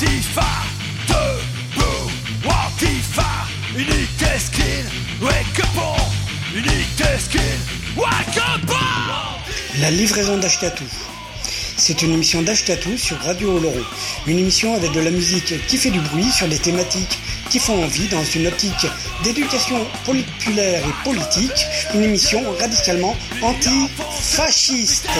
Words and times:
Antifa, 0.00 0.46
debout, 1.08 2.10
Antifa, 2.46 3.46
unique 3.76 4.38
skin, 4.38 4.86
wake 5.20 5.60
up 5.60 5.76
unique 6.54 7.18
skin, 7.18 7.58
wake 7.98 8.38
up 8.38 8.70
La 9.78 9.90
livraison 9.90 10.38
d'Ashkatou. 10.38 10.84
C'est 11.76 12.00
une 12.00 12.14
émission 12.14 12.40
d'Ashkatou 12.40 12.96
sur 12.96 13.18
Radio 13.18 13.58
Oloron. 13.58 13.84
Une 14.26 14.38
émission 14.38 14.74
avec 14.74 14.90
de 14.92 15.00
la 15.00 15.10
musique 15.10 15.66
qui 15.66 15.76
fait 15.76 15.90
du 15.90 16.00
bruit 16.00 16.30
sur 16.30 16.48
des 16.48 16.58
thématiques 16.58 17.18
qui 17.50 17.58
font 17.58 17.84
envie 17.84 18.08
dans 18.08 18.24
une 18.24 18.46
optique 18.46 18.86
d'éducation 19.22 19.86
populaire 20.06 20.82
et 20.82 21.04
politique. 21.04 21.66
Une 21.92 22.04
émission 22.04 22.40
radicalement 22.58 23.14
antifasciste. 23.42 25.10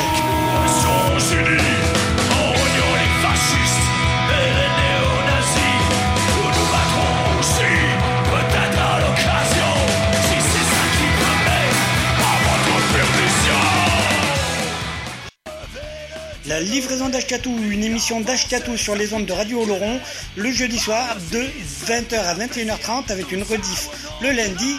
La 16.51 16.59
livraison 16.59 17.09
d'Ashkatou, 17.09 17.57
une 17.71 17.85
émission 17.85 18.21
d'Ashkatou 18.21 18.77
sur 18.77 18.97
les 18.97 19.15
ondes 19.15 19.25
de 19.25 19.33
Radio 19.33 19.63
Oloron, 19.63 20.01
le 20.35 20.51
jeudi 20.51 20.81
soir 20.81 21.17
de 21.31 21.47
20h 21.87 22.17
à 22.17 22.35
21h30 22.35 23.13
avec 23.13 23.31
une 23.31 23.45
rediff 23.45 23.89
le 24.21 24.33
lundi 24.33 24.77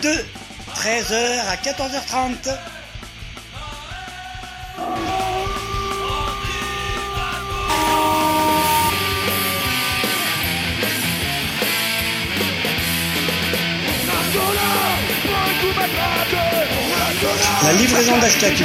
de 0.00 0.12
13h 0.76 1.40
à 1.48 1.56
14h30. 1.56 2.56
La 17.64 17.72
livraison 17.72 18.18
d'Ashkatou. 18.18 18.64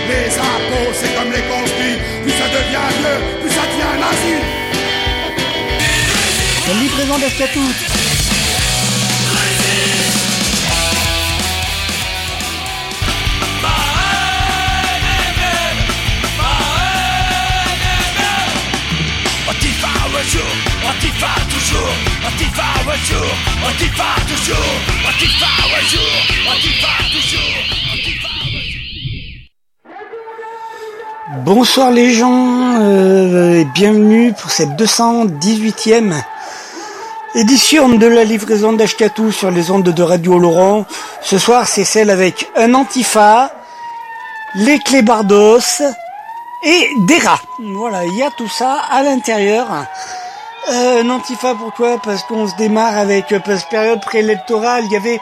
Les 0.09 0.37
impôts, 0.37 0.91
c'est 0.93 1.15
comme 1.15 1.31
les 1.31 1.43
conspires, 1.43 1.99
plus 2.21 2.31
ça 2.31 2.47
devient 2.49 2.89
vieux, 2.99 3.41
plus 3.41 3.51
ça 3.51 3.61
devient 3.61 3.99
nazi. 3.99 4.35
La 6.67 6.73
livraison 6.81 7.17
d'Ashkatou. 7.17 7.92
Bonsoir 31.45 31.91
les 31.91 32.13
gens 32.13 32.79
euh, 32.79 33.59
et 33.59 33.65
bienvenue 33.65 34.33
pour 34.33 34.51
cette 34.51 34.69
218e 34.71 36.13
édition 37.35 37.89
de 37.89 38.07
la 38.07 38.23
livraison 38.23 38.73
d'Ashkatou 38.73 39.31
sur 39.31 39.51
les 39.51 39.71
ondes 39.71 39.83
de 39.83 40.03
Radio 40.03 40.39
Laurent. 40.39 40.85
Ce 41.21 41.37
soir 41.37 41.67
c'est 41.67 41.83
celle 41.83 42.09
avec 42.09 42.49
un 42.55 42.73
antifa, 42.73 43.51
les 44.55 44.79
clébardos 44.79 45.81
et 46.63 46.89
des 47.07 47.17
rats. 47.17 47.41
Voilà, 47.59 48.05
il 48.05 48.15
y 48.17 48.23
a 48.23 48.31
tout 48.31 48.49
ça 48.49 48.81
à 48.89 49.03
l'intérieur. 49.03 49.67
Euh, 50.71 51.03
un 51.03 51.09
antifa 51.09 51.55
pourquoi? 51.55 51.99
Parce 52.01 52.23
qu'on 52.23 52.47
se 52.47 52.55
démarre 52.55 52.97
avec 52.97 53.31
euh, 53.31 53.39
que 53.39 53.69
période 53.69 54.01
préélectorale, 54.01 54.83
il 54.85 54.91
y 54.93 54.95
avait 54.95 55.19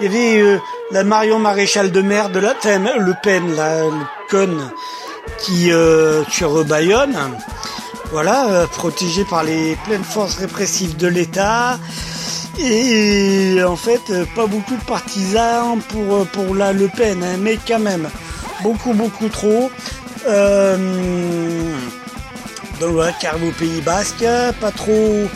il 0.00 0.06
y 0.06 0.08
avait 0.08 0.40
euh, 0.42 0.58
la 0.90 1.04
Marion 1.04 1.38
Maréchal 1.38 1.92
de 1.92 2.02
mer 2.02 2.28
de 2.30 2.40
la 2.40 2.54
enfin, 2.56 2.78
Le 2.98 3.14
Pen, 3.22 3.54
la 3.56 3.84
le 3.84 3.90
conne 4.28 4.70
qui 5.38 5.70
euh, 5.72 6.24
sur 6.26 6.64
Bayonne. 6.64 7.16
Voilà, 8.10 8.46
euh, 8.48 8.66
protégé 8.66 9.24
par 9.24 9.42
les 9.42 9.76
pleines 9.86 10.04
forces 10.04 10.36
répressives 10.36 10.96
de 10.96 11.06
l'État. 11.06 11.78
Et 12.58 13.62
en 13.66 13.76
fait, 13.76 14.02
euh, 14.10 14.26
pas 14.36 14.46
beaucoup 14.46 14.76
de 14.76 14.84
partisans 14.84 15.80
pour, 15.88 16.16
euh, 16.16 16.24
pour 16.24 16.54
la 16.54 16.74
Le 16.74 16.88
Pen, 16.88 17.24
hein, 17.24 17.38
mais 17.38 17.58
quand 17.66 17.78
même, 17.78 18.10
beaucoup, 18.62 18.92
beaucoup 18.92 19.28
trop. 19.28 19.70
Euh, 20.26 20.76
donc 22.80 22.90
voilà, 22.92 23.12
car 23.12 23.36
au 23.42 23.50
Pays 23.52 23.80
Basque, 23.80 24.24
pas 24.60 24.70
trop, 24.70 25.26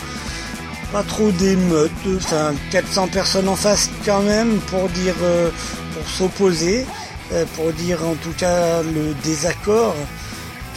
pas 0.93 1.03
trop 1.03 1.31
d'émeutes, 1.33 1.91
enfin 2.17 2.55
400 2.71 3.09
personnes 3.09 3.49
en 3.49 3.57
face 3.57 3.91
quand 4.05 4.23
même 4.23 4.59
pour 4.71 4.89
dire, 4.91 5.15
euh, 5.23 5.51
pour 5.95 6.09
s'opposer, 6.09 6.87
euh, 7.33 7.45
pour 7.55 7.73
dire 7.73 8.05
en 8.05 8.15
tout 8.15 8.33
cas 8.37 8.83
le 8.83 9.15
désaccord 9.25 9.97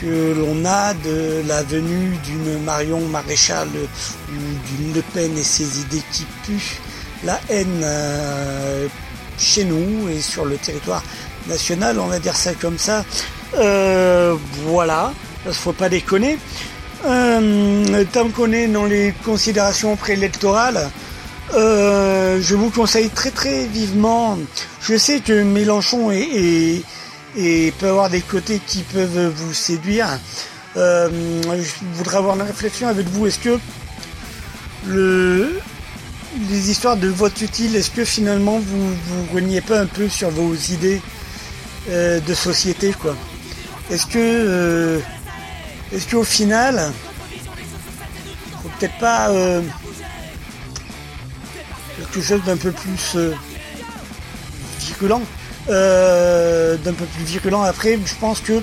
que 0.02 0.34
l'on 0.34 0.66
a 0.66 0.94
de 0.94 1.44
la 1.48 1.62
venue 1.64 2.18
d'une 2.24 2.64
Marion 2.64 3.02
Maréchal 3.02 3.68
ou 3.68 4.34
d'une 4.34 4.94
Le 4.94 5.02
Pen 5.14 5.38
et 5.38 5.44
ses 5.44 5.82
idées 5.82 6.04
qui 6.12 6.26
puent 6.44 6.80
la 7.26 7.40
haine 7.50 7.86
chez 9.38 9.66
nous 9.66 10.08
et 10.08 10.22
sur 10.22 10.46
le 10.46 10.56
territoire 10.56 11.04
national, 11.48 12.00
on 12.00 12.08
va 12.08 12.20
dire 12.20 12.36
ça 12.36 12.54
comme 12.54 12.78
ça. 12.78 13.04
Euh, 13.58 14.36
voilà, 14.66 15.14
parce 15.44 15.58
qu'il 15.58 15.64
faut 15.64 15.74
pas 15.74 15.90
déconner. 15.90 16.38
Euh, 17.06 18.04
tant 18.12 18.30
qu'on 18.30 18.52
est 18.52 18.68
dans 18.68 18.86
les 18.86 19.14
considérations 19.24 19.96
préélectorales, 19.96 20.90
euh, 21.56 22.40
je 22.42 22.56
vous 22.56 22.70
conseille 22.70 23.10
très 23.10 23.32
très 23.32 23.66
vivement. 23.66 24.38
Je 24.82 24.98
sais 24.98 25.20
que 25.22 25.44
Mélenchon 25.44 26.10
peut 26.10 27.88
avoir 27.88 28.10
des 28.10 28.22
côtés 28.22 28.60
qui 28.66 28.84
peuvent 28.84 29.32
vous 29.34 29.54
séduire. 29.54 30.08
Euh, 30.78 31.10
je 31.44 31.72
voudrais 31.96 32.18
avoir 32.18 32.36
une 32.36 32.44
réflexion 32.44 32.88
avec 32.88 33.08
vous. 33.08 33.28
Est-ce 33.28 33.40
que 33.40 33.58
le, 34.88 35.60
les 36.50 36.70
histoires 36.70 36.98
de 36.98 37.08
vote 37.08 37.42
utile, 37.42 37.76
est-ce 37.76 37.92
que 37.92 38.06
finalement 38.06 38.60
vous 38.60 38.90
vous 38.90 39.34
reniez 39.34 39.62
pas 39.62 39.80
un 39.80 39.86
peu 39.86 40.08
sur 40.10 40.30
vos 40.30 40.54
idées 40.54 41.02
de 41.88 42.34
société, 42.36 42.94
quoi? 43.02 43.16
Est-ce 43.90 44.06
que, 44.06 44.18
euh, 44.18 45.00
est-ce 45.92 46.24
final, 46.24 46.92
faut 48.62 48.70
peut-être 48.80 48.98
pas 49.00 49.30
euh, 49.30 49.62
quelque 51.98 52.22
chose 52.22 52.44
d'un 52.44 52.58
peu 52.58 52.72
plus 52.72 53.16
euh, 53.16 53.34
virulent, 54.80 55.22
euh, 55.70 56.78
d'un 56.78 56.94
peu 56.94 57.06
plus 57.06 57.24
virulent. 57.24 57.64
Après, 57.64 57.98
je 58.06 58.16
pense 58.20 58.42
que, 58.42 58.62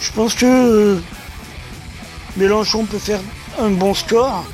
je 0.00 0.10
pense 0.12 0.34
que 0.34 0.98
Mélenchon 2.36 2.84
peut 2.84 2.98
faire 2.98 3.20
un 3.60 3.70
bon 3.70 3.94
score. 3.94 4.44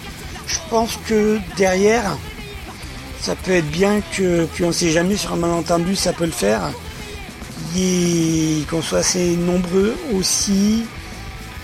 Je 0.46 0.58
pense 0.68 0.98
que 1.06 1.38
derrière, 1.56 2.16
ça 3.20 3.34
peut 3.36 3.52
être 3.52 3.70
bien 3.70 4.02
que, 4.16 4.46
qu'on 4.58 4.68
ne 4.68 4.72
sait 4.72 4.90
jamais 4.90 5.16
sur 5.16 5.32
un 5.32 5.36
malentendu, 5.36 5.96
ça 5.96 6.12
peut 6.12 6.26
le 6.26 6.32
faire. 6.32 6.70
Qu'on 8.69 8.82
soit 8.82 8.99
assez 8.99 9.37
nombreux 9.37 9.94
aussi 10.14 10.85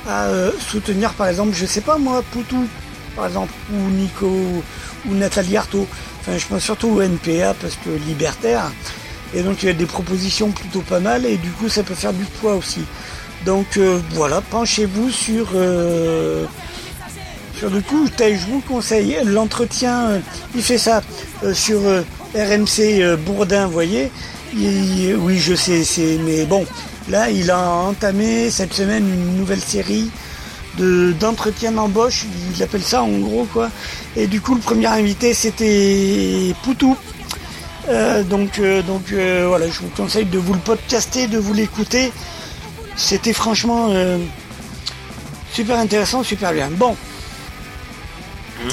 à 0.09 0.25
euh, 0.27 0.53
soutenir, 0.59 1.13
par 1.15 1.29
exemple, 1.29 1.55
je 1.55 1.67
sais 1.67 1.81
pas 1.81 1.99
moi, 1.99 2.23
Poutou, 2.33 2.67
par 3.15 3.27
exemple, 3.27 3.53
ou 3.73 3.91
Nico, 3.91 4.63
ou 5.07 5.15
Nathalie 5.15 5.57
Arthaud. 5.57 5.87
Enfin, 6.21 6.39
je 6.39 6.47
pense 6.47 6.63
surtout 6.63 6.89
au 6.89 7.03
NPA 7.03 7.55
parce 7.61 7.77
que 7.77 7.91
libertaire. 8.07 8.71
Et 9.35 9.43
donc 9.43 9.63
il 9.63 9.67
y 9.67 9.69
a 9.69 9.75
des 9.75 9.87
propositions 9.87 10.51
plutôt 10.51 10.81
pas 10.81 11.01
mal 11.01 11.27
et 11.27 11.37
du 11.37 11.51
coup 11.51 11.69
ça 11.69 11.83
peut 11.83 11.95
faire 11.95 12.13
du 12.13 12.25
poids 12.25 12.55
aussi. 12.55 12.85
Donc 13.45 13.77
euh, 13.77 14.01
voilà, 14.13 14.41
penchez-vous 14.41 15.11
sur 15.11 15.49
euh, 15.55 16.45
sur 17.57 17.71
le 17.71 17.81
coup, 17.81 18.07
je 18.19 18.47
vous 18.47 18.61
conseille 18.61 19.19
l'entretien, 19.25 20.09
euh, 20.09 20.19
il 20.55 20.63
fait 20.63 20.79
ça 20.79 21.03
sur 21.53 21.81
RMC 22.35 23.17
Bourdin, 23.27 23.67
vous 23.67 23.73
voyez. 23.73 24.11
Oui, 24.55 25.39
je 25.39 25.55
sais, 25.55 26.19
mais 26.25 26.45
bon, 26.45 26.65
là, 27.09 27.31
il 27.31 27.51
a 27.51 27.59
entamé 27.71 28.51
cette 28.51 28.73
semaine 28.73 29.09
une 29.09 29.37
nouvelle 29.37 29.61
série 29.61 30.11
de 30.79 31.13
d'entretien 31.19 31.73
d'embauche, 31.73 32.25
il 32.55 32.63
appelle 32.63 32.83
ça 32.83 33.03
en 33.03 33.19
gros 33.19 33.47
quoi. 33.53 33.69
Et 34.17 34.27
du 34.27 34.41
coup, 34.41 34.55
le 34.55 34.61
premier 34.61 34.87
invité, 34.87 35.35
c'était 35.35 36.55
Poutou. 36.63 36.97
donc, 38.29 38.61
donc 38.87 39.13
voilà, 39.13 39.67
je 39.69 39.81
vous 39.81 39.91
conseille 39.97 40.27
de 40.27 40.39
vous 40.39 40.55
le 40.55 40.61
podcaster, 40.61 41.27
de 41.27 41.39
vous 41.39 41.53
l'écouter. 41.53 42.13
C'était 42.97 43.33
franchement 43.33 43.91
super 45.53 45.79
intéressant, 45.79 46.23
super 46.23 46.53
bien. 46.53 46.69
Bon, 46.71 46.97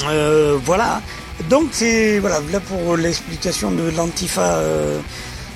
euh, 0.08 0.58
voilà. 0.64 1.02
Donc 1.50 1.70
c'est 1.72 2.20
voilà 2.20 2.40
là 2.52 2.60
pour 2.60 2.96
l'explication 2.96 3.72
de 3.72 3.92
l'antifa 3.96 4.58
euh, 4.58 5.00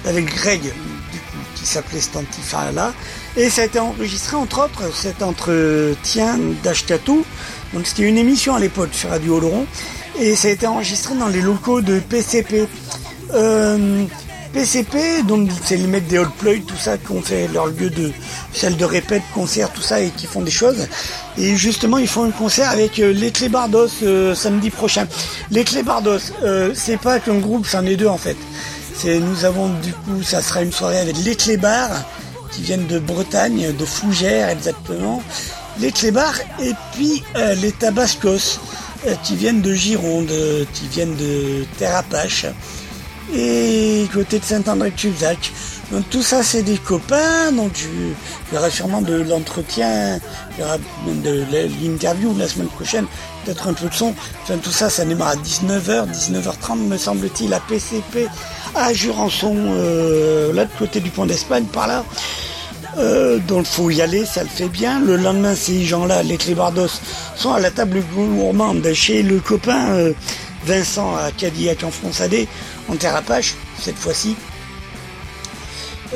avec 0.06 0.26
Greg 0.26 0.62
du 0.62 0.70
coup, 0.70 1.38
qui 1.56 1.66
s'appelait 1.66 2.00
cet 2.00 2.16
antifa 2.16 2.72
là 2.72 2.94
et 3.38 3.50
ça 3.50 3.62
a 3.62 3.66
été 3.66 3.80
enregistré 3.80 4.36
entre 4.36 4.66
autres 4.66 4.96
cet 4.96 5.22
entretien 5.22 6.40
d'Ashkatou 6.64 7.26
donc 7.74 7.86
c'était 7.86 8.04
une 8.04 8.18
émission 8.18 8.56
à 8.56 8.60
l'époque 8.60 8.94
sur 8.94 9.10
Radio 9.10 9.38
Oloron 9.38 9.66
et 10.20 10.36
ça 10.36 10.48
a 10.48 10.52
été 10.52 10.68
enregistré 10.68 11.16
dans 11.16 11.28
les 11.28 11.42
locaux 11.42 11.82
de 11.82 12.00
PCP. 12.00 12.68
Euh, 13.34 14.06
PCP, 14.54 15.24
donc 15.28 15.50
c'est 15.64 15.78
les 15.78 15.86
mecs 15.86 16.08
des 16.08 16.18
Old 16.18 16.32
Ploy, 16.40 16.62
tout 16.62 16.76
ça, 16.76 16.98
qui 16.98 17.12
ont 17.12 17.22
fait 17.22 17.48
leur 17.54 17.68
lieu 17.68 17.92
de 17.92 18.12
salle 18.52 18.76
de 18.78 18.86
répète, 18.86 19.22
concert, 19.34 19.72
tout 19.72 19.82
ça, 19.82 20.02
et 20.02 20.10
qui 20.10 20.26
font 20.26 20.42
des 20.42 20.52
choses. 20.52 20.88
Et 21.38 21.56
justement, 21.56 22.00
ils 22.00 22.08
font 22.08 22.24
un 22.24 22.32
concert 22.32 22.70
avec 22.72 23.00
euh, 23.00 23.14
les 23.14 23.32
Clébardos 23.32 23.88
euh, 24.02 24.34
samedi 24.34 24.72
prochain. 24.72 25.08
Les 25.52 25.64
Clébardos, 25.64 26.18
euh, 26.44 26.72
c'est 26.74 26.98
pas 26.98 27.20
qu'un 27.20 27.38
groupe, 27.38 27.68
c'en 27.68 27.86
est 27.86 27.96
deux 27.96 28.08
en 28.08 28.18
fait. 28.18 28.38
Nous 29.06 29.46
avons 29.46 29.70
du 29.82 29.94
coup, 29.94 30.24
ça 30.24 30.42
sera 30.42 30.62
une 30.62 30.74
soirée 30.74 31.00
avec 31.00 31.16
les 31.24 31.36
Clébards, 31.36 32.04
qui 32.52 32.62
viennent 32.62 32.88
de 32.88 33.00
Bretagne, 33.00 33.74
de 33.74 33.86
Fougères 33.86 34.50
exactement. 34.50 35.24
Les 35.80 35.92
Clébards, 35.92 36.40
et 36.62 36.74
puis 36.94 37.24
les 37.62 37.72
Tabascos, 37.72 38.60
qui 39.24 39.36
viennent 39.36 39.62
de 39.62 39.74
Gironde, 39.74 40.32
qui 40.74 40.88
viennent 40.88 41.16
de 41.16 41.66
Terre 41.78 41.96
Apache 41.96 42.46
et 43.34 44.08
côté 44.14 44.40
de 44.40 44.44
Saint-André-de-Tubzac. 44.44 45.54
Donc 45.92 46.10
tout 46.10 46.22
ça 46.22 46.44
c'est 46.44 46.64
des 46.64 46.78
copains, 46.78 47.52
donc 47.52 47.72
il 47.82 48.54
y 48.54 48.58
aura 48.58 48.70
sûrement 48.70 49.02
de 49.02 49.22
l'entretien, 49.22 50.20
il 50.58 50.62
y 50.62 50.64
aura 50.64 50.78
de 50.78 51.46
l'interview 51.82 52.36
la 52.38 52.48
semaine 52.48 52.68
prochaine, 52.68 53.06
peut-être 53.50 53.68
un 53.68 53.74
peu 53.74 53.88
de 53.88 53.94
son. 53.94 54.14
Enfin 54.44 54.58
tout 54.58 54.72
ça 54.72 54.90
ça 54.90 55.06
démarre 55.06 55.30
à 55.30 55.36
19h, 55.36 56.08
19h30 56.12 56.88
me 56.88 56.98
semble-t-il 56.98 57.54
à 57.54 57.60
PCP 57.60 58.28
à 58.76 58.94
Jurançon, 58.94 59.56
euh, 59.58 60.54
là 60.54 60.66
de 60.66 60.72
côté 60.78 61.00
du 61.00 61.10
pont 61.10 61.26
d'Espagne 61.26 61.66
par 61.66 61.88
là. 61.88 62.06
Euh, 62.98 63.40
donc 63.40 63.66
faut 63.66 63.90
y 63.90 64.02
aller, 64.02 64.26
ça 64.26 64.44
le 64.44 64.50
fait 64.50 64.68
bien. 64.68 65.00
Le 65.00 65.16
lendemain, 65.16 65.56
ces 65.56 65.84
gens-là, 65.84 66.22
les 66.24 66.38
Clébardos, 66.38 67.00
sont 67.36 67.54
à 67.54 67.60
la 67.60 67.72
table 67.72 68.04
gourmande 68.14 68.88
chez 68.94 69.24
le 69.24 69.40
copain 69.40 69.90
euh, 69.92 70.14
Vincent 70.66 71.16
à 71.16 71.32
Cadillac 71.32 71.84
en 71.84 71.92
France 71.92 72.22
AD 72.22 72.36
en 72.88 72.96
terre 72.96 73.16
Apache 73.16 73.56
cette 73.80 73.98
fois-ci. 73.98 74.36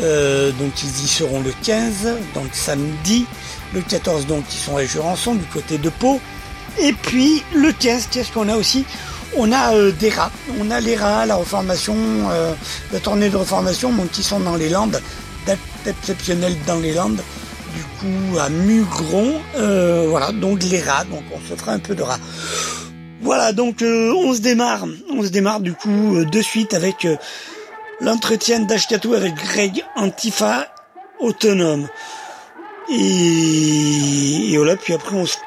Euh, 0.02 0.52
donc 0.52 0.72
ils 0.84 1.06
y 1.06 1.08
seront 1.08 1.42
le 1.42 1.54
15, 1.64 1.94
donc 2.36 2.48
samedi. 2.52 3.26
Le 3.74 3.82
14 3.82 4.28
donc 4.28 4.44
ils 4.52 4.58
sont 4.58 4.78
à 4.78 4.86
Jurançon 4.86 5.34
du 5.34 5.46
côté 5.46 5.80
de 5.80 5.90
Pau. 5.90 6.20
Et 6.80 6.94
puis 6.94 7.44
le 7.54 7.72
15, 7.72 8.08
qu'est-ce 8.12 8.32
qu'on 8.32 8.50
a 8.50 8.56
aussi 8.56 8.86
On 9.38 9.52
a 9.52 9.74
euh, 9.74 9.92
des 9.92 10.10
rats. 10.10 10.32
On 10.60 10.72
a 10.72 10.80
les 10.80 10.96
rats, 10.96 11.26
la 11.26 11.36
reformation, 11.36 11.96
euh, 11.96 12.54
la 12.92 13.00
tournée 13.00 13.30
de 13.30 13.38
reformation, 13.38 13.92
donc 13.92 14.12
qui 14.12 14.24
sont 14.24 14.40
dans 14.40 14.56
les 14.56 14.70
Landes, 14.70 15.02
date 15.46 15.60
exceptionnelle 15.86 16.56
dans 16.66 16.80
les 16.80 16.94
Landes. 16.94 17.22
Du 17.74 17.84
coup 18.00 18.38
à 18.40 18.50
Mugron, 18.50 19.42
voilà, 20.10 20.32
donc 20.32 20.62
les 20.64 20.80
rats, 20.80 21.06
donc 21.06 21.24
on 21.34 21.40
se 21.50 21.60
fera 21.60 21.72
un 21.72 21.80
peu 21.80 21.96
de 21.96 22.04
rats. 22.04 22.20
Voilà, 23.24 23.54
donc 23.54 23.82
euh, 23.82 24.12
on 24.14 24.34
se 24.34 24.42
démarre, 24.42 24.86
on 25.10 25.24
se 25.24 25.30
démarre 25.30 25.62
du 25.62 25.74
coup 25.74 26.18
euh, 26.18 26.26
de 26.26 26.42
suite 26.42 26.74
avec 26.74 27.06
euh, 27.06 27.16
l'entretien 28.02 28.60
d'Ashkatou 28.60 29.14
avec 29.14 29.34
Greg 29.36 29.82
Antifa 29.96 30.68
autonome. 31.22 31.88
Et, 32.90 34.54
voilà, 34.58 34.76
puis 34.76 34.94
après 34.94 35.16
on 35.16 35.26
se 35.26 35.38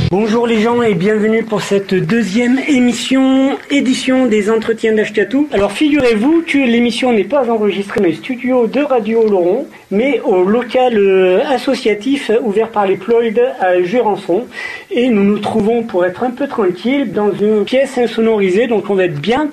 Bonjour 0.10 0.48
les 0.48 0.62
gens 0.62 0.82
et 0.82 0.94
bienvenue 0.94 1.44
pour 1.44 1.62
cette 1.62 1.94
deuxième 1.94 2.60
émission, 2.70 3.58
édition 3.70 4.26
des 4.26 4.50
entretiens 4.50 4.94
d'Ashkatou. 4.94 5.50
Alors 5.52 5.74
figurez-vous 5.74 6.44
que 6.48 6.58
l'émission 6.58 7.12
n'est 7.12 7.26
pas 7.26 7.50
enregistrée 7.52 8.00
dans 8.00 8.08
les 8.08 8.14
studios 8.14 8.68
de 8.68 8.80
Radio 8.80 9.28
Laurent, 9.30 9.66
mais 9.92 10.22
au 10.22 10.46
local 10.46 10.98
euh, 10.98 11.44
associatif 11.50 12.32
ouvert 12.42 12.70
par 12.70 12.88
les 12.88 12.96
Ployd 12.96 13.38
à 13.60 13.82
Jurançon. 13.82 14.46
Et 14.92 15.10
nous 15.10 15.26
nous 15.26 15.40
trouvons 15.40 15.84
pour 15.84 16.06
être 16.06 16.24
un 16.24 16.32
peu 16.32 16.48
tranquille 16.48 17.12
dans 17.12 17.34
une 17.34 17.66
pièce 17.66 17.98
insonorisée, 17.98 18.68
donc 18.68 18.90
on 18.90 18.96
va 18.96 19.06
être 19.06 19.20
bien. 19.20 19.50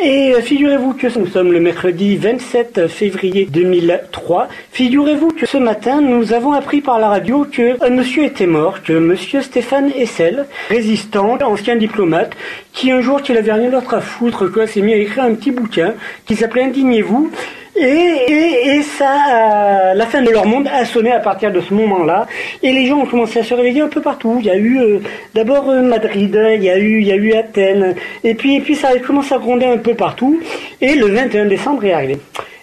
Et 0.00 0.34
euh, 0.34 0.40
figurez-vous 0.40 0.92
que 0.92 1.18
nous 1.18 1.26
sommes 1.26 1.52
le 1.52 1.58
mercredi 1.58 2.16
27 2.16 2.86
février 2.86 3.48
2003. 3.50 4.46
Figurez-vous 4.70 5.28
que 5.28 5.46
ce 5.46 5.58
matin, 5.58 6.00
nous 6.00 6.32
avons 6.32 6.52
appris 6.52 6.80
par 6.80 7.00
la 7.00 7.08
radio 7.08 7.44
que 7.50 7.82
un 7.84 7.90
monsieur 7.90 8.24
était 8.24 8.46
mort, 8.46 8.84
que 8.84 8.92
monsieur 8.92 9.42
Stéphane 9.42 9.90
Essel, 10.00 10.46
résistant, 10.68 11.38
ancien 11.42 11.76
diplomate, 11.76 12.32
qui 12.72 12.90
un 12.90 13.00
jour 13.00 13.22
qu'il 13.22 13.36
avait 13.36 13.52
rien 13.52 13.70
d'autre 13.70 13.94
à 13.94 14.00
foutre, 14.00 14.50
quoi, 14.52 14.66
s'est 14.66 14.80
mis 14.80 14.92
à 14.92 14.96
écrire 14.96 15.24
un 15.24 15.34
petit 15.34 15.50
bouquin 15.50 15.94
qui 16.26 16.36
s'appelait 16.36 16.64
Indignez-vous. 16.64 17.30
Et, 17.78 17.82
et, 17.82 18.68
et, 18.68 18.82
ça, 18.82 19.92
la 19.94 20.06
fin 20.06 20.22
de 20.22 20.30
leur 20.30 20.46
monde 20.46 20.66
a 20.66 20.86
sonné 20.86 21.12
à 21.12 21.20
partir 21.20 21.52
de 21.52 21.60
ce 21.60 21.74
moment-là. 21.74 22.26
Et 22.62 22.72
les 22.72 22.86
gens 22.86 23.00
ont 23.00 23.06
commencé 23.06 23.40
à 23.40 23.44
se 23.44 23.52
réveiller 23.52 23.82
un 23.82 23.88
peu 23.88 24.00
partout. 24.00 24.38
Il 24.40 24.46
y 24.46 24.50
a 24.50 24.56
eu 24.56 24.80
euh, 24.80 24.98
d'abord 25.34 25.68
euh, 25.68 25.82
Madrid, 25.82 26.38
il 26.54 26.64
y 26.64 26.70
a 26.70 26.78
eu, 26.78 27.00
il 27.00 27.06
y 27.06 27.12
a 27.12 27.16
eu 27.16 27.34
Athènes, 27.34 27.94
et 28.24 28.34
puis, 28.34 28.56
et 28.56 28.60
puis 28.60 28.76
ça 28.76 28.88
a 28.88 28.98
commencé 28.98 29.34
à 29.34 29.38
gronder 29.38 29.66
un 29.66 29.76
peu 29.76 29.94
partout. 29.94 30.40
Et 30.80 30.94
le 30.94 31.06
21 31.08 31.44
décembre 31.46 31.84
est 31.84 31.92
arrivé. 31.92 32.16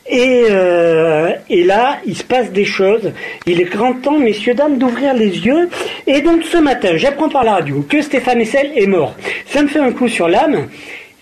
Et, 0.08 0.46
euh, 0.50 1.32
et 1.50 1.64
là, 1.64 2.00
il 2.06 2.18
se 2.18 2.24
passe 2.24 2.52
des 2.52 2.66
choses. 2.66 3.14
Il 3.46 3.62
est 3.62 3.66
grand 3.66 3.94
temps, 3.94 4.20
messieurs, 4.20 4.54
dames, 4.54 4.78
d'ouvrir 4.78 5.14
les 5.14 5.46
yeux. 5.46 5.70
Et 6.08 6.22
donc 6.22 6.44
ce 6.44 6.58
matin, 6.58 6.96
j'apprends 6.96 7.30
par 7.30 7.44
la 7.44 7.54
radio 7.54 7.86
que 7.88 8.02
Stéphane 8.02 8.42
Essel 8.42 8.72
est 8.76 8.88
mort. 8.88 9.16
Ça 9.46 9.62
me 9.62 9.68
fait 9.68 9.80
un 9.80 9.92
coup 9.92 10.10
sur 10.10 10.28
l'âme. 10.28 10.68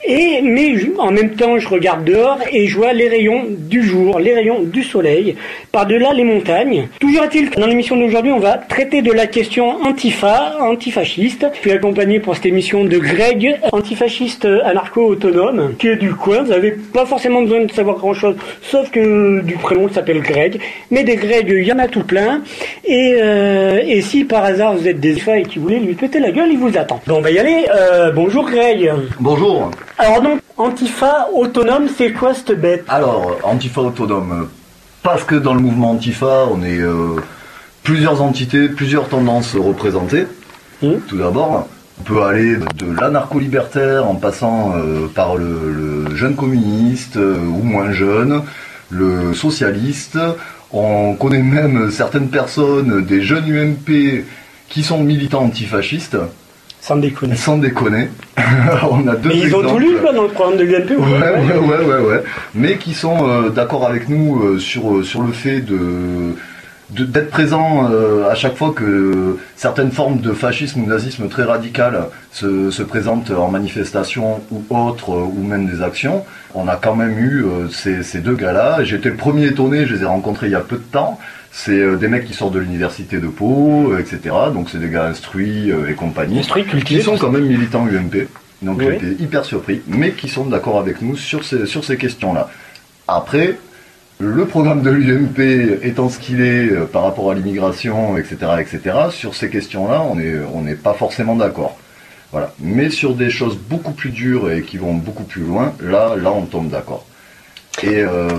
Et 0.03 0.41
mais 0.41 0.73
en 0.97 1.11
même 1.11 1.35
temps, 1.35 1.59
je 1.59 1.67
regarde 1.67 2.03
dehors 2.05 2.39
et 2.51 2.65
je 2.67 2.75
vois 2.75 2.93
les 2.93 3.07
rayons 3.07 3.45
du 3.47 3.83
jour, 3.83 4.19
les 4.19 4.33
rayons 4.33 4.63
du 4.63 4.83
soleil, 4.83 5.35
par-delà 5.71 6.13
les 6.13 6.23
montagnes. 6.23 6.87
Toujours 6.99 7.23
est-il 7.23 7.49
que 7.49 7.59
dans 7.59 7.67
l'émission 7.67 7.95
d'aujourd'hui, 7.95 8.31
on 8.31 8.39
va 8.39 8.57
traiter 8.57 9.01
de 9.01 9.11
la 9.11 9.27
question 9.27 9.69
antifa, 9.83 10.57
antifasciste. 10.59 11.45
Je 11.53 11.59
suis 11.59 11.71
accompagné 11.71 12.19
pour 12.19 12.35
cette 12.35 12.47
émission 12.47 12.83
de 12.83 12.97
Greg, 12.97 13.59
antifasciste 13.71 14.45
anarcho-autonome, 14.45 15.75
qui 15.77 15.89
est 15.89 15.97
du 15.97 16.13
coin. 16.13 16.41
Vous 16.41 16.49
n'avez 16.49 16.71
pas 16.71 17.05
forcément 17.05 17.43
besoin 17.43 17.65
de 17.65 17.71
savoir 17.71 17.97
grand-chose, 17.97 18.35
sauf 18.61 18.89
que 18.89 19.41
du 19.41 19.55
prénom 19.55 19.87
qui 19.87 19.93
s'appelle 19.93 20.21
Greg. 20.21 20.59
Mais 20.89 21.03
des 21.03 21.15
Greg, 21.15 21.47
il 21.49 21.63
y 21.63 21.71
en 21.71 21.79
a 21.79 21.87
tout 21.87 22.03
plein. 22.03 22.41
Et, 22.85 23.15
euh, 23.21 24.01
si 24.01 24.23
par 24.23 24.43
hasard 24.43 24.75
vous 24.75 24.87
êtes 24.87 24.99
des 24.99 25.15
FA 25.15 25.37
et 25.37 25.43
qui 25.43 25.59
voulez 25.59 25.79
lui 25.79 25.93
péter 25.93 26.19
la 26.19 26.31
gueule, 26.31 26.49
il 26.51 26.57
vous 26.57 26.75
attend. 26.75 26.99
Bon, 27.05 27.17
on 27.17 27.21
va 27.21 27.29
y 27.29 27.37
aller. 27.37 27.65
Euh, 27.73 28.11
bonjour 28.11 28.49
Greg. 28.49 28.91
Bonjour. 29.19 29.69
Alors 30.01 30.23
donc, 30.23 30.41
Antifa 30.57 31.27
autonome, 31.31 31.87
c'est 31.95 32.11
quoi 32.11 32.33
cette 32.33 32.59
bête? 32.59 32.85
Alors, 32.87 33.37
Antifa 33.43 33.81
autonome, 33.81 34.49
parce 35.03 35.23
que 35.23 35.35
dans 35.35 35.53
le 35.53 35.59
mouvement 35.59 35.91
Antifa, 35.91 36.47
on 36.51 36.63
est 36.63 36.79
euh, 36.79 37.17
plusieurs 37.83 38.19
entités, 38.23 38.67
plusieurs 38.67 39.09
tendances 39.09 39.55
représentées. 39.55 40.25
Mhm. 40.81 41.01
Tout 41.07 41.19
d'abord, 41.19 41.67
on 41.99 42.03
peut 42.03 42.23
aller 42.23 42.55
de 42.55 42.99
l'anarcho-libertaire 42.99 44.07
en 44.07 44.15
passant 44.15 44.73
euh, 44.75 45.05
par 45.13 45.35
le, 45.35 45.71
le 45.71 46.15
jeune 46.15 46.35
communiste 46.35 47.17
euh, 47.17 47.37
ou 47.37 47.61
moins 47.61 47.91
jeune, 47.91 48.41
le 48.89 49.35
socialiste. 49.35 50.17
On 50.73 51.13
connaît 51.13 51.43
même 51.43 51.91
certaines 51.91 52.29
personnes, 52.29 53.05
des 53.05 53.21
jeunes 53.21 53.51
UMP 53.55 54.25
qui 54.67 54.81
sont 54.81 55.03
militants 55.03 55.43
antifascistes, 55.43 56.17
Sans 56.81 56.95
déconner. 56.95 57.35
sans 57.35 57.57
déconner. 57.57 58.09
on 58.89 59.07
a 59.07 59.15
deux 59.15 59.29
Mais 59.29 59.37
ils 59.37 59.55
ont 59.55 59.61
tout 59.61 59.77
lu 59.77 59.97
quoi 60.01 60.13
dans 60.13 60.23
le 60.23 60.29
programme 60.29 60.57
de 60.57 60.63
l'UNP 60.63 60.91
ou 60.97 61.03
Ouais, 61.03 61.19
ouais, 61.19 61.57
ouais, 61.57 61.85
ouais, 61.85 62.07
ouais. 62.09 62.23
Mais 62.55 62.77
qui 62.77 62.93
sont 62.93 63.27
euh, 63.29 63.49
d'accord 63.49 63.85
avec 63.87 64.09
nous 64.09 64.41
euh, 64.43 64.59
sur, 64.59 64.97
euh, 64.97 65.03
sur 65.03 65.21
le 65.21 65.31
fait 65.31 65.61
de 65.61 66.35
d'être 66.91 67.29
présents 67.29 67.89
euh, 67.89 68.29
à 68.29 68.35
chaque 68.35 68.57
fois 68.57 68.73
que 68.75 69.37
certaines 69.55 69.91
formes 69.91 70.19
de 70.19 70.33
fascisme 70.33 70.81
ou 70.81 70.85
nazisme 70.87 71.29
très 71.29 71.43
radical 71.43 72.07
se, 72.31 72.69
se 72.69 72.83
présentent 72.83 73.31
en 73.31 73.47
manifestation 73.49 74.41
ou 74.51 74.63
autres, 74.75 75.11
euh, 75.11 75.23
ou 75.23 75.41
même 75.43 75.67
des 75.67 75.81
actions. 75.81 76.25
On 76.53 76.67
a 76.67 76.75
quand 76.75 76.95
même 76.95 77.17
eu 77.17 77.45
euh, 77.45 77.69
ces, 77.69 78.03
ces 78.03 78.19
deux 78.19 78.35
gars-là. 78.35 78.83
J'étais 78.83 79.09
le 79.09 79.15
premier 79.15 79.45
étonné, 79.47 79.85
je 79.85 79.95
les 79.95 80.01
ai 80.01 80.05
rencontrés 80.05 80.47
il 80.47 80.51
y 80.51 80.55
a 80.55 80.59
peu 80.59 80.75
de 80.75 80.81
temps. 80.81 81.17
C'est 81.51 81.71
euh, 81.77 81.97
des 81.97 82.07
mecs 82.07 82.25
qui 82.25 82.33
sortent 82.33 82.53
de 82.53 82.59
l'université 82.59 83.19
de 83.19 83.27
Pau, 83.27 83.91
euh, 83.91 83.99
etc. 83.99 84.19
Donc 84.53 84.69
c'est 84.69 84.79
des 84.79 84.89
gars 84.89 85.05
instruits 85.07 85.71
euh, 85.71 85.89
et 85.89 85.93
compagnie 85.95 86.39
Instruit, 86.39 86.63
qui 86.63 86.69
cultivé. 86.69 87.01
sont 87.01 87.17
quand 87.17 87.29
même 87.29 87.45
militants 87.45 87.85
UMP. 87.87 88.27
Donc 88.61 88.77
Oui. 88.79 88.85
j'étais 88.91 89.21
hyper 89.23 89.43
surpris, 89.43 89.81
mais 89.87 90.11
qui 90.11 90.29
sont 90.29 90.45
d'accord 90.45 90.79
avec 90.79 91.01
nous 91.01 91.17
sur 91.17 91.43
ces, 91.43 91.65
sur 91.65 91.83
ces 91.83 91.97
questions-là. 91.97 92.49
Après, 93.07 93.57
le 94.19 94.45
programme 94.45 94.81
de 94.83 94.91
l'UMP 94.91 95.79
étant 95.83 96.07
ce 96.09 96.19
qu'il 96.19 96.41
est 96.41 96.71
euh, 96.71 96.85
par 96.85 97.03
rapport 97.03 97.31
à 97.31 97.33
l'immigration, 97.33 98.17
etc., 98.17 98.37
etc., 98.59 98.95
sur 99.09 99.35
ces 99.35 99.49
questions-là, 99.49 100.01
on 100.03 100.15
n'est 100.15 100.35
on 100.53 100.61
n'est 100.61 100.75
pas 100.75 100.93
forcément 100.93 101.35
d'accord. 101.35 101.77
Voilà. 102.31 102.53
Mais 102.61 102.89
sur 102.91 103.13
des 103.15 103.29
choses 103.29 103.57
beaucoup 103.57 103.91
plus 103.91 104.11
dures 104.11 104.51
et 104.51 104.61
qui 104.61 104.77
vont 104.77 104.93
beaucoup 104.93 105.23
plus 105.25 105.41
loin, 105.41 105.73
là, 105.81 106.15
là, 106.15 106.31
on 106.31 106.43
tombe 106.45 106.69
d'accord. 106.69 107.05
Et 107.83 107.97
euh, 107.97 108.29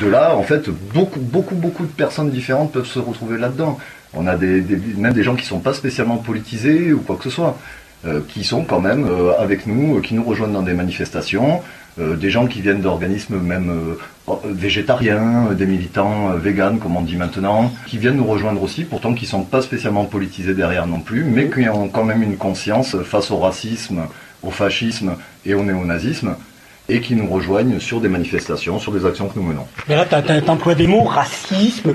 de 0.00 0.06
là, 0.08 0.36
en 0.36 0.42
fait, 0.42 0.68
beaucoup, 0.94 1.20
beaucoup, 1.20 1.54
beaucoup 1.54 1.84
de 1.84 1.90
personnes 1.90 2.30
différentes 2.30 2.72
peuvent 2.72 2.86
se 2.86 2.98
retrouver 2.98 3.38
là-dedans. 3.38 3.78
On 4.14 4.26
a 4.26 4.36
des, 4.36 4.60
des- 4.60 4.76
même 4.96 5.12
des 5.12 5.22
gens 5.22 5.34
qui 5.36 5.44
sont 5.46 5.60
pas 5.60 5.72
spécialement 5.74 6.16
politisés 6.16 6.92
ou 6.92 7.00
quoi 7.00 7.16
que 7.16 7.24
ce 7.24 7.30
soit, 7.30 7.58
euh, 8.06 8.20
qui 8.28 8.44
sont 8.44 8.64
quand 8.64 8.80
même 8.80 9.06
euh, 9.06 9.32
avec 9.38 9.66
nous, 9.66 9.96
euh, 9.96 10.00
qui 10.00 10.14
nous 10.14 10.24
rejoignent 10.24 10.52
dans 10.52 10.62
des 10.62 10.74
manifestations, 10.74 11.60
des 11.98 12.30
gens 12.30 12.46
qui 12.46 12.62
viennent 12.62 12.80
d'organismes 12.80 13.38
même 13.38 13.70
oh, 14.26 14.40
végétariens, 14.46 15.48
des 15.52 15.66
militants 15.66 16.30
véganes 16.38 16.78
comme 16.78 16.96
on 16.96 17.02
dit 17.02 17.16
maintenant, 17.16 17.70
qui 17.86 17.98
viennent 17.98 18.16
nous 18.16 18.24
rejoindre 18.24 18.62
aussi, 18.62 18.84
pourtant 18.84 19.12
qui 19.12 19.26
sont 19.26 19.42
pas 19.42 19.60
spécialement 19.60 20.06
politisés 20.06 20.54
derrière 20.54 20.86
non 20.86 21.00
plus, 21.00 21.22
mais 21.22 21.50
qui 21.50 21.68
ont 21.68 21.88
quand 21.88 22.04
même 22.04 22.22
une 22.22 22.38
conscience 22.38 22.96
face 23.02 23.30
au 23.30 23.36
racisme, 23.36 24.04
au 24.42 24.50
fascisme 24.50 25.16
et 25.44 25.52
au 25.52 25.62
néonazisme, 25.62 26.34
et 26.94 27.00
qui 27.00 27.14
nous 27.14 27.28
rejoignent 27.28 27.78
sur 27.80 28.00
des 28.00 28.08
manifestations, 28.08 28.78
sur 28.78 28.92
des 28.92 29.04
actions 29.06 29.28
que 29.28 29.38
nous 29.38 29.44
menons. 29.46 29.66
Mais 29.88 29.96
là, 29.96 30.04
t'as- 30.04 30.22
t'emploies 30.40 30.74
des 30.74 30.86
mots, 30.86 31.04
racisme, 31.04 31.94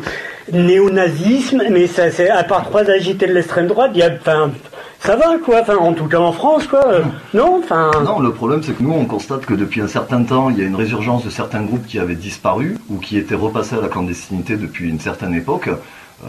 néonazisme, 0.52 1.64
mais 1.72 1.88
ça, 1.88 2.12
c'est 2.12 2.30
à 2.30 2.44
part 2.44 2.64
trois 2.64 2.90
agités 2.90 3.28
de 3.28 3.34
l'extrême 3.34 3.68
droite, 3.68 3.92
il 3.94 4.00
y 4.00 4.04
a, 4.04 4.10
enfin, 4.20 4.52
ça 5.00 5.16
va 5.16 5.38
quoi, 5.44 5.62
enfin, 5.62 5.76
en 5.78 5.94
tout 5.94 6.06
cas 6.08 6.18
en 6.20 6.32
France 6.32 6.66
quoi, 6.68 6.86
euh, 6.88 7.02
non, 7.34 7.62
enfin, 7.64 7.92
Non, 8.04 8.20
le 8.20 8.32
problème 8.32 8.62
c'est 8.64 8.74
que 8.78 8.82
nous 8.84 8.94
on 8.94 9.06
constate 9.06 9.46
que 9.46 9.54
depuis 9.54 9.82
un 9.82 9.88
certain 9.88 10.24
temps 10.24 10.50
il 10.50 10.58
y 10.58 10.62
a 10.62 10.66
une 10.66 10.76
résurgence 10.76 11.24
de 11.26 11.30
certains 11.30 11.62
groupes 11.62 11.86
qui 11.86 12.00
avaient 12.00 12.16
disparu 12.16 12.78
ou 12.90 12.98
qui 12.98 13.18
étaient 13.18 13.36
repassés 13.36 13.76
à 13.76 13.82
la 13.82 13.88
clandestinité 13.90 14.56
depuis 14.58 14.90
une 14.90 15.00
certaine 15.00 15.34
époque. 15.36 15.70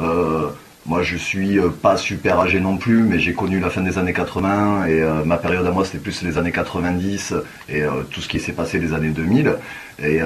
Euh, 0.02 0.48
moi 0.88 1.02
je 1.02 1.16
suis 1.16 1.58
euh, 1.58 1.68
pas 1.68 1.96
super 1.96 2.40
âgé 2.40 2.60
non 2.60 2.78
plus, 2.78 3.02
mais 3.02 3.18
j'ai 3.18 3.34
connu 3.34 3.60
la 3.60 3.68
fin 3.68 3.82
des 3.82 3.98
années 3.98 4.14
80 4.14 4.86
et 4.86 5.02
euh, 5.02 5.22
ma 5.24 5.36
période 5.36 5.66
à 5.66 5.70
moi 5.70 5.84
c'était 5.84 5.98
plus 5.98 6.22
les 6.22 6.38
années 6.38 6.50
90 6.50 7.34
et 7.68 7.82
euh, 7.82 7.90
tout 8.10 8.22
ce 8.22 8.28
qui 8.28 8.40
s'est 8.40 8.52
passé 8.52 8.78
les 8.78 8.94
années 8.94 9.10
2000. 9.10 9.54
Et 10.02 10.20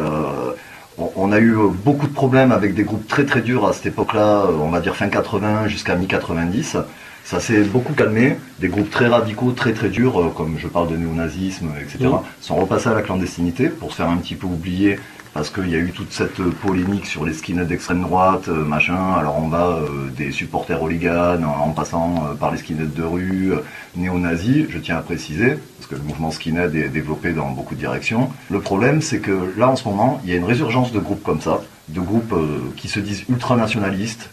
on, 0.98 1.10
on 1.16 1.32
a 1.32 1.40
eu 1.40 1.56
beaucoup 1.84 2.06
de 2.06 2.12
problèmes 2.12 2.52
avec 2.52 2.74
des 2.74 2.84
groupes 2.84 3.08
très 3.08 3.24
très 3.24 3.40
durs 3.40 3.66
à 3.66 3.72
cette 3.72 3.86
époque-là, 3.86 4.46
on 4.60 4.68
va 4.68 4.80
dire 4.80 4.94
fin 4.94 5.08
80 5.08 5.66
jusqu'à 5.68 5.96
mi-90. 5.96 6.76
Ça 7.24 7.40
s'est 7.40 7.62
beaucoup 7.62 7.94
calmé. 7.94 8.36
Des 8.58 8.68
groupes 8.68 8.90
très 8.90 9.06
radicaux, 9.06 9.52
très 9.52 9.72
très 9.72 9.88
durs, 9.88 10.32
comme 10.36 10.58
je 10.58 10.68
parle 10.68 10.88
de 10.88 10.96
néonazisme, 10.96 11.70
etc., 11.80 12.10
sont 12.40 12.56
repassés 12.56 12.88
à 12.88 12.94
la 12.94 13.02
clandestinité 13.02 13.68
pour 13.68 13.92
se 13.92 13.96
faire 13.96 14.10
un 14.10 14.18
petit 14.18 14.34
peu 14.34 14.46
oublier 14.46 14.98
parce 15.34 15.48
qu'il 15.50 15.70
y 15.70 15.74
a 15.74 15.78
eu 15.78 15.92
toute 15.92 16.12
cette 16.12 16.40
euh, 16.40 16.50
polémique 16.50 17.06
sur 17.06 17.24
les 17.24 17.32
skinheads 17.32 17.66
d'extrême 17.66 18.02
droite, 18.02 18.48
euh, 18.48 18.64
machin. 18.64 19.14
Alors 19.14 19.38
on 19.38 19.48
va 19.48 19.68
euh, 19.68 20.10
des 20.16 20.30
supporters 20.30 20.82
hooligans 20.82 21.42
en, 21.42 21.70
passant 21.70 22.36
par 22.38 22.52
les 22.52 22.58
skinheads 22.58 22.94
de 22.94 23.02
rue, 23.02 23.52
néo-nazis, 23.96 24.66
je 24.68 24.78
tiens 24.78 24.98
à 24.98 25.00
préciser, 25.00 25.56
parce 25.78 25.88
que 25.88 25.94
le 25.94 26.02
mouvement 26.02 26.30
skinhead 26.30 26.74
est 26.74 26.88
développé 26.88 27.32
dans 27.32 27.50
beaucoup 27.50 27.74
de 27.74 27.80
directions. 27.80 28.30
Le 28.50 28.60
problème, 28.60 29.00
c'est 29.00 29.20
que 29.20 29.54
là 29.56 29.68
en 29.68 29.76
ce 29.76 29.88
moment, 29.88 30.20
il 30.24 30.30
y 30.30 30.34
a 30.34 30.36
une 30.36 30.44
résurgence 30.44 30.92
de 30.92 30.98
groupes 30.98 31.22
comme 31.22 31.40
ça, 31.40 31.62
de 31.88 32.00
groupes 32.00 32.34
qui 32.76 32.88
se 32.88 33.00
disent 33.00 33.24
ultranationalistes, 33.28 34.28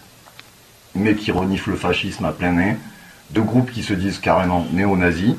mais 0.96 1.16
qui 1.16 1.32
reniflent 1.32 1.72
le 1.72 1.76
fascisme 1.78 2.26
à 2.26 2.32
plein 2.32 2.52
nez, 2.52 2.76
de 3.32 3.42
groupes 3.42 3.72
qui 3.72 3.84
se 3.84 3.94
disent 3.94 4.20
carrément 4.20 4.66
néo-nazis, 4.74 5.36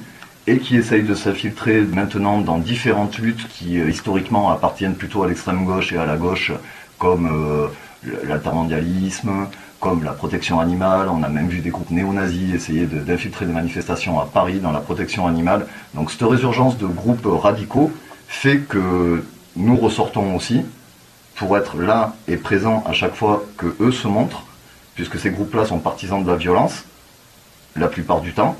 et 0.47 0.59
qui 0.59 0.77
essayent 0.77 1.03
de 1.03 1.15
s'infiltrer 1.15 1.83
maintenant 1.83 2.41
dans 2.41 2.59
différentes 2.59 3.19
luttes 3.19 3.47
qui 3.49 3.79
euh, 3.79 3.91
historiquement 3.91 4.51
appartiennent 4.51 4.95
plutôt 4.95 5.23
à 5.23 5.29
l'extrême 5.29 5.65
gauche 5.65 5.93
et 5.93 5.99
à 5.99 6.07
la 6.07 6.17
gauche, 6.17 6.53
comme 6.99 7.27
euh, 7.27 7.69
l'altermondialisme, 8.25 9.47
comme 9.81 10.05
la 10.05 10.13
protection 10.13 10.61
animale. 10.61 11.09
On 11.09 11.23
a 11.23 11.29
même 11.29 11.49
vu 11.49 11.61
des 11.61 11.71
groupes 11.71 11.91
néo-nazis 11.91 12.55
essayer 12.55 12.87
d'infiltrer 12.87 13.47
des 13.47 13.53
manifestations 13.53 14.21
à 14.21 14.27
Paris 14.27 14.61
dans 14.61 14.73
la 14.73 14.81
protection 14.81 15.27
animale. 15.27 15.67
Donc 15.95 16.11
cette 16.11 16.23
résurgence 16.23 16.79
de 16.79 16.87
groupes 16.87 17.27
radicaux 17.27 17.91
fait 18.29 18.59
que 18.59 19.25
nous 19.57 19.77
ressortons 19.77 20.37
aussi 20.37 20.63
pour 21.35 21.57
être 21.57 21.79
là 21.79 22.15
et 22.29 22.37
présents 22.37 22.85
à 22.87 22.93
chaque 22.93 23.15
fois 23.15 23.45
que 23.57 23.75
eux 23.81 23.93
se 23.93 24.07
montrent, 24.07 24.45
puisque 24.95 25.19
ces 25.19 25.31
groupes-là 25.31 25.65
sont 25.65 25.79
partisans 25.79 26.23
de 26.23 26.31
la 26.31 26.37
violence, 26.37 26.85
la 27.77 27.89
plupart 27.89 28.21
du 28.21 28.33
temps. 28.33 28.57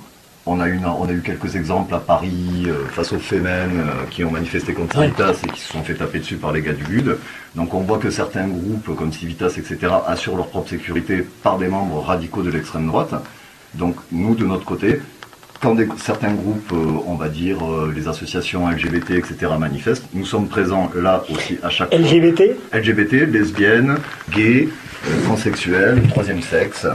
On 0.47 0.59
a, 0.59 0.69
une, 0.69 0.87
on 0.87 1.07
a 1.07 1.13
eu 1.13 1.21
quelques 1.21 1.55
exemples 1.55 1.95
à 1.95 1.99
Paris 1.99 2.65
euh, 2.67 2.87
face 2.93 3.13
aux 3.13 3.19
Femen 3.19 3.71
euh, 3.79 3.85
qui 4.11 4.25
ont 4.25 4.31
manifesté 4.31 4.73
contre. 4.73 4.97
Civitas 5.03 5.35
et 5.45 5.49
qui 5.51 5.61
se 5.61 5.73
sont 5.73 5.83
fait 5.83 5.95
taper 5.95 6.19
dessus 6.21 6.37
par 6.37 6.51
les 6.53 6.63
gars 6.63 6.73
du 6.73 6.83
GUD. 6.83 7.19
Donc 7.55 7.75
on 7.75 7.81
voit 7.81 7.99
que 7.99 8.11
certains 8.11 8.49
groupes 8.49 8.97
comme 8.97 9.13
Civitas, 9.13 9.55
etc., 9.59 9.93
assurent 10.07 10.37
leur 10.37 10.47
propre 10.49 10.71
sécurité 10.71 11.27
par 11.43 11.59
des 11.59 11.69
membres 11.69 12.01
radicaux 12.01 12.43
de 12.43 12.51
l'extrême 12.51 12.87
droite. 12.87 13.13
Donc 13.75 13.97
nous, 14.11 14.35
de 14.35 14.47
notre 14.47 14.65
côté, 14.65 15.01
quand 15.61 15.75
des- 15.75 15.87
certains 15.99 16.33
groupes, 16.33 16.73
euh, 16.73 17.03
on 17.07 17.17
va 17.17 17.29
dire 17.29 17.59
les 17.95 18.09
associations 18.09 18.67
LGBT, 18.71 19.11
etc., 19.19 19.37
manifestent, 19.59 20.07
nous 20.15 20.25
sommes 20.25 20.49
présents 20.49 20.91
là 20.97 21.23
aussi 21.31 21.59
à 21.63 21.69
chaque 21.69 21.91
fois. 21.91 21.99
LGBT, 21.99 22.57
LGBT, 22.73 23.27
lesbiennes, 23.27 23.99
gays, 24.31 24.69
transsexuels, 25.25 26.03
troisième 26.09 26.41
sexe, 26.43 26.87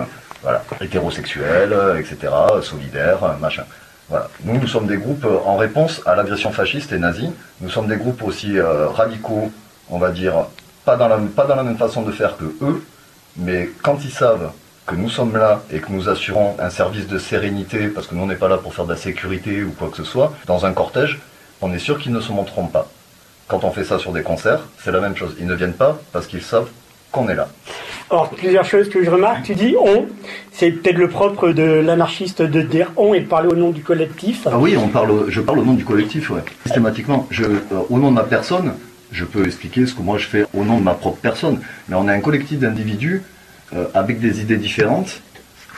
voilà, 0.45 0.63
hétérosexuels, 0.79 1.73
euh, 1.73 1.97
etc., 1.97 2.31
euh, 2.53 2.61
solidaires, 2.61 3.23
euh, 3.23 3.35
machin. 3.41 3.63
Voilà. 4.09 4.29
Nous, 4.43 4.59
nous 4.59 4.67
sommes 4.67 4.85
des 4.85 4.97
groupes 4.97 5.25
en 5.43 5.57
réponse 5.57 6.03
à 6.05 6.15
l'agression 6.15 6.51
fasciste 6.51 6.91
et 6.91 6.99
nazie. 6.99 7.31
Nous 7.61 7.71
sommes 7.71 7.87
des 7.87 7.97
groupes 7.97 8.21
aussi 8.21 8.61
radicaux, 8.61 9.51
on 9.89 9.97
va 9.97 10.11
dire, 10.11 10.45
pas 10.85 10.95
dans, 10.95 11.07
la, 11.07 11.17
pas 11.17 11.47
dans 11.47 11.55
la 11.55 11.63
même 11.63 11.77
façon 11.77 12.03
de 12.03 12.11
faire 12.11 12.37
que 12.37 12.43
eux, 12.61 12.85
mais 13.35 13.67
quand 13.81 14.05
ils 14.05 14.11
savent 14.11 14.51
que 14.85 14.93
nous 14.93 15.09
sommes 15.09 15.35
là 15.35 15.63
et 15.71 15.79
que 15.79 15.91
nous 15.91 16.07
assurons 16.07 16.55
un 16.59 16.69
service 16.69 17.07
de 17.07 17.17
sérénité, 17.17 17.87
parce 17.87 18.05
que 18.05 18.13
nous 18.13 18.21
on 18.21 18.27
n'est 18.27 18.35
pas 18.35 18.47
là 18.47 18.57
pour 18.57 18.75
faire 18.75 18.85
de 18.85 18.91
la 18.91 18.99
sécurité 18.99 19.63
ou 19.63 19.71
quoi 19.71 19.89
que 19.89 19.97
ce 19.97 20.03
soit, 20.03 20.31
dans 20.45 20.67
un 20.67 20.73
cortège, 20.73 21.19
on 21.61 21.73
est 21.73 21.79
sûr 21.79 21.97
qu'ils 21.97 22.13
ne 22.13 22.21
se 22.21 22.31
montreront 22.31 22.67
pas. 22.67 22.87
Quand 23.47 23.63
on 23.63 23.71
fait 23.71 23.85
ça 23.85 23.97
sur 23.97 24.11
des 24.11 24.21
concerts, 24.21 24.59
c'est 24.83 24.91
la 24.91 24.99
même 24.99 25.15
chose. 25.15 25.35
Ils 25.39 25.47
ne 25.47 25.55
viennent 25.55 25.73
pas 25.73 25.97
parce 26.11 26.27
qu'ils 26.27 26.43
savent 26.43 26.69
qu'on 27.11 27.27
est 27.27 27.35
là. 27.35 27.47
Alors, 28.12 28.29
plusieurs 28.29 28.65
choses 28.65 28.89
que 28.89 29.03
je 29.03 29.09
remarque. 29.09 29.43
Tu 29.43 29.55
dis 29.55 29.75
on. 29.79 30.05
C'est 30.51 30.71
peut-être 30.71 30.97
le 30.97 31.09
propre 31.09 31.50
de 31.50 31.63
l'anarchiste 31.63 32.41
de 32.41 32.62
dire 32.62 32.91
on 32.97 33.13
et 33.13 33.21
de 33.21 33.25
parler 33.25 33.47
au 33.47 33.55
nom 33.55 33.71
du 33.71 33.81
collectif. 33.81 34.47
Ah 34.50 34.59
oui, 34.59 34.77
on 34.77 34.89
parle, 34.89 35.25
je 35.29 35.41
parle 35.41 35.59
au 35.59 35.65
nom 35.65 35.74
du 35.74 35.83
collectif, 35.83 36.29
ouais. 36.29 36.41
Systématiquement. 36.65 37.27
Je, 37.31 37.43
euh, 37.43 37.59
au 37.89 37.97
nom 37.97 38.12
de 38.12 38.15
ma 38.15 38.24
personne, 38.24 38.74
je 39.12 39.25
peux 39.25 39.45
expliquer 39.45 39.88
ce 39.88 39.95
que 39.95 40.01
moi 40.01 40.17
je 40.17 40.27
fais 40.27 40.45
au 40.53 40.63
nom 40.63 40.77
de 40.77 40.83
ma 40.83 40.93
propre 40.93 41.17
personne. 41.19 41.62
Mais 41.89 41.95
on 41.95 42.07
est 42.07 42.12
un 42.12 42.19
collectif 42.19 42.59
d'individus 42.59 43.24
euh, 43.75 43.85
avec 43.95 44.19
des 44.19 44.39
idées 44.39 44.57
différentes, 44.57 45.21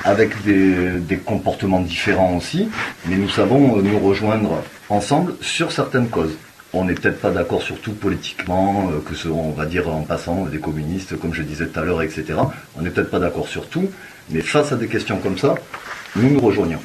avec 0.03 0.43
des, 0.43 0.99
des 0.99 1.17
comportements 1.17 1.81
différents 1.81 2.35
aussi, 2.35 2.69
mais 3.07 3.15
nous 3.15 3.29
savons 3.29 3.77
euh, 3.77 3.81
nous 3.81 3.99
rejoindre 3.99 4.61
ensemble 4.89 5.35
sur 5.41 5.71
certaines 5.71 6.09
causes. 6.09 6.37
On 6.79 6.85
n'est 6.85 6.93
peut-être 6.93 7.19
pas 7.19 7.31
d'accord 7.31 7.63
sur 7.63 7.79
tout 7.79 7.93
politiquement, 7.93 8.91
euh, 8.91 8.99
que 9.03 9.15
ce, 9.15 9.27
on 9.29 9.49
va 9.51 9.65
dire 9.65 9.89
en 9.89 10.01
passant 10.01 10.45
des 10.45 10.59
communistes, 10.59 11.17
comme 11.19 11.33
je 11.33 11.41
disais 11.41 11.65
tout 11.65 11.79
à 11.79 11.83
l'heure, 11.83 12.03
etc. 12.03 12.25
On 12.77 12.83
n'est 12.83 12.91
peut-être 12.91 13.09
pas 13.09 13.17
d'accord 13.17 13.47
sur 13.47 13.67
tout, 13.67 13.89
mais 14.29 14.41
face 14.41 14.71
à 14.71 14.75
des 14.75 14.87
questions 14.87 15.17
comme 15.17 15.39
ça, 15.39 15.55
nous 16.15 16.29
nous 16.29 16.39
rejoignons. 16.39 16.77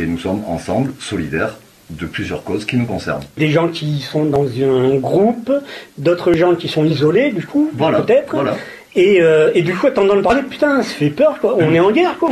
Et 0.00 0.06
nous 0.06 0.18
sommes 0.18 0.42
ensemble, 0.48 0.92
solidaires, 0.98 1.54
de 1.90 2.06
plusieurs 2.06 2.42
causes 2.42 2.64
qui 2.64 2.76
nous 2.76 2.86
concernent. 2.86 3.22
Des 3.36 3.50
gens 3.50 3.68
qui 3.68 4.00
sont 4.00 4.24
dans 4.24 4.46
un 4.46 4.96
groupe, 4.96 5.52
d'autres 5.96 6.32
gens 6.32 6.56
qui 6.56 6.66
sont 6.66 6.84
isolés, 6.84 7.30
du 7.30 7.46
coup, 7.46 7.70
Voilà, 7.74 8.02
peut-être. 8.02 8.34
voilà. 8.34 8.56
Et, 8.96 9.20
euh, 9.22 9.50
et 9.54 9.62
du 9.62 9.72
coup, 9.74 9.88
t'entends 9.90 10.20
parler, 10.20 10.42
putain, 10.42 10.82
ça 10.82 10.90
fait 10.94 11.10
peur, 11.10 11.38
quoi. 11.40 11.56
On 11.58 11.72
est 11.72 11.78
en 11.78 11.92
guerre, 11.92 12.16
quoi. 12.18 12.30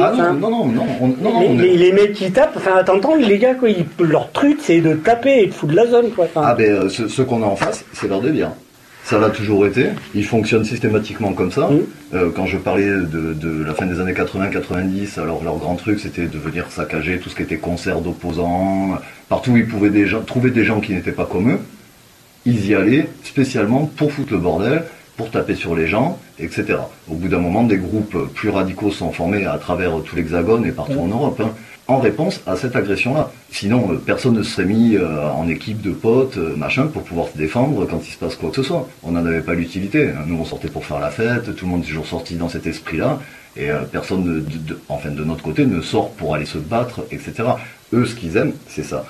ah 0.00 0.12
non, 0.16 0.32
non, 0.32 0.50
non, 0.50 0.66
non, 0.66 0.86
on- 1.00 1.08
non, 1.08 1.14
non, 1.22 1.40
les, 1.40 1.46
on 1.48 1.58
est- 1.58 1.62
les- 1.62 1.76
les 1.76 1.92
mecs 1.92 2.12
qui 2.14 2.30
tapent, 2.32 2.56
enfin, 2.56 2.82
t'entends, 2.84 3.14
les 3.16 3.38
gars, 3.38 3.54
quoi, 3.54 3.68
ils- 3.68 3.84
leur 4.00 4.32
truc, 4.32 4.58
c'est 4.62 4.80
de 4.80 4.94
taper 4.94 5.42
et 5.42 5.46
de 5.48 5.52
foutre 5.52 5.74
la 5.74 5.86
zone, 5.86 6.10
quoi. 6.10 6.26
Ah 6.36 6.54
ben, 6.54 6.70
euh, 6.72 6.88
ce, 6.88 7.06
ce 7.06 7.20
qu'on 7.20 7.42
a 7.42 7.46
en 7.46 7.56
face, 7.56 7.84
c'est 7.92 8.08
leur 8.08 8.22
délire. 8.22 8.50
Ça 9.04 9.18
l'a 9.18 9.30
toujours 9.30 9.66
été. 9.66 9.86
Ils 10.14 10.24
fonctionnent 10.24 10.64
systématiquement 10.64 11.32
comme 11.32 11.50
ça. 11.50 11.68
Mhm. 11.68 11.80
Euh, 12.14 12.30
quand 12.34 12.46
je 12.46 12.56
parlais 12.56 12.86
de, 12.86 13.34
de 13.34 13.64
la 13.64 13.74
fin 13.74 13.84
des 13.84 14.00
années 14.00 14.12
80-90, 14.14 15.18
alors 15.20 15.42
leur 15.44 15.56
grand 15.58 15.74
truc, 15.74 15.98
c'était 16.00 16.26
de 16.26 16.38
venir 16.38 16.66
saccager 16.70 17.18
tout 17.18 17.28
ce 17.28 17.34
qui 17.34 17.42
était 17.42 17.56
concert 17.56 18.00
d'opposants. 18.00 18.96
Partout 19.28 19.50
où 19.50 19.56
ils 19.56 19.66
pouvaient 19.66 19.90
des 19.90 20.06
gens, 20.06 20.20
trouver 20.22 20.50
des 20.50 20.64
gens 20.64 20.80
qui 20.80 20.94
n'étaient 20.94 21.10
pas 21.12 21.26
comme 21.26 21.50
eux, 21.50 21.58
ils 22.46 22.64
y 22.68 22.74
allaient 22.76 23.08
spécialement 23.24 23.90
pour 23.96 24.12
foutre 24.12 24.32
le 24.32 24.38
bordel, 24.38 24.84
pour 25.16 25.30
taper 25.30 25.54
sur 25.54 25.74
les 25.74 25.86
gens, 25.86 26.18
etc. 26.38 26.78
Au 27.10 27.14
bout 27.14 27.28
d'un 27.28 27.38
moment, 27.38 27.62
des 27.64 27.76
groupes 27.78 28.16
plus 28.34 28.48
radicaux 28.48 28.90
sont 28.90 29.12
formés 29.12 29.44
à 29.46 29.58
travers 29.58 29.92
tout 30.04 30.16
l'Hexagone 30.16 30.64
et 30.66 30.72
partout 30.72 30.98
en 30.98 31.06
Europe, 31.08 31.40
hein, 31.44 31.50
en 31.88 31.98
réponse 31.98 32.40
à 32.46 32.56
cette 32.56 32.76
agression-là. 32.76 33.30
Sinon, 33.50 33.92
euh, 33.92 33.96
personne 33.96 34.34
ne 34.34 34.42
se 34.42 34.52
serait 34.52 34.64
mis 34.64 34.96
euh, 34.96 35.28
en 35.30 35.48
équipe 35.48 35.82
de 35.82 35.90
potes, 35.90 36.38
euh, 36.38 36.56
machin, 36.56 36.86
pour 36.86 37.02
pouvoir 37.02 37.28
se 37.28 37.36
défendre 37.36 37.86
quand 37.86 38.00
il 38.06 38.10
se 38.12 38.16
passe 38.18 38.36
quoi 38.36 38.50
que 38.50 38.56
ce 38.56 38.62
soit. 38.62 38.88
On 39.02 39.10
n'en 39.10 39.26
avait 39.26 39.42
pas 39.42 39.54
l'utilité. 39.54 40.08
hein. 40.08 40.22
Nous, 40.26 40.36
on 40.40 40.44
sortait 40.44 40.68
pour 40.68 40.84
faire 40.86 41.00
la 41.00 41.10
fête, 41.10 41.54
tout 41.56 41.66
le 41.66 41.70
monde 41.72 41.82
est 41.82 41.88
toujours 41.88 42.06
sorti 42.06 42.36
dans 42.36 42.48
cet 42.48 42.66
esprit-là, 42.66 43.18
et 43.56 43.68
personne, 43.90 44.24
de, 44.24 44.40
de- 44.40 44.58
de- 44.68 44.78
enfin 44.88 45.10
de 45.10 45.22
notre 45.24 45.42
côté, 45.42 45.66
ne 45.66 45.82
sort 45.82 46.10
pour 46.12 46.34
aller 46.34 46.46
se 46.46 46.56
battre, 46.56 47.02
etc. 47.10 47.32
Eux, 47.92 48.06
ce 48.06 48.14
qu'ils 48.14 48.36
aiment, 48.38 48.54
c'est 48.68 48.84
ça. 48.84 49.04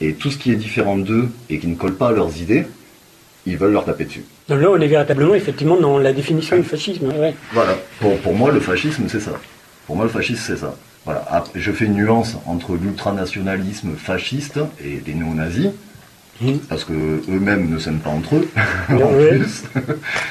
Et 0.00 0.12
tout 0.14 0.30
ce 0.30 0.38
qui 0.38 0.52
est 0.52 0.56
différent 0.56 0.96
d'eux 0.96 1.28
et 1.48 1.58
qui 1.58 1.66
ne 1.66 1.74
colle 1.74 1.94
pas 1.96 2.08
à 2.10 2.12
leurs 2.12 2.40
idées, 2.40 2.66
ils 3.46 3.56
veulent 3.56 3.72
leur 3.72 3.84
taper 3.84 4.04
dessus. 4.04 4.24
donc 4.48 4.60
là, 4.60 4.68
on 4.70 4.80
est 4.80 4.86
véritablement, 4.86 5.34
effectivement, 5.34 5.76
dans 5.78 5.98
la 5.98 6.12
définition 6.12 6.56
du 6.56 6.62
fascisme, 6.64 7.08
ouais. 7.08 7.34
Voilà. 7.52 7.76
Pour, 8.00 8.16
pour 8.18 8.34
moi, 8.34 8.50
le 8.52 8.60
fascisme, 8.60 9.04
c'est 9.08 9.20
ça. 9.20 9.32
Pour 9.86 9.96
moi, 9.96 10.04
le 10.04 10.10
fascisme, 10.10 10.42
c'est 10.46 10.56
ça. 10.56 10.74
Voilà. 11.04 11.24
Après, 11.30 11.58
je 11.58 11.72
fais 11.72 11.86
une 11.86 11.94
nuance 11.94 12.36
entre 12.46 12.74
l'ultranationalisme 12.76 13.90
fasciste 13.96 14.60
et 14.84 15.02
les 15.06 15.14
néo-nazis, 15.14 15.70
Mhm. 16.42 16.58
parce 16.70 16.84
que 16.84 16.92
eux-mêmes 16.92 17.68
ne 17.68 17.78
s'aiment 17.78 17.98
pas 17.98 18.08
entre 18.10 18.36
eux, 18.36 18.48
en 18.88 18.94
Ouais. 18.96 19.36
plus. 19.36 19.62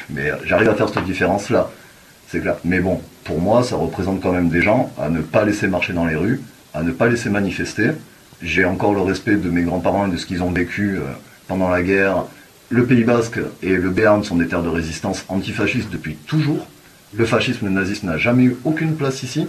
Mais 0.09 0.31
j'arrive 0.45 0.69
à 0.69 0.73
faire 0.75 0.89
cette 0.89 1.03
différence-là. 1.05 1.69
C'est 2.27 2.39
clair. 2.41 2.55
Mais 2.65 2.79
bon, 2.79 2.99
pour 3.23 3.39
moi, 3.39 3.61
ça 3.63 3.75
représente 3.75 4.19
quand 4.21 4.31
même 4.31 4.49
des 4.49 4.61
gens 4.61 4.91
à 4.99 5.09
ne 5.09 5.21
pas 5.21 5.45
laisser 5.45 5.67
marcher 5.67 5.93
dans 5.93 6.05
les 6.05 6.15
rues, 6.15 6.41
à 6.73 6.81
ne 6.83 6.91
pas 6.91 7.07
laisser 7.07 7.29
manifester. 7.29 7.91
J'ai 8.41 8.65
encore 8.65 8.93
le 8.95 9.01
respect 9.01 9.35
de 9.35 9.49
mes 9.51 9.61
grands-parents 9.63 10.07
et 10.07 10.11
de 10.11 10.17
ce 10.17 10.25
qu'ils 10.25 10.41
ont 10.41 10.51
vécu 10.51 10.95
euh, 10.97 11.01
pendant 11.47 11.69
la 11.69 11.83
guerre. 11.83 12.23
Le 12.71 12.85
Pays 12.85 13.03
Basque 13.03 13.39
et 13.63 13.75
le 13.75 13.89
Béarn 13.89 14.23
sont 14.23 14.35
des 14.35 14.47
terres 14.47 14.61
de 14.61 14.69
résistance 14.69 15.25
antifascistes 15.27 15.89
depuis 15.89 16.13
toujours. 16.13 16.67
Le 17.15 17.25
fascisme, 17.25 17.65
le 17.65 17.71
nazisme 17.71 18.05
n'a 18.05 18.17
jamais 18.19 18.43
eu 18.43 18.57
aucune 18.63 18.95
place 18.95 19.23
ici. 19.23 19.47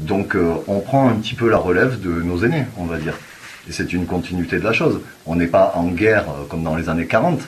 Donc 0.00 0.36
euh, 0.36 0.52
on 0.68 0.80
prend 0.80 1.08
un 1.08 1.14
petit 1.14 1.34
peu 1.34 1.48
la 1.48 1.56
relève 1.56 1.98
de 1.98 2.10
nos 2.10 2.44
aînés, 2.44 2.66
on 2.76 2.84
va 2.84 2.98
dire. 2.98 3.14
Et 3.70 3.72
c'est 3.72 3.90
une 3.94 4.04
continuité 4.04 4.58
de 4.58 4.64
la 4.64 4.74
chose. 4.74 5.00
On 5.24 5.36
n'est 5.36 5.46
pas 5.46 5.72
en 5.76 5.86
guerre 5.86 6.28
euh, 6.28 6.44
comme 6.46 6.62
dans 6.62 6.76
les 6.76 6.90
années 6.90 7.06
40. 7.06 7.40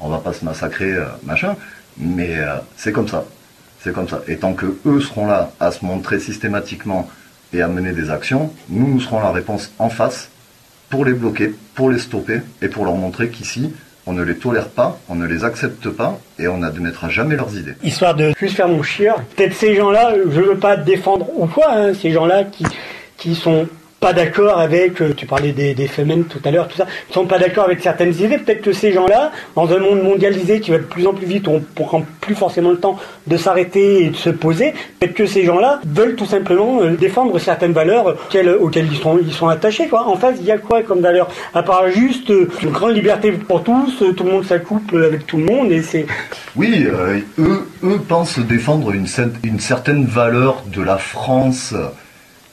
On 0.00 0.08
va 0.08 0.18
pas 0.18 0.32
se 0.32 0.44
massacrer, 0.44 0.92
euh, 0.92 1.04
machin. 1.22 1.54
Mais 1.96 2.38
c'est 2.76 2.90
comme 2.90 3.06
ça. 3.06 3.24
C'est 3.80 3.92
comme 3.92 4.08
ça. 4.08 4.22
Et 4.26 4.38
tant 4.38 4.54
que 4.54 4.78
eux 4.86 5.00
seront 5.00 5.28
là 5.28 5.52
à 5.60 5.70
se 5.70 5.84
montrer 5.84 6.18
systématiquement 6.18 7.08
et 7.52 7.62
à 7.62 7.68
mener 7.68 7.92
des 7.92 8.10
actions, 8.10 8.52
nous, 8.70 8.88
nous 8.88 9.00
serons 9.00 9.20
la 9.20 9.30
réponse 9.30 9.70
en 9.78 9.88
face 9.88 10.30
pour 10.88 11.04
les 11.04 11.12
bloquer, 11.12 11.54
pour 11.74 11.90
les 11.90 11.98
stopper 11.98 12.40
et 12.60 12.68
pour 12.68 12.86
leur 12.86 12.96
montrer 12.96 13.28
qu'ici, 13.28 13.72
on 14.06 14.12
ne 14.12 14.22
les 14.22 14.36
tolère 14.36 14.68
pas, 14.68 14.98
on 15.08 15.14
ne 15.14 15.26
les 15.26 15.44
accepte 15.44 15.88
pas 15.88 16.18
et 16.38 16.48
on 16.48 16.58
n'admettra 16.58 17.08
jamais 17.08 17.36
leurs 17.36 17.56
idées. 17.56 17.74
Histoire 17.82 18.14
de 18.14 18.32
juste 18.38 18.56
faire 18.56 18.68
mon 18.68 18.82
chieur. 18.82 19.22
Peut-être 19.36 19.54
ces 19.54 19.74
gens-là, 19.74 20.14
je 20.16 20.40
veux 20.40 20.58
pas 20.58 20.76
défendre 20.76 21.26
ou 21.36 21.46
quoi, 21.46 21.70
hein, 21.70 21.94
ces 21.94 22.10
gens-là 22.10 22.44
qui, 22.44 22.64
qui 23.16 23.34
sont 23.34 23.68
pas 24.02 24.12
d'accord 24.12 24.58
avec, 24.58 25.00
euh, 25.00 25.14
tu 25.16 25.26
parlais 25.26 25.52
des, 25.52 25.74
des 25.74 25.86
femmes 25.86 26.24
tout 26.24 26.40
à 26.44 26.50
l'heure, 26.50 26.66
tout 26.66 26.76
ça, 26.76 26.86
qui 27.06 27.14
sont 27.14 27.24
pas 27.24 27.38
d'accord 27.38 27.64
avec 27.64 27.80
certaines 27.80 28.12
idées. 28.12 28.36
Peut-être 28.36 28.60
que 28.60 28.72
ces 28.72 28.92
gens-là, 28.92 29.30
dans 29.54 29.72
un 29.72 29.78
monde 29.78 30.02
mondialisé 30.02 30.58
qui 30.58 30.72
va 30.72 30.78
de 30.78 30.82
plus 30.82 31.06
en 31.06 31.14
plus 31.14 31.24
vite, 31.24 31.46
on 31.46 31.62
prend 31.76 32.04
plus 32.20 32.34
forcément 32.34 32.70
le 32.70 32.78
temps 32.78 32.98
de 33.28 33.36
s'arrêter 33.36 34.02
et 34.02 34.08
de 34.10 34.16
se 34.16 34.30
poser. 34.30 34.74
Peut-être 34.98 35.14
que 35.14 35.24
ces 35.24 35.44
gens-là 35.44 35.80
veulent 35.86 36.16
tout 36.16 36.26
simplement 36.26 36.82
euh, 36.82 36.96
défendre 36.96 37.38
certaines 37.38 37.72
valeurs 37.72 38.16
auxquelles, 38.60 38.88
ils 38.90 39.32
sont, 39.32 39.48
attachés. 39.48 39.88
En 39.92 40.16
face, 40.16 40.34
il 40.40 40.46
y 40.46 40.50
a 40.50 40.58
quoi 40.58 40.82
comme 40.82 41.00
valeur? 41.00 41.28
À 41.54 41.62
part 41.62 41.88
juste 41.88 42.28
euh, 42.30 42.50
une 42.60 42.70
grande 42.70 42.96
liberté 42.96 43.30
pour 43.30 43.62
tous, 43.62 44.02
tout 44.16 44.24
le 44.24 44.32
monde 44.32 44.44
s'accouple 44.44 45.04
avec 45.04 45.28
tout 45.28 45.36
le 45.36 45.44
monde 45.44 45.70
et 45.70 45.80
c'est 45.80 46.06
Oui, 46.56 46.88
eux, 47.38 47.66
eux 47.84 48.00
pensent 48.08 48.40
défendre 48.40 48.90
une 48.90 49.60
certaine 49.60 50.06
valeur 50.06 50.64
de 50.66 50.82
la 50.82 50.98
France. 50.98 51.72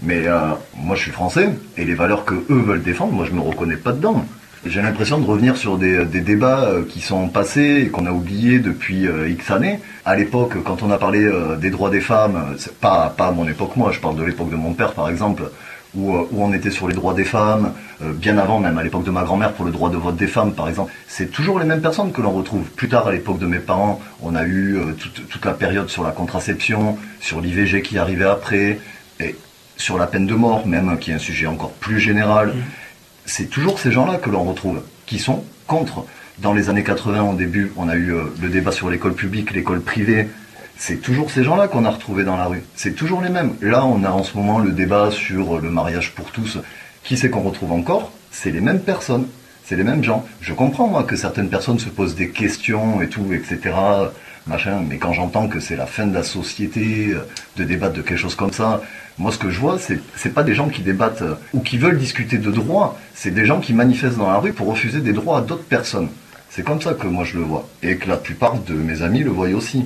Mais 0.02 0.28
euh, 0.28 0.52
moi, 0.78 0.96
je 0.96 1.02
suis 1.04 1.12
français, 1.12 1.50
et 1.78 1.86
les 1.86 1.94
valeurs 1.94 2.26
que 2.26 2.36
eux 2.36 2.62
veulent 2.62 2.84
défendre, 2.84 3.14
moi, 3.14 3.26
je 3.26 3.36
me 3.36 3.42
reconnais 3.42 3.76
pas 3.76 3.92
dedans. 3.92 4.26
J'ai 4.66 4.82
l'impression 4.82 5.20
de 5.20 5.26
revenir 5.26 5.56
sur 5.56 5.78
des, 5.78 6.06
des 6.06 6.20
débats 6.20 6.66
euh, 6.66 6.84
qui 6.84 7.00
sont 7.00 7.30
passés 7.30 7.84
et 7.86 7.88
qu'on 7.90 8.06
a 8.06 8.12
oubliés 8.12 8.60
depuis 8.60 9.08
euh, 9.08 9.30
X 9.30 9.52
années. 9.52 9.80
À 10.04 10.18
l'époque, 10.18 10.62
quand 10.66 10.84
on 10.84 10.92
a 10.92 10.98
parlé 10.98 11.24
euh, 11.24 11.56
des 11.56 11.70
droits 11.70 11.90
des 11.90 12.02
femmes, 12.02 12.36
euh, 12.36 12.72
pas, 12.82 13.14
pas 13.16 13.28
à 13.28 13.32
mon 13.32 13.48
époque, 13.48 13.78
moi, 13.78 13.92
je 13.94 14.00
parle 14.00 14.18
de 14.18 14.24
l'époque 14.24 14.50
de 14.50 14.58
mon 14.58 14.74
père, 14.74 14.92
par 14.94 15.10
exemple, 15.10 15.44
où, 15.96 16.14
euh, 16.14 16.28
où 16.32 16.44
on 16.44 16.54
était 16.54 16.72
sur 16.72 16.88
les 16.88 16.94
droits 16.94 17.14
des 17.14 17.24
femmes, 17.24 17.74
euh, 18.02 18.12
bien 18.14 18.38
avant 18.38 18.60
même, 18.60 18.78
à 18.78 18.84
l'époque 18.84 19.06
de 19.06 19.12
ma 19.12 19.24
grand-mère, 19.24 19.54
pour 19.54 19.66
le 19.66 19.72
droit 19.72 19.90
de 19.90 19.98
vote 19.98 20.18
des 20.18 20.28
femmes, 20.28 20.54
par 20.54 20.68
exemple. 20.68 20.92
C'est 21.08 21.32
toujours 21.32 21.60
les 21.60 21.66
mêmes 21.66 21.82
personnes 21.82 22.12
que 22.12 22.22
l'on 22.22 22.32
retrouve. 22.32 22.70
Plus 22.72 22.90
tard, 22.90 23.08
à 23.08 23.12
l'époque 23.12 23.40
de 23.40 23.48
mes 23.48 23.60
parents, 23.60 24.02
on 24.22 24.36
a 24.36 24.44
eu 24.44 24.76
euh, 24.78 24.94
toute, 24.98 25.28
toute 25.28 25.46
la 25.46 25.54
période 25.54 25.90
sur 25.90 26.04
la 26.04 26.12
contraception, 26.12 26.98
sur 27.22 27.42
l'IVG 27.42 27.82
qui 27.82 27.98
arrivait 27.98 28.26
après, 28.26 28.80
et 29.22 29.36
sur 29.80 29.98
la 29.98 30.06
peine 30.06 30.28
de 30.28 30.36
mort 30.36 30.68
même, 30.68 31.00
qui 31.00 31.10
est 31.10 31.15
un 31.15 31.20
sujet 31.20 31.48
encore 31.48 31.72
plus 31.72 32.00
général. 32.00 32.54
C'est 33.26 33.50
toujours 33.50 33.80
ces 33.80 33.92
gens-là 33.92 34.18
que 34.18 34.30
l'on 34.30 34.44
retrouve, 34.44 34.82
qui 35.08 35.18
sont 35.18 35.44
contre. 35.65 36.06
Dans 36.39 36.54
les 36.54 36.70
années 36.70 36.84
80, 36.84 37.24
au 37.24 37.36
début, 37.36 37.72
on 37.76 37.89
a 37.89 37.96
eu 37.96 38.13
euh, 38.13 38.24
le 38.42 38.50
débat 38.50 38.72
sur 38.72 38.89
l'école 38.89 39.13
publique, 39.13 39.52
l'école 39.52 39.82
privée. 39.82 40.28
C'est 40.78 41.02
toujours 41.02 41.32
ces 41.32 41.44
gens-là 41.44 41.68
qu'on 41.68 41.84
a 41.84 41.89
retrouvés 41.89 42.24
dans 42.24 42.38
la 42.38 42.46
rue. 42.46 42.63
C'est 42.76 42.96
toujours 42.96 43.22
les 43.22 43.30
mêmes. 43.30 43.56
Là, 43.62 43.86
on 43.86 44.04
a 44.04 44.10
en 44.10 44.24
ce 44.24 44.38
moment 44.38 44.60
le 44.60 44.72
débat 44.72 45.12
sur 45.12 45.58
euh, 45.58 45.62
le 45.62 45.70
mariage 45.70 46.13
pour 46.13 46.32
tous. 46.32 46.60
Qui 47.04 47.18
c'est 47.18 47.30
qu'on 47.30 47.42
retrouve 47.42 47.72
encore? 47.72 48.12
C'est 48.32 48.52
les 48.52 48.62
mêmes 48.62 48.82
personnes. 48.82 49.28
C'est 49.65 49.76
les 49.76 49.84
mêmes 49.84 50.04
gens. 50.04 50.26
Je 50.42 50.54
comprends, 50.54 50.88
moi, 50.88 51.04
que 51.04 51.15
certaines 51.15 51.50
personnes 51.50 51.80
se 51.80 51.89
posent 51.89 52.15
des 52.15 52.30
questions 52.30 53.02
et 53.02 53.10
tout, 53.10 53.34
etc. 53.34 53.76
Machin, 54.48 54.82
mais 54.88 54.98
quand 54.98 55.13
j'entends 55.13 55.48
que 55.48 55.60
c'est 55.60 55.76
la 55.76 55.86
fin 55.86 56.08
de 56.08 56.13
la 56.13 56.24
société, 56.24 57.10
euh, 57.13 57.28
de 57.58 57.63
débattre 57.63 57.96
de 57.96 58.02
quelque 58.02 58.18
chose 58.18 58.36
comme 58.36 58.54
ça, 58.54 58.82
moi, 59.20 59.34
ce 59.34 59.38
que 59.38 59.50
je 59.50 59.60
vois, 59.60 59.78
c'est, 59.78 60.00
c'est 60.16 60.34
pas 60.34 60.44
des 60.44 60.56
gens 60.56 60.70
qui 60.70 60.82
débattent 60.82 61.24
euh, 61.24 61.36
ou 61.54 61.60
qui 61.60 61.78
veulent 61.78 61.98
discuter 61.98 62.38
de 62.38 62.52
droits. 62.52 62.98
C'est 63.14 63.32
des 63.32 63.46
gens 63.46 63.60
qui 63.60 63.74
manifestent 63.74 64.18
dans 64.18 64.32
la 64.32 64.38
rue 64.38 64.54
pour 64.54 64.68
refuser 64.68 65.02
des 65.02 65.12
droits 65.12 65.40
à 65.40 65.42
d'autres 65.42 65.66
personnes. 65.66 66.08
C'est 66.50 66.64
comme 66.64 66.82
ça 66.82 66.94
que 66.94 67.06
moi 67.06 67.26
je 67.26 67.38
le 67.38 67.44
vois. 67.44 67.68
Et 67.84 67.98
que 67.98 68.08
la 68.08 68.16
plupart 68.16 68.58
de 68.60 68.74
mes 68.74 69.02
amis 69.02 69.20
le 69.20 69.30
voient 69.30 69.50
aussi. 69.50 69.86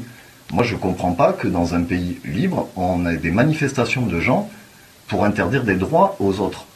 Moi, 0.52 0.64
je 0.64 0.76
comprends 0.76 1.14
pas 1.14 1.34
que 1.34 1.48
dans 1.48 1.74
un 1.74 1.82
pays 1.82 2.20
libre, 2.24 2.70
on 2.76 3.08
ait 3.08 3.18
des 3.18 3.32
manifestations 3.32 4.06
de 4.06 4.20
gens 4.20 4.52
pour 5.08 5.26
interdire 5.26 5.64
des 5.64 5.76
droits 5.76 6.16
aux 6.20 6.40
autres. 6.40 6.68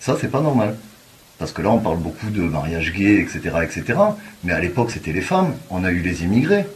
Ça, 0.00 0.16
c'est 0.20 0.30
pas 0.32 0.40
normal. 0.40 0.76
Parce 1.38 1.52
que 1.52 1.62
là, 1.62 1.70
on 1.70 1.78
parle 1.78 1.98
beaucoup 1.98 2.30
de 2.30 2.42
mariage 2.42 2.92
gay, 2.92 3.20
etc., 3.20 3.40
etc. 3.62 4.00
Mais 4.42 4.52
à 4.52 4.58
l'époque, 4.58 4.90
c'était 4.90 5.12
les 5.12 5.20
femmes. 5.20 5.54
On 5.70 5.84
a 5.84 5.92
eu 5.92 6.00
les 6.00 6.24
immigrés. 6.24 6.66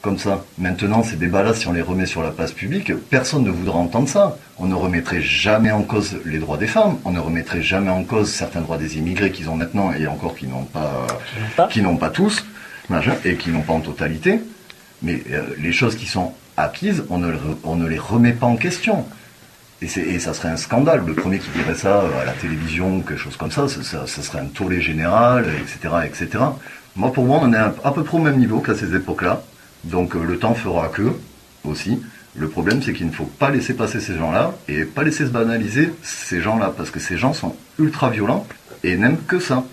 Comme 0.00 0.18
ça. 0.18 0.44
Maintenant, 0.58 1.02
ces 1.02 1.16
débats-là, 1.16 1.54
si 1.54 1.66
on 1.66 1.72
les 1.72 1.82
remet 1.82 2.06
sur 2.06 2.22
la 2.22 2.30
place 2.30 2.52
publique, 2.52 2.92
personne 3.10 3.42
ne 3.42 3.50
voudra 3.50 3.78
entendre 3.78 4.08
ça. 4.08 4.38
On 4.58 4.66
ne 4.66 4.74
remettrait 4.74 5.22
jamais 5.22 5.72
en 5.72 5.82
cause 5.82 6.18
les 6.24 6.38
droits 6.38 6.56
des 6.56 6.68
femmes. 6.68 6.98
On 7.04 7.10
ne 7.10 7.18
remettrait 7.18 7.62
jamais 7.62 7.90
en 7.90 8.04
cause 8.04 8.30
certains 8.30 8.60
droits 8.60 8.78
des 8.78 8.98
immigrés 8.98 9.32
qu'ils 9.32 9.50
ont 9.50 9.56
maintenant 9.56 9.92
et 9.92 10.06
encore 10.06 10.36
qui 10.36 10.46
n'ont 10.46 10.64
pas, 10.64 11.06
pas. 11.56 11.66
qui 11.66 11.82
n'ont 11.82 11.96
pas 11.96 12.10
tous, 12.10 12.44
et 13.24 13.34
qui 13.36 13.50
n'ont 13.50 13.62
pas 13.62 13.72
en 13.72 13.80
totalité. 13.80 14.40
Mais 15.02 15.22
euh, 15.30 15.42
les 15.58 15.72
choses 15.72 15.96
qui 15.96 16.06
sont 16.06 16.32
acquises, 16.56 17.04
on 17.10 17.18
ne, 17.18 17.32
on 17.64 17.76
ne 17.76 17.86
les 17.86 17.98
remet 17.98 18.32
pas 18.32 18.46
en 18.46 18.56
question. 18.56 19.04
Et, 19.82 19.86
et, 19.86 20.18
ça 20.18 20.32
serait 20.32 20.48
un 20.48 20.56
scandale. 20.56 21.04
Le 21.06 21.14
premier 21.14 21.38
qui 21.38 21.50
dirait 21.50 21.74
ça 21.74 22.02
à 22.20 22.24
la 22.24 22.32
télévision, 22.32 23.00
quelque 23.00 23.16
chose 23.16 23.36
comme 23.36 23.52
ça, 23.52 23.68
ça, 23.68 24.06
ça, 24.06 24.22
serait 24.22 24.40
un 24.40 24.46
tollé 24.46 24.80
général, 24.80 25.46
etc., 25.60 25.94
etc. 26.04 26.44
Moi, 26.96 27.12
pour 27.12 27.24
moi, 27.24 27.40
on 27.42 27.52
est 27.52 27.56
à 27.56 27.92
peu 27.92 28.02
près 28.02 28.16
au 28.16 28.20
même 28.20 28.38
niveau 28.38 28.60
qu'à 28.60 28.74
ces 28.74 28.94
époques-là. 28.94 29.42
Donc 29.84 30.14
le 30.14 30.38
temps 30.38 30.54
fera 30.54 30.88
que, 30.88 31.12
aussi. 31.64 32.00
Le 32.36 32.48
problème, 32.48 32.82
c'est 32.82 32.92
qu'il 32.92 33.06
ne 33.06 33.12
faut 33.12 33.24
pas 33.24 33.50
laisser 33.50 33.74
passer 33.74 34.00
ces 34.00 34.16
gens-là 34.16 34.54
et 34.68 34.84
pas 34.84 35.02
laisser 35.02 35.26
se 35.26 35.30
banaliser 35.30 35.92
ces 36.02 36.40
gens-là, 36.40 36.72
parce 36.76 36.90
que 36.90 37.00
ces 37.00 37.16
gens 37.16 37.32
sont 37.32 37.56
ultra 37.78 38.10
violents 38.10 38.46
et 38.84 38.96
n'aiment 38.96 39.22
que 39.26 39.40
ça. 39.40 39.64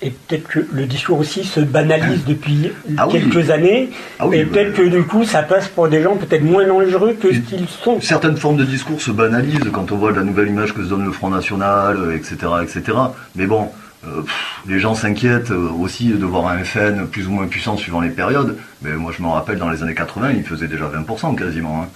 Et 0.00 0.10
peut-être 0.10 0.46
que 0.46 0.60
le 0.72 0.86
discours 0.86 1.18
aussi 1.18 1.42
se 1.42 1.58
banalise 1.58 2.24
depuis 2.24 2.70
ah 2.96 3.08
quelques 3.10 3.50
années. 3.50 3.90
Ah 4.20 4.26
et 4.32 4.44
peut-être 4.44 4.74
que 4.74 4.82
du 4.82 5.02
coup, 5.02 5.24
ça 5.24 5.42
passe 5.42 5.66
pour 5.66 5.88
des 5.88 6.02
gens 6.02 6.14
peut-être 6.16 6.44
moins 6.44 6.66
dangereux 6.66 7.16
que 7.20 7.32
ce 7.34 7.40
qu'ils 7.40 7.66
sont. 7.66 8.00
Certaines 8.00 8.36
formes 8.36 8.58
de 8.58 8.64
discours 8.64 9.00
se 9.00 9.10
banalisent 9.10 9.70
quand 9.72 9.90
on 9.90 9.96
voit 9.96 10.12
la 10.12 10.22
nouvelle 10.22 10.48
image 10.48 10.72
que 10.72 10.84
se 10.84 10.88
donne 10.88 11.04
le 11.04 11.10
Front 11.10 11.30
National, 11.30 12.14
etc. 12.14 12.36
Euh, 12.44 12.62
etc. 12.62 12.96
Mais 13.34 13.46
bon, 13.46 13.70
euh, 14.06 14.22
les 14.66 14.78
gens 14.78 14.94
s'inquiètent 14.94 15.50
euh, 15.50 15.70
aussi 15.70 16.08
de 16.08 16.24
voir 16.24 16.48
un 16.48 16.62
FN 16.62 17.06
plus 17.06 17.26
ou 17.26 17.32
moins 17.32 17.46
puissant 17.46 17.76
suivant 17.76 18.00
les 18.00 18.10
périodes. 18.10 18.56
Mais 18.82 18.92
moi, 18.92 19.12
je 19.16 19.22
me 19.22 19.28
rappelle, 19.28 19.58
dans 19.58 19.70
les 19.70 19.82
années 19.82 19.94
80, 19.94 20.32
il 20.32 20.44
faisait 20.44 20.68
déjà 20.68 20.88
20% 20.88 21.36
quasiment. 21.36 21.82
Hein. 21.82 21.88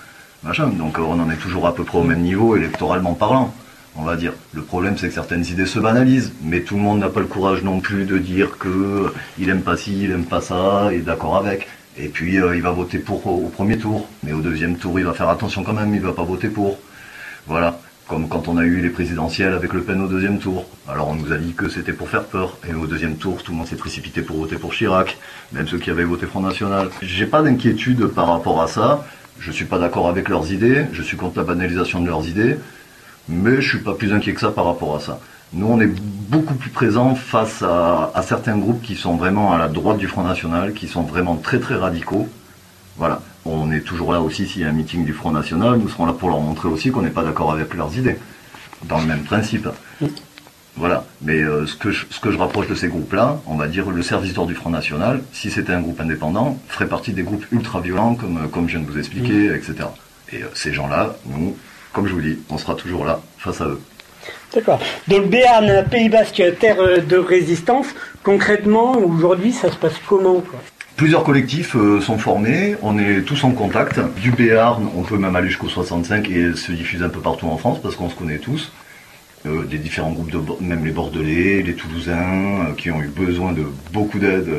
Machin. 0.42 0.66
Donc 0.66 0.98
on 0.98 1.20
en 1.20 1.30
est 1.30 1.36
toujours 1.36 1.68
à 1.68 1.74
peu 1.74 1.84
près 1.84 1.98
au 1.98 2.02
même 2.02 2.22
niveau, 2.22 2.56
électoralement 2.56 3.14
parlant 3.14 3.54
on 3.96 4.02
va 4.02 4.16
dire. 4.16 4.32
Le 4.52 4.62
problème, 4.62 4.96
c'est 4.96 5.08
que 5.08 5.14
certaines 5.14 5.44
idées 5.46 5.66
se 5.66 5.78
banalisent, 5.78 6.32
mais 6.42 6.60
tout 6.60 6.76
le 6.76 6.80
monde 6.82 7.00
n'a 7.00 7.08
pas 7.08 7.20
le 7.20 7.26
courage 7.26 7.62
non 7.62 7.80
plus 7.80 8.04
de 8.04 8.18
dire 8.18 8.58
que 8.58 9.12
il 9.38 9.48
aime 9.48 9.62
pas 9.62 9.76
ci, 9.76 10.04
il 10.04 10.10
aime 10.10 10.24
pas 10.24 10.40
ça, 10.40 10.90
et 10.92 10.98
d'accord 10.98 11.36
avec. 11.36 11.68
Et 11.98 12.08
puis 12.08 12.40
euh, 12.40 12.56
il 12.56 12.62
va 12.62 12.70
voter 12.70 12.98
pour 12.98 13.26
au, 13.26 13.48
premier 13.48 13.76
tour, 13.76 14.08
mais 14.22 14.32
au 14.32 14.40
deuxième 14.40 14.76
tour, 14.76 14.98
il 14.98 15.04
va 15.04 15.12
faire 15.12 15.28
attention 15.28 15.62
quand 15.62 15.74
même, 15.74 15.94
il 15.94 16.00
va 16.00 16.12
pas 16.12 16.24
voter 16.24 16.48
pour. 16.48 16.78
Voilà. 17.46 17.78
Comme 18.08 18.28
quand 18.28 18.48
on 18.48 18.56
a 18.58 18.64
eu 18.64 18.80
les 18.80 18.90
présidentielles 18.90 19.54
avec 19.54 19.72
Le 19.72 19.82
Pen 19.82 20.00
au 20.00 20.08
deuxième 20.08 20.38
tour. 20.38 20.66
Alors 20.88 21.08
on 21.08 21.14
nous 21.14 21.32
a 21.32 21.38
dit 21.38 21.52
que 21.52 21.68
c'était 21.68 21.92
pour 21.92 22.08
faire 22.08 22.24
peur. 22.24 22.58
Et 22.68 22.74
au 22.74 22.86
deuxième 22.86 23.16
tour, 23.16 23.42
tout 23.42 23.52
le 23.52 23.58
monde 23.58 23.66
s'est 23.66 23.76
précipité 23.76 24.22
pour 24.22 24.36
voter 24.36 24.56
pour 24.56 24.72
Chirac, 24.72 25.16
même 25.52 25.68
ceux 25.68 25.78
qui 25.78 25.90
avaient 25.90 26.04
voté 26.04 26.26
Front 26.26 26.40
National. 26.40 26.90
J'ai 27.00 27.26
pas 27.26 27.42
d'inquiétude 27.42 28.06
par 28.08 28.28
rapport 28.28 28.60
à 28.60 28.66
ça. 28.66 29.06
Je 29.38 29.50
suis 29.50 29.64
pas 29.64 29.78
d'accord 29.78 30.08
avec 30.08 30.28
leurs 30.28 30.52
idées. 30.52 30.86
Je 30.92 31.02
suis 31.02 31.16
contre 31.16 31.38
la 31.38 31.44
banalisation 31.44 32.00
de 32.00 32.06
leurs 32.06 32.28
idées 32.28 32.58
mais 33.28 33.60
je 33.60 33.68
suis 33.68 33.78
pas 33.78 33.94
plus 33.94 34.12
inquiet 34.12 34.34
que 34.34 34.40
ça 34.40 34.50
par 34.50 34.64
rapport 34.64 34.96
à 34.96 35.00
ça. 35.00 35.20
Nous, 35.52 35.66
on 35.66 35.80
est 35.80 35.86
beaucoup 35.86 36.54
plus 36.54 36.70
présents 36.70 37.14
face 37.14 37.62
à, 37.62 38.22
certains 38.22 38.56
groupes 38.56 38.82
qui 38.82 38.96
sont 38.96 39.16
vraiment 39.16 39.52
à 39.52 39.58
la 39.58 39.68
droite 39.68 39.98
du 39.98 40.08
Front 40.08 40.24
National, 40.24 40.72
qui 40.72 40.88
sont 40.88 41.02
vraiment 41.02 41.36
très 41.36 41.60
très 41.60 41.76
radicaux. 41.76 42.28
Voilà. 42.96 43.20
On 43.44 43.72
est 43.72 43.81
toujours 43.81 44.12
là 44.12 44.20
aussi 44.20 44.46
s'il 44.46 44.62
y 44.62 44.64
a 44.64 44.68
un 44.68 44.72
meeting 44.72 45.05
du 45.05 45.12
Front 45.12 45.33
National, 45.33 45.78
nous 45.78 45.88
serons 45.88 46.07
là 46.07 46.12
pour 46.12 46.28
leur 46.28 46.40
montrer 46.40 46.68
aussi 46.68 46.90
qu'on 46.90 47.02
n'est 47.02 47.11
pas 47.11 47.24
d'accord 47.24 47.52
avec 47.52 47.74
leurs 47.74 47.96
idées, 47.96 48.16
dans 48.85 48.98
le 48.98 49.07
même 49.07 49.22
principe. 49.22 49.68
Voilà. 50.76 51.05
Mais 51.20 51.42
euh, 51.42 51.66
ce, 51.66 51.76
que 51.76 51.90
je, 51.90 52.07
ce 52.11 52.18
que 52.20 52.31
je 52.31 52.38
rapproche 52.38 52.68
de 52.68 52.74
ces 52.74 52.88
groupes-là, 52.88 53.40
on 53.46 53.57
va 53.57 53.68
dire 53.68 53.90
le 53.90 54.02
serviteur 54.02 54.46
du 54.46 54.55
Front 54.55 54.70
National, 54.70 55.22
si 55.33 55.50
c'était 55.50 55.72
un 55.72 55.81
groupe 55.81 56.00
indépendant, 56.00 56.59
ferait 56.68 56.88
partie 56.88 57.12
des 57.12 57.22
groupes 57.22 57.44
ultra-violents, 57.52 58.14
comme, 58.14 58.48
comme 58.48 58.68
je 58.68 58.78
viens 58.78 58.87
de 58.87 58.90
vous 58.90 58.98
expliquer, 58.98 59.50
mm. 59.50 59.55
etc. 59.55 59.74
Et 60.33 60.42
euh, 60.42 60.46
ces 60.55 60.72
gens-là, 60.72 61.16
nous, 61.26 61.57
comme 61.92 62.07
je 62.07 62.14
vous 62.14 62.22
dis, 62.22 62.38
on 62.48 62.59
sera 62.59 62.74
toujours 62.74 63.05
là 63.05 63.20
face 63.38 63.61
à 63.61 63.66
eux. 63.66 63.81
D'accord. 64.55 64.78
Donc 65.09 65.28
Béarn, 65.28 65.85
Pays 65.90 66.09
Basque, 66.09 66.42
terre 66.59 67.05
de 67.07 67.16
résistance. 67.16 67.87
Concrètement, 68.22 68.96
aujourd'hui, 68.96 69.52
ça 69.52 69.70
se 69.70 69.76
passe 69.76 69.94
comment 70.07 70.42
Plusieurs 70.96 71.24
collectifs 71.24 71.74
euh, 71.74 72.00
sont 72.00 72.18
formés, 72.18 72.76
on 72.83 72.98
est 72.98 73.22
tous 73.22 73.42
en 73.44 73.52
contact. 73.52 73.98
Du 74.20 74.31
Béarn, 74.31 74.88
on 74.96 75.02
peut 75.02 75.16
même 75.16 75.35
aller 75.35 75.48
jusqu'au 75.48 75.68
65 75.68 76.28
et 76.31 76.55
se 76.55 76.70
diffuser 76.72 77.05
un 77.05 77.09
peu 77.09 77.20
partout 77.20 77.46
en 77.46 77.57
France 77.57 77.81
parce 77.83 77.96
qu'on 77.96 78.11
se 78.11 78.14
connaît 78.14 78.38
tous. 78.38 78.72
Euh, 79.46 79.64
des 79.64 79.78
différents 79.78 80.12
groupes, 80.12 80.31
de, 80.31 80.38
même 80.61 80.85
les 80.85 80.92
Bordelais, 80.92 81.62
les 81.62 81.74
Toulousains, 81.74 82.66
euh, 82.68 82.74
qui 82.76 82.90
ont 82.90 83.00
eu 83.00 83.09
besoin 83.09 83.52
de 83.52 83.64
beaucoup 83.92 84.18
d'aide 84.18 84.50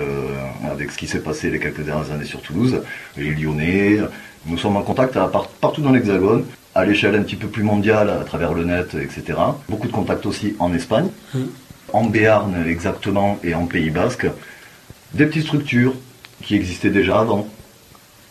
avec 0.69 0.91
ce 0.91 0.97
qui 0.97 1.07
s'est 1.07 1.21
passé 1.21 1.49
les 1.49 1.59
quelques 1.59 1.85
dernières 1.85 2.11
années 2.11 2.25
sur 2.25 2.41
Toulouse, 2.41 2.81
les 3.15 3.29
Lyonnais. 3.29 3.99
Nous 4.47 4.57
sommes 4.57 4.75
en 4.75 4.81
contact 4.81 5.17
partout 5.61 5.81
dans 5.81 5.91
l'Hexagone 5.91 6.45
à 6.75 6.83
l'échelle 6.83 7.15
un 7.15 7.21
petit 7.21 7.35
peu 7.35 7.47
plus 7.47 7.63
mondiale 7.63 8.09
à 8.09 8.23
travers 8.25 8.53
le 8.53 8.65
net, 8.65 8.95
etc. 8.95 9.39
Beaucoup 9.69 9.87
de 9.87 9.93
contacts 9.93 10.25
aussi 10.25 10.55
en 10.59 10.73
Espagne, 10.73 11.09
mm. 11.33 11.39
en 11.93 12.05
Béarn 12.05 12.65
exactement 12.67 13.39
et 13.43 13.53
en 13.53 13.67
Pays 13.67 13.91
Basque. 13.91 14.25
Des 15.13 15.27
petites 15.27 15.43
structures 15.43 15.93
qui 16.43 16.55
existaient 16.55 16.89
déjà 16.89 17.19
avant, 17.19 17.47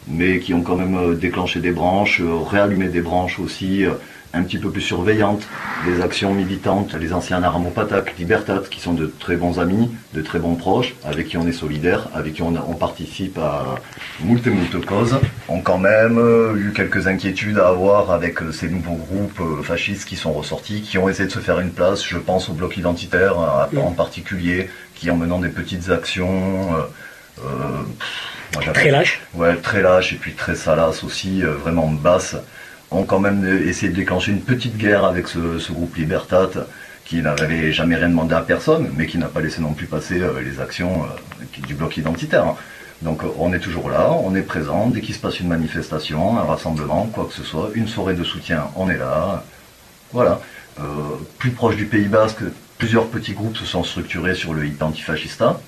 mais 0.06 0.38
qui 0.38 0.54
ont 0.54 0.62
quand 0.62 0.76
même 0.76 0.96
euh, 0.96 1.14
déclenché 1.14 1.60
des 1.60 1.70
branches, 1.70 2.20
euh, 2.20 2.36
réallumé 2.38 2.88
des 2.88 3.00
branches 3.00 3.38
aussi 3.38 3.84
euh, 3.84 3.92
un 4.34 4.42
petit 4.42 4.58
peu 4.58 4.70
plus 4.70 4.80
surveillante, 4.80 5.42
des 5.84 6.00
actions 6.00 6.32
militantes, 6.32 6.94
les 6.94 7.12
anciens 7.12 7.42
Aramopatak, 7.42 8.16
Libertat, 8.18 8.62
qui 8.70 8.80
sont 8.80 8.94
de 8.94 9.12
très 9.18 9.36
bons 9.36 9.60
amis, 9.60 9.90
de 10.14 10.22
très 10.22 10.38
bons 10.38 10.54
proches, 10.54 10.94
avec 11.04 11.28
qui 11.28 11.36
on 11.36 11.46
est 11.46 11.52
solidaire, 11.52 12.08
avec 12.14 12.34
qui 12.34 12.42
on, 12.42 12.52
participe 12.74 13.36
à 13.36 13.78
moult 14.20 14.46
et 14.46 14.50
moult 14.50 14.86
causes, 14.86 15.18
ont 15.50 15.60
quand 15.60 15.76
même 15.76 16.18
eu 16.56 16.72
quelques 16.74 17.08
inquiétudes 17.08 17.58
à 17.58 17.68
avoir 17.68 18.10
avec 18.10 18.38
ces 18.52 18.70
nouveaux 18.70 18.94
groupes 18.94 19.62
fascistes 19.62 20.08
qui 20.08 20.16
sont 20.16 20.32
ressortis, 20.32 20.80
qui 20.80 20.96
ont 20.96 21.10
essayé 21.10 21.26
de 21.26 21.32
se 21.32 21.40
faire 21.40 21.60
une 21.60 21.72
place, 21.72 22.02
je 22.02 22.16
pense 22.16 22.48
au 22.48 22.54
bloc 22.54 22.78
identitaire 22.78 23.36
en 23.76 23.90
particulier, 23.90 24.70
qui 24.94 25.10
en 25.10 25.16
menant 25.16 25.40
des 25.40 25.50
petites 25.50 25.90
actions... 25.90 26.70
très 28.74 28.90
lâches 28.90 29.20
Ouais, 29.34 29.56
très 29.56 29.82
lâches 29.82 30.12
et 30.12 30.16
puis 30.16 30.32
très 30.32 30.54
salaces 30.54 31.04
aussi, 31.04 31.42
vraiment 31.42 31.88
basse 31.88 32.36
ont 32.92 33.04
quand 33.04 33.20
même 33.20 33.44
essayé 33.66 33.90
de 33.90 33.96
déclencher 33.96 34.32
une 34.32 34.40
petite 34.40 34.76
guerre 34.76 35.04
avec 35.04 35.28
ce, 35.28 35.72
groupe 35.72 35.96
Libertat 35.96 36.50
qui 37.04 37.20
n'avait 37.20 37.72
jamais 37.72 37.96
rien 37.96 38.08
demandé 38.08 38.34
à 38.34 38.40
personne, 38.40 38.90
mais 38.96 39.06
qui 39.06 39.18
n'a 39.18 39.26
pas 39.26 39.40
laissé 39.40 39.60
non 39.60 39.72
plus 39.72 39.86
passer 39.86 40.20
euh, 40.20 40.40
les 40.40 40.60
actions 40.60 41.02
euh, 41.02 41.66
du 41.66 41.74
bloc 41.74 41.96
identitaire. 41.96 42.54
Donc 43.02 43.22
on 43.38 43.52
est 43.52 43.58
toujours 43.58 43.90
là, 43.90 44.12
on 44.12 44.34
est 44.36 44.42
présent, 44.42 44.86
dès 44.86 45.00
qu'il 45.00 45.14
se 45.14 45.20
passe 45.20 45.40
une 45.40 45.48
manifestation, 45.48 46.38
un 46.38 46.44
rassemblement, 46.44 47.06
quoi 47.06 47.26
que 47.26 47.34
ce 47.34 47.42
soit, 47.42 47.70
une 47.74 47.88
soirée 47.88 48.14
de 48.14 48.22
soutien, 48.22 48.68
on 48.76 48.88
est 48.88 48.96
là. 48.96 49.42
Voilà. 50.12 50.40
Euh, 50.80 50.84
plus 51.38 51.50
proche 51.50 51.74
du 51.74 51.86
Pays 51.86 52.06
Basque, 52.06 52.42
plusieurs 52.78 53.08
petits 53.08 53.32
groupes 53.32 53.56
se 53.56 53.66
sont 53.66 53.82
structurés 53.82 54.36
sur 54.36 54.54
le 54.54 54.70
antifascista. 54.80 55.60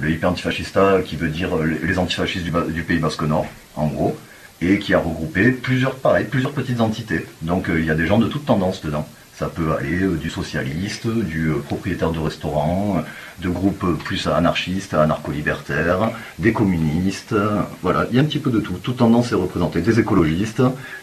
Le 0.00 0.10
HIP 0.10 0.24
antifascista 0.24 1.00
qui 1.04 1.16
veut 1.16 1.28
dire 1.28 1.50
les 1.56 1.98
antifascistes 1.98 2.44
du, 2.44 2.82
Pays 2.82 2.98
Basque 2.98 3.22
Nord, 3.22 3.46
en 3.76 3.86
gros 3.86 4.16
et 4.60 4.78
qui 4.78 4.94
a 4.94 4.98
regroupé 4.98 5.50
plusieurs, 5.50 5.96
pareil, 5.96 6.26
plusieurs 6.30 6.52
petites 6.52 6.80
entités. 6.80 7.26
Donc 7.42 7.68
euh, 7.68 7.80
il 7.80 7.86
y 7.86 7.90
a 7.90 7.94
des 7.94 8.06
gens 8.06 8.18
de 8.18 8.26
toutes 8.26 8.46
tendances 8.46 8.82
dedans. 8.82 9.06
Ça 9.36 9.48
peut 9.48 9.72
aller 9.72 10.02
euh, 10.02 10.16
du 10.16 10.30
socialiste, 10.30 11.08
du 11.08 11.48
euh, 11.48 11.58
propriétaire 11.58 12.12
de 12.12 12.20
restaurant, 12.20 13.02
de 13.40 13.48
groupes 13.48 13.98
plus 14.04 14.26
anarchistes, 14.26 14.94
anarcho-libertaires, 14.94 16.10
des 16.38 16.52
communistes, 16.52 17.34
voilà, 17.82 18.06
il 18.10 18.16
y 18.16 18.18
a 18.20 18.22
un 18.22 18.26
petit 18.26 18.38
peu 18.38 18.50
de 18.50 18.60
tout. 18.60 18.74
Toute 18.74 18.98
tendance 18.98 19.32
est 19.32 19.36
représentée. 19.36 19.80
Des 19.80 19.98
écologistes, 19.98 20.62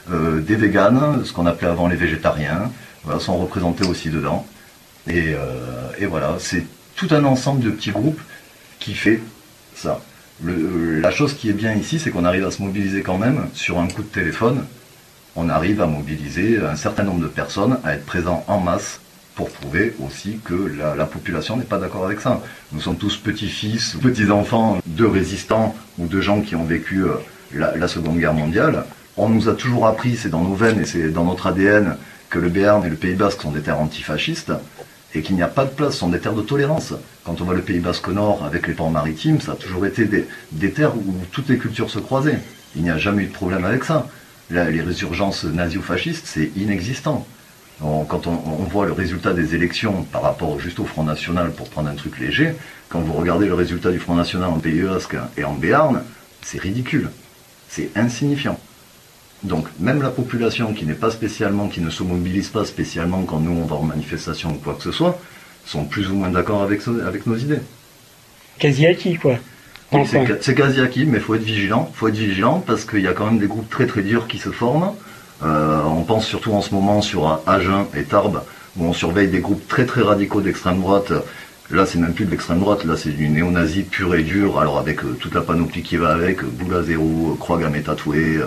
des 0.10 0.56
véganes, 0.56 1.26
ce 1.26 1.34
qu'on 1.34 1.46
appelait 1.46 1.68
avant 1.68 1.90
les 1.90 1.98
végétariens, 1.98 2.72
sont 3.20 3.38
représentés 3.38 3.86
aussi 3.86 4.10
dedans. 4.10 4.48
Et 5.10 5.36
voilà, 6.10 6.38
c'est 6.40 6.66
tout 6.96 7.10
un 7.12 7.26
ensemble 7.26 7.66
de 7.66 7.70
petits 7.70 7.92
groupes 7.92 8.22
qui 8.82 8.94
fait 8.94 9.22
ça 9.76 10.02
la 10.44 11.12
chose 11.12 11.34
qui 11.34 11.50
est 11.50 11.54
bien 11.54 11.74
ici, 11.74 12.00
c'est 12.00 12.10
qu'on 12.10 12.26
arrive 12.26 12.46
à 12.46 12.52
se 12.52 12.62
mobiliser 12.62 13.02
quand 13.02 13.17
même 13.17 13.48
sur 13.54 13.80
un 13.80 13.88
coup 13.88 14.02
de 14.02 14.08
téléphone. 14.08 14.65
On 15.36 15.50
arrive 15.50 15.82
à 15.82 15.86
mobiliser 15.86 16.60
un 16.60 16.76
certain 16.76 17.04
nombre 17.04 17.22
de 17.22 17.28
personnes, 17.28 17.78
à 17.84 17.94
être 17.94 18.06
présents 18.06 18.44
en 18.48 18.60
masse 18.60 19.00
pour 19.36 19.50
prouver 19.50 19.96
aussi 20.04 20.39
que 20.44 20.74
la, 20.78 21.06
population 21.06 21.56
n'est 21.58 21.63
pas 21.63 21.78
d'accord 21.78 22.06
avec 22.06 22.20
ça. 22.20 22.41
Nous 22.74 22.82
sommes 22.82 22.98
tous 22.98 23.17
petits-fils, 23.17 23.96
petits-enfants 24.02 24.80
de 24.86 25.06
résistants 25.06 25.76
ou 25.98 26.08
de 26.08 26.20
gens 26.20 26.41
qui 26.41 26.56
ont 26.56 26.65
vécu 26.65 27.04
euh, 27.04 27.13
la, 27.54 27.88
Seconde 27.88 28.20
Guerre 28.20 28.34
mondiale. 28.34 28.84
On 29.15 29.30
nous 29.30 29.48
a 29.48 29.54
toujours 29.54 29.88
appris, 29.88 30.17
c'est 30.17 30.30
dans 30.30 30.41
nos 30.41 30.56
veines 30.56 30.82
et 30.82 30.86
c'est 30.86 31.10
dans 31.10 31.24
notre 31.24 31.48
ADN, 31.48 31.96
que 32.30 32.39
le 32.39 32.50
Béarn 32.50 32.86
et 32.86 32.89
le 32.89 32.96
Pays 32.96 33.15
Basque 33.15 33.41
sont 33.41 33.52
des 33.52 33.62
terres 33.62 33.80
antifascistes 33.80 34.52
et 35.13 35.22
qu'il 35.22 35.36
n'y 35.36 35.44
a 35.44 35.48
pas 35.48 35.65
de 35.65 35.70
place, 35.70 35.94
ce 35.94 36.00
sont 36.00 36.10
des 36.10 36.20
terres 36.20 36.34
de 36.34 36.41
tolérance. 36.41 36.94
Quand 37.24 37.40
on 37.40 37.46
voit 37.46 37.54
le 37.54 37.62
Pays 37.62 37.80
Basque 37.80 38.08
Nord 38.08 38.44
avec 38.44 38.68
les 38.68 38.74
ports 38.74 38.90
maritimes, 38.90 39.40
ça 39.42 39.52
a 39.52 39.56
toujours 39.56 39.86
été 39.86 40.06
des, 40.06 40.72
terres 40.72 40.96
où 40.96 41.14
toutes 41.32 41.50
les 41.50 41.58
cultures 41.58 41.90
se 41.90 42.00
croisaient. 42.00 42.40
Il 42.76 42.82
n'y 42.82 42.90
a 42.90 42.98
jamais 42.98 43.24
eu 43.24 43.28
de 43.28 43.34
problème 43.34 43.64
avec 43.64 43.84
ça. 43.84 44.08
les 44.50 44.82
résurgences 44.82 45.44
nazio-fascistes, 45.44 46.26
c'est 46.26 46.52
inexistant. 46.56 47.28
quand 47.80 48.26
on, 48.26 48.64
voit 48.64 48.88
le 48.88 48.94
résultat 48.94 49.34
des 49.34 49.54
élections 49.54 50.04
par 50.12 50.24
rapport 50.24 50.60
juste 50.60 50.80
au 50.80 50.86
Front 50.86 51.04
National, 51.04 51.52
pour 51.52 51.70
prendre 51.70 51.90
un 51.90 51.96
truc 51.96 52.20
léger, 52.20 52.56
quand 52.90 53.02
vous 53.02 53.14
regardez 53.14 53.46
le 53.46 53.54
résultat 53.54 53.92
du 53.92 54.00
Front 54.00 54.16
National 54.16 54.50
en 54.50 54.60
Pays 54.60 54.82
Basque 54.82 55.16
et 55.38 55.44
en 55.44 55.54
Béarn, 55.54 56.02
c'est 56.42 56.60
ridicule. 56.60 57.12
C'est 57.70 57.92
insignifiant. 57.96 58.60
Donc 59.44 59.68
même 59.80 60.02
la 60.02 60.10
population 60.10 60.74
qui 60.74 60.86
n'est 60.86 60.94
pas 60.94 61.12
spécialement, 61.12 61.68
qui 61.68 61.82
ne 61.82 61.90
se 61.90 62.04
mobilise 62.04 62.50
pas 62.50 62.66
spécialement 62.66 63.24
quand 63.24 63.40
nous 63.40 63.52
on 63.52 63.66
va 63.66 63.76
en 63.76 63.84
manifestation 63.84 64.52
ou 64.52 64.56
quoi 64.56 64.74
que 64.74 64.84
ce 64.84 64.92
soit, 64.92 65.20
sont 65.65 65.86
plus 65.86 66.10
ou 66.10 66.15
moins 66.15 66.30
d'accord 66.30 66.62
avec, 66.63 66.82
avec 67.06 67.28
nos 67.28 67.36
idées. 67.36 67.60
Quasi 68.60 68.86
acquis 68.86 69.15
quoi. 69.15 69.36
Oui, 69.93 70.08
c'est 70.41 70.56
quasi 70.56 70.80
acquis, 70.80 71.06
mais 71.06 71.19
faut 71.19 71.36
être 71.36 71.43
vigilant. 71.43 71.91
faut 71.93 72.08
être 72.08 72.15
vigilant 72.15 72.63
parce 72.65 72.86
qu'il 72.86 73.02
y 73.02 73.08
a 73.08 73.13
quand 73.13 73.26
même 73.26 73.39
des 73.39 73.47
groupes 73.47 73.69
très 73.69 73.88
très 73.88 74.02
durs 74.02 74.28
qui 74.28 74.38
se 74.38 74.50
forment. 74.50 74.93
Euh, 75.43 75.82
on 75.84 76.04
pense 76.04 76.26
surtout 76.26 76.54
en 76.54 76.62
ce 76.62 76.74
moment 76.74 77.02
sur 77.02 77.41
Agen 77.45 77.88
et 77.97 78.04
Tarbes, 78.04 78.43
où 78.78 78.86
on 78.86 78.93
surveille 78.93 79.28
des 79.28 79.39
groupes 79.39 79.67
très 79.67 79.86
très 79.86 80.02
radicaux 80.02 80.39
d'extrême 80.39 80.80
droite. 80.80 81.12
Là, 81.71 81.86
c'est 81.86 82.00
même 82.00 82.13
plus 82.13 82.26
de 82.26 82.32
l'extrême 82.32 82.60
droite, 82.60 82.84
là, 82.84 82.97
c'est 82.97 83.12
du 83.12 83.30
néo-nazi 83.30 83.84
pur 83.84 84.13
et 84.13 84.24
dur, 84.24 84.60
alors 84.60 84.78
avec 84.78 85.06
euh, 85.06 85.15
toute 85.17 85.34
la 85.34 85.39
panoplie 85.39 85.84
qui 85.84 85.95
va 85.95 86.10
avec, 86.12 86.43
euh, 86.43 86.47
boule 86.47 86.76
à 86.76 86.84
zéro, 86.84 87.32
euh, 87.32 87.38
croix 87.39 87.58
gammée 87.58 87.82
tatouée, 87.82 88.41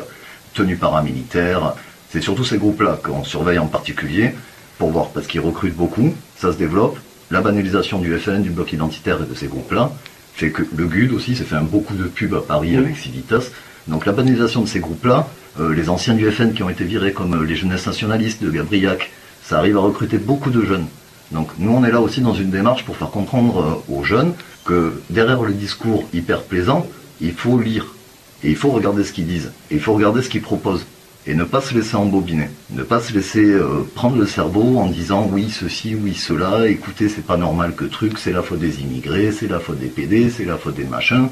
tenue 0.52 0.76
paramilitaire. 0.76 1.74
C'est 2.10 2.20
surtout 2.20 2.44
ces 2.44 2.58
groupes-là 2.58 2.98
qu'on 3.02 3.24
surveille 3.24 3.58
en 3.58 3.66
particulier 3.66 4.34
pour 4.76 4.90
voir, 4.90 5.08
parce 5.08 5.26
qu'ils 5.26 5.40
recrutent 5.40 5.76
beaucoup, 5.76 6.12
ça 6.36 6.52
se 6.52 6.58
développe. 6.58 6.98
La 7.30 7.40
banalisation 7.40 7.98
du 7.98 8.16
FN, 8.18 8.42
du 8.42 8.50
bloc 8.50 8.72
identitaire 8.72 9.22
et 9.22 9.26
de 9.26 9.34
ces 9.34 9.46
groupes-là 9.46 9.90
fait 10.34 10.50
que 10.50 10.62
le 10.76 10.86
GUD 10.86 11.12
aussi 11.12 11.36
s'est 11.36 11.44
fait 11.44 11.54
un 11.54 11.62
beaucoup 11.62 11.94
de 11.94 12.04
pubs 12.04 12.34
à 12.34 12.40
Paris 12.40 12.76
avec 12.76 12.96
Civitas. 12.96 13.50
Donc 13.86 14.04
la 14.04 14.12
banalisation 14.12 14.62
de 14.62 14.68
ces 14.68 14.80
groupes-là, 14.80 15.28
euh, 15.60 15.72
les 15.72 15.88
anciens 15.88 16.14
du 16.14 16.30
FN 16.30 16.52
qui 16.52 16.62
ont 16.62 16.70
été 16.70 16.84
virés 16.84 17.12
comme 17.12 17.34
euh, 17.34 17.44
les 17.44 17.54
jeunesses 17.54 17.86
nationalistes 17.86 18.42
de 18.42 18.50
Gabriac, 18.50 19.10
ça 19.44 19.58
arrive 19.58 19.76
à 19.76 19.80
recruter 19.80 20.18
beaucoup 20.18 20.50
de 20.50 20.64
jeunes. 20.64 20.86
Donc 21.30 21.50
nous 21.58 21.70
on 21.70 21.84
est 21.84 21.92
là 21.92 22.00
aussi 22.00 22.20
dans 22.20 22.34
une 22.34 22.50
démarche 22.50 22.84
pour 22.84 22.96
faire 22.96 23.10
comprendre 23.10 23.82
euh, 23.88 23.94
aux 23.94 24.02
jeunes 24.02 24.34
que 24.64 25.00
derrière 25.10 25.42
le 25.42 25.52
discours 25.52 26.04
hyper 26.12 26.42
plaisant, 26.42 26.86
il 27.20 27.32
faut 27.32 27.58
lire 27.58 27.94
et 28.42 28.50
il 28.50 28.56
faut 28.56 28.70
regarder 28.70 29.04
ce 29.04 29.12
qu'ils 29.12 29.26
disent 29.26 29.52
et 29.70 29.74
il 29.74 29.80
faut 29.80 29.94
regarder 29.94 30.22
ce 30.22 30.28
qu'ils 30.28 30.42
proposent 30.42 30.84
et 31.26 31.34
ne 31.34 31.44
pas 31.44 31.60
se 31.60 31.74
laisser 31.74 31.96
embobiner, 31.96 32.50
ne 32.70 32.82
pas 32.82 33.00
se 33.00 33.12
laisser 33.12 33.44
euh, 33.44 33.86
prendre 33.94 34.16
le 34.16 34.26
cerveau 34.26 34.78
en 34.78 34.86
disant 34.86 35.28
oui 35.30 35.50
ceci, 35.50 35.94
oui 35.94 36.14
cela, 36.14 36.68
écoutez 36.68 37.08
c'est 37.08 37.24
pas 37.24 37.36
normal 37.36 37.74
que 37.74 37.84
truc, 37.84 38.18
c'est 38.18 38.32
la 38.32 38.42
faute 38.42 38.58
des 38.58 38.80
immigrés, 38.80 39.32
c'est 39.32 39.48
la 39.48 39.58
faute 39.58 39.78
des 39.78 39.86
PD, 39.86 40.30
c'est 40.30 40.44
la 40.44 40.56
faute 40.56 40.74
des 40.74 40.84
machins. 40.84 41.28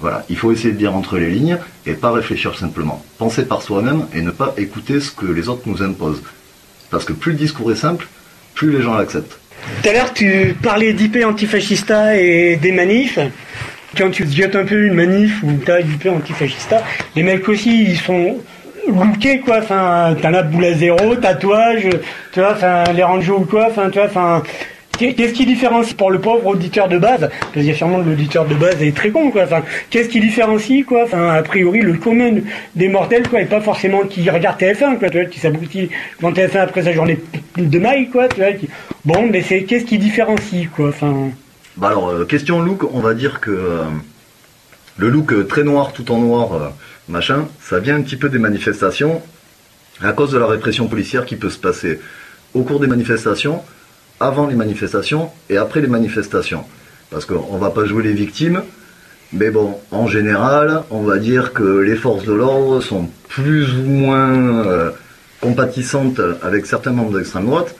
Voilà, 0.00 0.24
il 0.28 0.36
faut 0.36 0.52
essayer 0.52 0.72
de 0.72 0.78
dire 0.78 0.94
entre 0.94 1.18
les 1.18 1.30
lignes 1.30 1.58
et 1.86 1.94
pas 1.94 2.12
réfléchir 2.12 2.56
simplement. 2.58 3.04
Penser 3.18 3.44
par 3.44 3.62
soi-même 3.62 4.06
et 4.14 4.22
ne 4.22 4.30
pas 4.30 4.54
écouter 4.56 5.00
ce 5.00 5.10
que 5.10 5.26
les 5.26 5.48
autres 5.48 5.62
nous 5.66 5.82
imposent. 5.82 6.22
Parce 6.90 7.04
que 7.04 7.12
plus 7.12 7.32
le 7.32 7.38
discours 7.38 7.70
est 7.72 7.76
simple, 7.76 8.06
plus 8.54 8.70
les 8.70 8.82
gens 8.82 8.94
l'acceptent. 8.94 9.38
Tout 9.82 9.88
à 9.88 9.92
l'heure, 9.92 10.12
tu 10.12 10.54
parlais 10.62 10.92
d'IP 10.92 11.18
antifascista 11.24 12.16
et 12.16 12.56
des 12.56 12.72
manifs. 12.72 13.18
Quand 13.96 14.10
tu 14.10 14.28
jettes 14.28 14.56
un 14.56 14.64
peu 14.64 14.86
une 14.86 14.94
manif 14.94 15.42
où 15.44 15.52
t'as 15.64 15.80
IP 15.80 16.06
antifascista, 16.06 16.82
les 17.14 17.22
mecs 17.22 17.48
aussi, 17.48 17.84
ils 17.84 17.98
sont 17.98 18.38
lookés, 18.88 19.40
quoi. 19.40 19.58
Enfin, 19.58 20.14
t'en 20.20 20.34
as 20.34 20.42
boule 20.42 20.64
à 20.64 20.74
zéro, 20.74 21.14
tatouage, 21.16 21.88
tu 22.32 22.40
vois, 22.40 22.52
enfin, 22.52 22.84
les 22.94 23.02
rangeos 23.02 23.38
ou 23.38 23.44
quoi, 23.44 23.66
enfin, 23.70 23.90
tu 23.90 23.98
vois, 23.98 24.08
enfin. 24.08 24.42
Qu'est-ce 24.96 25.32
qui 25.32 25.44
différencie 25.44 25.92
pour 25.94 26.12
le 26.12 26.20
pauvre 26.20 26.46
auditeur 26.46 26.86
de 26.88 26.98
base? 26.98 27.28
Parce 27.52 27.66
qu'il 27.66 27.74
sûrement 27.74 27.98
l'auditeur 27.98 28.44
de 28.44 28.54
base 28.54 28.80
est 28.80 28.94
très 28.94 29.10
con, 29.10 29.32
quoi. 29.32 29.42
Enfin, 29.42 29.62
qu'est-ce 29.90 30.08
qui 30.08 30.20
différencie, 30.20 30.84
quoi? 30.84 31.02
Enfin, 31.02 31.30
a 31.30 31.42
priori, 31.42 31.80
le 31.80 31.94
commun 31.94 32.34
des 32.76 32.86
mortels, 32.88 33.28
quoi, 33.28 33.40
et 33.40 33.46
pas 33.46 33.60
forcément 33.60 34.02
qui 34.02 34.30
regarde 34.30 34.56
TF1, 34.60 34.98
quoi, 35.00 35.10
tu 35.10 35.18
vois, 35.18 35.28
qui 35.28 35.40
s'abrutit 35.40 35.90
devant 36.20 36.32
TF1 36.32 36.60
après 36.60 36.82
sa 36.82 36.92
journée 36.92 37.18
de 37.56 37.78
maille, 37.80 38.08
quoi, 38.08 38.28
tu 38.28 38.36
vois. 38.36 38.50
Bon, 39.04 39.28
mais 39.28 39.42
c'est 39.42 39.64
qu'est-ce 39.64 39.84
qui 39.84 39.98
différencie, 39.98 40.68
quoi? 40.76 40.90
Enfin, 40.90 41.30
Bah 41.76 41.88
alors, 41.88 42.10
euh, 42.10 42.24
question 42.24 42.60
look, 42.62 42.84
on 42.94 43.00
va 43.00 43.14
dire 43.14 43.40
que 43.40 43.50
euh, 43.50 43.82
le 44.96 45.08
look 45.08 45.32
euh, 45.32 45.42
très 45.42 45.64
noir, 45.64 45.92
tout 45.92 46.12
en 46.12 46.18
noir, 46.18 46.72
machin, 47.08 47.48
ça 47.60 47.78
vient 47.78 47.96
un 47.96 48.02
petit 48.02 48.16
peu 48.16 48.28
des 48.28 48.38
manifestations 48.38 49.22
à 50.02 50.12
cause 50.12 50.32
de 50.32 50.38
la 50.38 50.46
répression 50.46 50.88
policière 50.88 51.24
qui 51.24 51.36
peut 51.36 51.50
se 51.50 51.58
passer 51.58 52.00
au 52.54 52.62
cours 52.62 52.80
des 52.80 52.86
manifestations, 52.86 53.62
avant 54.20 54.46
les 54.46 54.54
manifestations 54.54 55.30
et 55.50 55.56
après 55.56 55.80
les 55.80 55.88
manifestations. 55.88 56.64
Parce 57.10 57.26
qu'on 57.26 57.58
va 57.58 57.70
pas 57.70 57.84
jouer 57.84 58.02
les 58.02 58.12
victimes, 58.12 58.62
mais 59.32 59.50
bon, 59.50 59.78
en 59.90 60.06
général, 60.06 60.84
on 60.90 61.02
va 61.02 61.18
dire 61.18 61.52
que 61.52 61.62
les 61.62 61.96
forces 61.96 62.24
de 62.24 62.32
l'ordre 62.32 62.80
sont 62.80 63.08
plus 63.28 63.72
ou 63.74 63.82
moins 63.82 64.66
euh, 64.66 64.90
compatissantes 65.40 66.20
avec 66.42 66.66
certains 66.66 66.92
membres 66.92 67.16
d'extrême 67.16 67.46
droite 67.46 67.74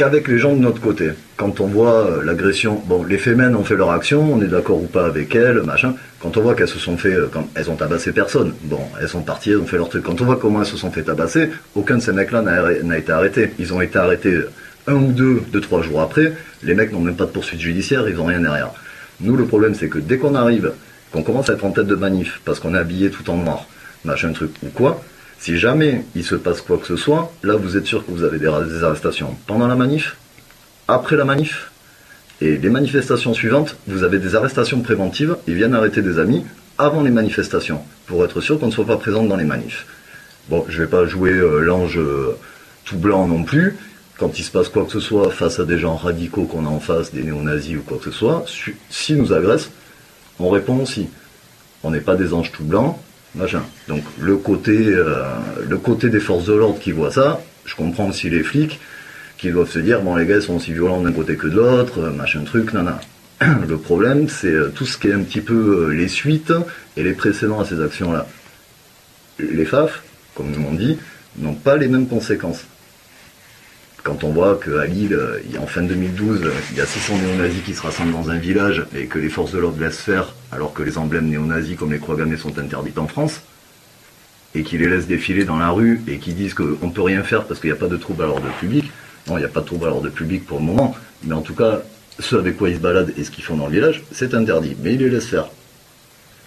qu'avec 0.00 0.28
les 0.28 0.38
gens 0.38 0.54
de 0.54 0.62
notre 0.62 0.80
côté. 0.80 1.10
Quand 1.36 1.60
on 1.60 1.66
voit 1.66 2.06
euh, 2.06 2.24
l'agression, 2.24 2.82
bon, 2.86 3.04
les 3.04 3.18
Femen 3.18 3.54
ont 3.54 3.64
fait 3.64 3.76
leur 3.76 3.90
action, 3.90 4.32
on 4.32 4.40
est 4.40 4.46
d'accord 4.46 4.82
ou 4.82 4.86
pas 4.86 5.04
avec 5.04 5.34
elles, 5.34 5.60
machin. 5.60 5.94
Quand 6.20 6.38
on 6.38 6.40
voit 6.40 6.54
qu'elles 6.54 6.68
se 6.68 6.78
sont 6.78 6.96
fait, 6.96 7.12
euh, 7.12 7.28
quand 7.30 7.46
elles 7.54 7.70
ont 7.70 7.74
tabassé 7.76 8.10
personne, 8.12 8.54
bon, 8.62 8.80
elles 8.98 9.10
sont 9.10 9.20
parties, 9.20 9.50
elles 9.50 9.58
ont 9.58 9.66
fait 9.66 9.76
leur 9.76 9.90
truc. 9.90 10.02
Quand 10.04 10.18
on 10.22 10.24
voit 10.24 10.36
comment 10.36 10.60
elles 10.60 10.66
se 10.66 10.78
sont 10.78 10.90
fait 10.90 11.02
tabasser, 11.02 11.50
aucun 11.74 11.98
de 11.98 12.00
ces 12.00 12.14
mecs-là 12.14 12.40
n'a 12.40 12.96
été 12.96 13.12
arrêté. 13.12 13.50
Ils 13.58 13.74
ont 13.74 13.82
été 13.82 13.98
arrêtés 13.98 14.38
un 14.86 14.94
ou 14.94 15.12
deux, 15.12 15.42
deux, 15.52 15.60
trois 15.60 15.82
jours 15.82 16.00
après. 16.00 16.32
Les 16.62 16.72
mecs 16.72 16.92
n'ont 16.92 17.00
même 17.00 17.16
pas 17.16 17.26
de 17.26 17.32
poursuite 17.32 17.60
judiciaire, 17.60 18.08
ils 18.08 18.18
ont 18.18 18.24
rien 18.24 18.40
derrière. 18.40 18.70
Nous, 19.20 19.36
le 19.36 19.44
problème, 19.44 19.74
c'est 19.74 19.90
que 19.90 19.98
dès 19.98 20.16
qu'on 20.16 20.34
arrive, 20.34 20.72
qu'on 21.12 21.22
commence 21.22 21.50
à 21.50 21.52
être 21.52 21.64
en 21.66 21.72
tête 21.72 21.86
de 21.86 21.94
manif, 21.94 22.40
parce 22.46 22.58
qu'on 22.58 22.74
est 22.74 22.78
habillé 22.78 23.10
tout 23.10 23.28
en 23.28 23.36
noir, 23.36 23.66
machin 24.06 24.32
truc 24.32 24.52
ou 24.62 24.70
quoi, 24.70 25.02
si 25.40 25.58
jamais 25.58 26.04
il 26.14 26.24
se 26.24 26.34
passe 26.34 26.60
quoi 26.60 26.76
que 26.76 26.86
ce 26.86 26.96
soit, 26.96 27.32
là 27.42 27.56
vous 27.56 27.76
êtes 27.76 27.86
sûr 27.86 28.04
que 28.04 28.10
vous 28.10 28.24
avez 28.24 28.38
des, 28.38 28.46
arrestations 28.46 29.36
pendant 29.46 29.66
la 29.66 29.74
manif, 29.74 30.16
après 30.86 31.16
la 31.16 31.24
manif, 31.24 31.70
et 32.42 32.58
les 32.58 32.70
manifestations 32.70 33.34
suivantes, 33.34 33.76
vous 33.86 34.02
avez 34.02 34.18
des 34.18 34.34
arrestations 34.34 34.80
préventives, 34.80 35.36
ils 35.46 35.54
viennent 35.54 35.74
arrêter 35.74 36.02
des 36.02 36.18
amis 36.18 36.44
avant 36.78 37.02
les 37.02 37.10
manifestations, 37.10 37.82
pour 38.06 38.24
être 38.24 38.40
sûr 38.40 38.60
qu'on 38.60 38.66
ne 38.66 38.70
soit 38.70 38.86
pas 38.86 38.96
présent 38.98 39.24
dans 39.24 39.36
les 39.36 39.44
manifs. 39.44 39.86
Bon, 40.48 40.64
je 40.68 40.82
vais 40.82 40.88
pas 40.88 41.06
jouer 41.06 41.32
euh, 41.32 41.60
l'ange 41.60 41.98
euh, 41.98 42.36
tout 42.84 42.96
blanc 42.96 43.26
non 43.26 43.44
plus. 43.44 43.76
Quand 44.18 44.38
il 44.38 44.42
se 44.42 44.50
passe 44.50 44.68
quoi 44.68 44.84
que 44.84 44.92
ce 44.92 45.00
soit 45.00 45.30
face 45.30 45.58
à 45.60 45.64
des 45.64 45.78
gens 45.78 45.96
radicaux 45.96 46.44
qu'on 46.44 46.66
a 46.66 46.68
en 46.68 46.80
face, 46.80 47.12
des 47.12 47.22
néo-nazis 47.22 47.76
ou 47.76 47.82
quoi 47.82 47.98
que 47.98 48.04
ce 48.04 48.10
soit, 48.10 48.44
s'ils 48.90 49.16
nous 49.16 49.32
agressent, 49.32 49.70
on 50.38 50.50
répond 50.50 50.78
aussi. 50.78 51.08
On 51.82 51.90
n'est 51.90 52.00
pas 52.00 52.16
des 52.16 52.34
anges 52.34 52.52
tout 52.52 52.64
blancs, 52.64 52.98
machin. 53.34 53.62
Donc 53.88 54.02
le 54.20 54.36
côté, 54.36 54.76
euh, 54.88 55.24
le 55.68 55.78
côté 55.78 56.08
des 56.08 56.20
forces 56.20 56.46
de 56.46 56.54
l'ordre 56.54 56.78
qui 56.78 56.92
voient 56.92 57.10
ça, 57.10 57.40
je 57.64 57.74
comprends 57.74 58.08
aussi 58.08 58.30
les 58.30 58.42
flics 58.42 58.80
qui 59.38 59.50
doivent 59.50 59.70
se 59.70 59.78
dire 59.78 60.02
bon 60.02 60.16
les 60.16 60.26
gars 60.26 60.40
sont 60.40 60.56
aussi 60.56 60.72
violents 60.72 61.00
d'un 61.00 61.12
côté 61.12 61.36
que 61.36 61.46
de 61.46 61.56
l'autre, 61.56 62.00
euh, 62.00 62.10
machin 62.10 62.42
truc, 62.44 62.72
nana. 62.72 63.00
Le 63.68 63.76
problème 63.76 64.28
c'est 64.28 64.48
euh, 64.48 64.72
tout 64.74 64.86
ce 64.86 64.98
qui 64.98 65.08
est 65.08 65.14
un 65.14 65.22
petit 65.22 65.40
peu 65.40 65.90
les 65.90 66.08
suites 66.08 66.52
et 66.96 67.02
les 67.02 67.12
précédents 67.12 67.60
à 67.60 67.64
ces 67.64 67.80
actions-là. 67.80 68.26
Les 69.38 69.64
FAF, 69.64 70.02
comme 70.34 70.50
nous 70.50 70.62
l'ont 70.62 70.74
dit, 70.74 70.98
n'ont 71.38 71.54
pas 71.54 71.76
les 71.76 71.88
mêmes 71.88 72.06
conséquences. 72.06 72.64
Quand 74.02 74.24
on 74.24 74.30
voit 74.30 74.58
qu'à 74.62 74.86
Lille, 74.86 75.12
euh, 75.12 75.40
en 75.60 75.66
fin 75.66 75.82
2012, 75.82 76.42
euh, 76.44 76.50
il 76.70 76.78
y 76.78 76.80
a 76.80 76.86
600 76.86 77.18
néo-nazis 77.18 77.62
qui 77.62 77.74
se 77.74 77.82
rassemblent 77.82 78.12
dans 78.12 78.30
un 78.30 78.38
village 78.38 78.84
et 78.96 79.06
que 79.06 79.18
les 79.18 79.28
forces 79.28 79.52
de 79.52 79.58
l'ordre 79.58 79.78
laissent 79.80 80.00
faire, 80.00 80.34
alors 80.52 80.72
que 80.72 80.82
les 80.82 80.96
emblèmes 80.96 81.28
néo-nazis 81.28 81.76
comme 81.76 81.92
les 81.92 81.98
croix 81.98 82.16
gammées 82.16 82.38
sont 82.38 82.58
interdits 82.58 82.92
en 82.96 83.06
France, 83.06 83.42
et 84.54 84.62
qui 84.62 84.78
les 84.78 84.88
laissent 84.88 85.06
défiler 85.06 85.44
dans 85.44 85.58
la 85.58 85.70
rue 85.70 86.02
et 86.08 86.18
qui 86.18 86.32
disent 86.32 86.54
qu'on 86.54 86.86
ne 86.86 86.92
peut 86.92 87.02
rien 87.02 87.22
faire 87.22 87.44
parce 87.44 87.60
qu'il 87.60 87.70
n'y 87.70 87.76
a 87.76 87.78
pas 87.78 87.88
de 87.88 87.96
trouble 87.96 88.22
à 88.22 88.26
l'ordre 88.26 88.48
public. 88.58 88.90
Non, 89.28 89.36
il 89.36 89.40
n'y 89.40 89.46
a 89.46 89.48
pas 89.48 89.60
de 89.60 89.66
trouble 89.66 89.86
à 89.86 89.90
l'ordre 89.90 90.08
public 90.08 90.46
pour 90.46 90.58
le 90.58 90.64
moment, 90.64 90.96
mais 91.24 91.34
en 91.34 91.42
tout 91.42 91.54
cas, 91.54 91.82
ce 92.18 92.36
avec 92.36 92.56
quoi 92.56 92.70
ils 92.70 92.76
se 92.76 92.80
baladent 92.80 93.12
et 93.16 93.24
ce 93.24 93.30
qu'ils 93.30 93.44
font 93.44 93.56
dans 93.56 93.66
le 93.66 93.72
village, 93.72 94.02
c'est 94.12 94.34
interdit, 94.34 94.76
mais 94.82 94.94
ils 94.94 95.00
les 95.00 95.10
laissent 95.10 95.28
faire. 95.28 95.48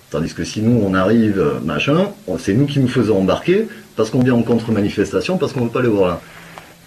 Tandis 0.10 0.34
que 0.34 0.44
si 0.44 0.62
nous, 0.62 0.82
on 0.84 0.94
arrive, 0.94 1.40
euh, 1.40 1.60
machin, 1.64 2.12
c'est 2.40 2.54
nous 2.54 2.66
qui 2.66 2.80
nous 2.80 2.88
faisons 2.88 3.20
embarquer 3.20 3.68
parce 3.96 4.10
qu'on 4.10 4.22
vient 4.22 4.36
en 4.36 4.44
contre-manifestation, 4.44 5.38
parce 5.38 5.54
qu'on 5.54 5.62
ne 5.62 5.66
veut 5.66 5.72
pas 5.72 5.82
les 5.82 5.88
voir 5.88 6.08
là. 6.08 6.22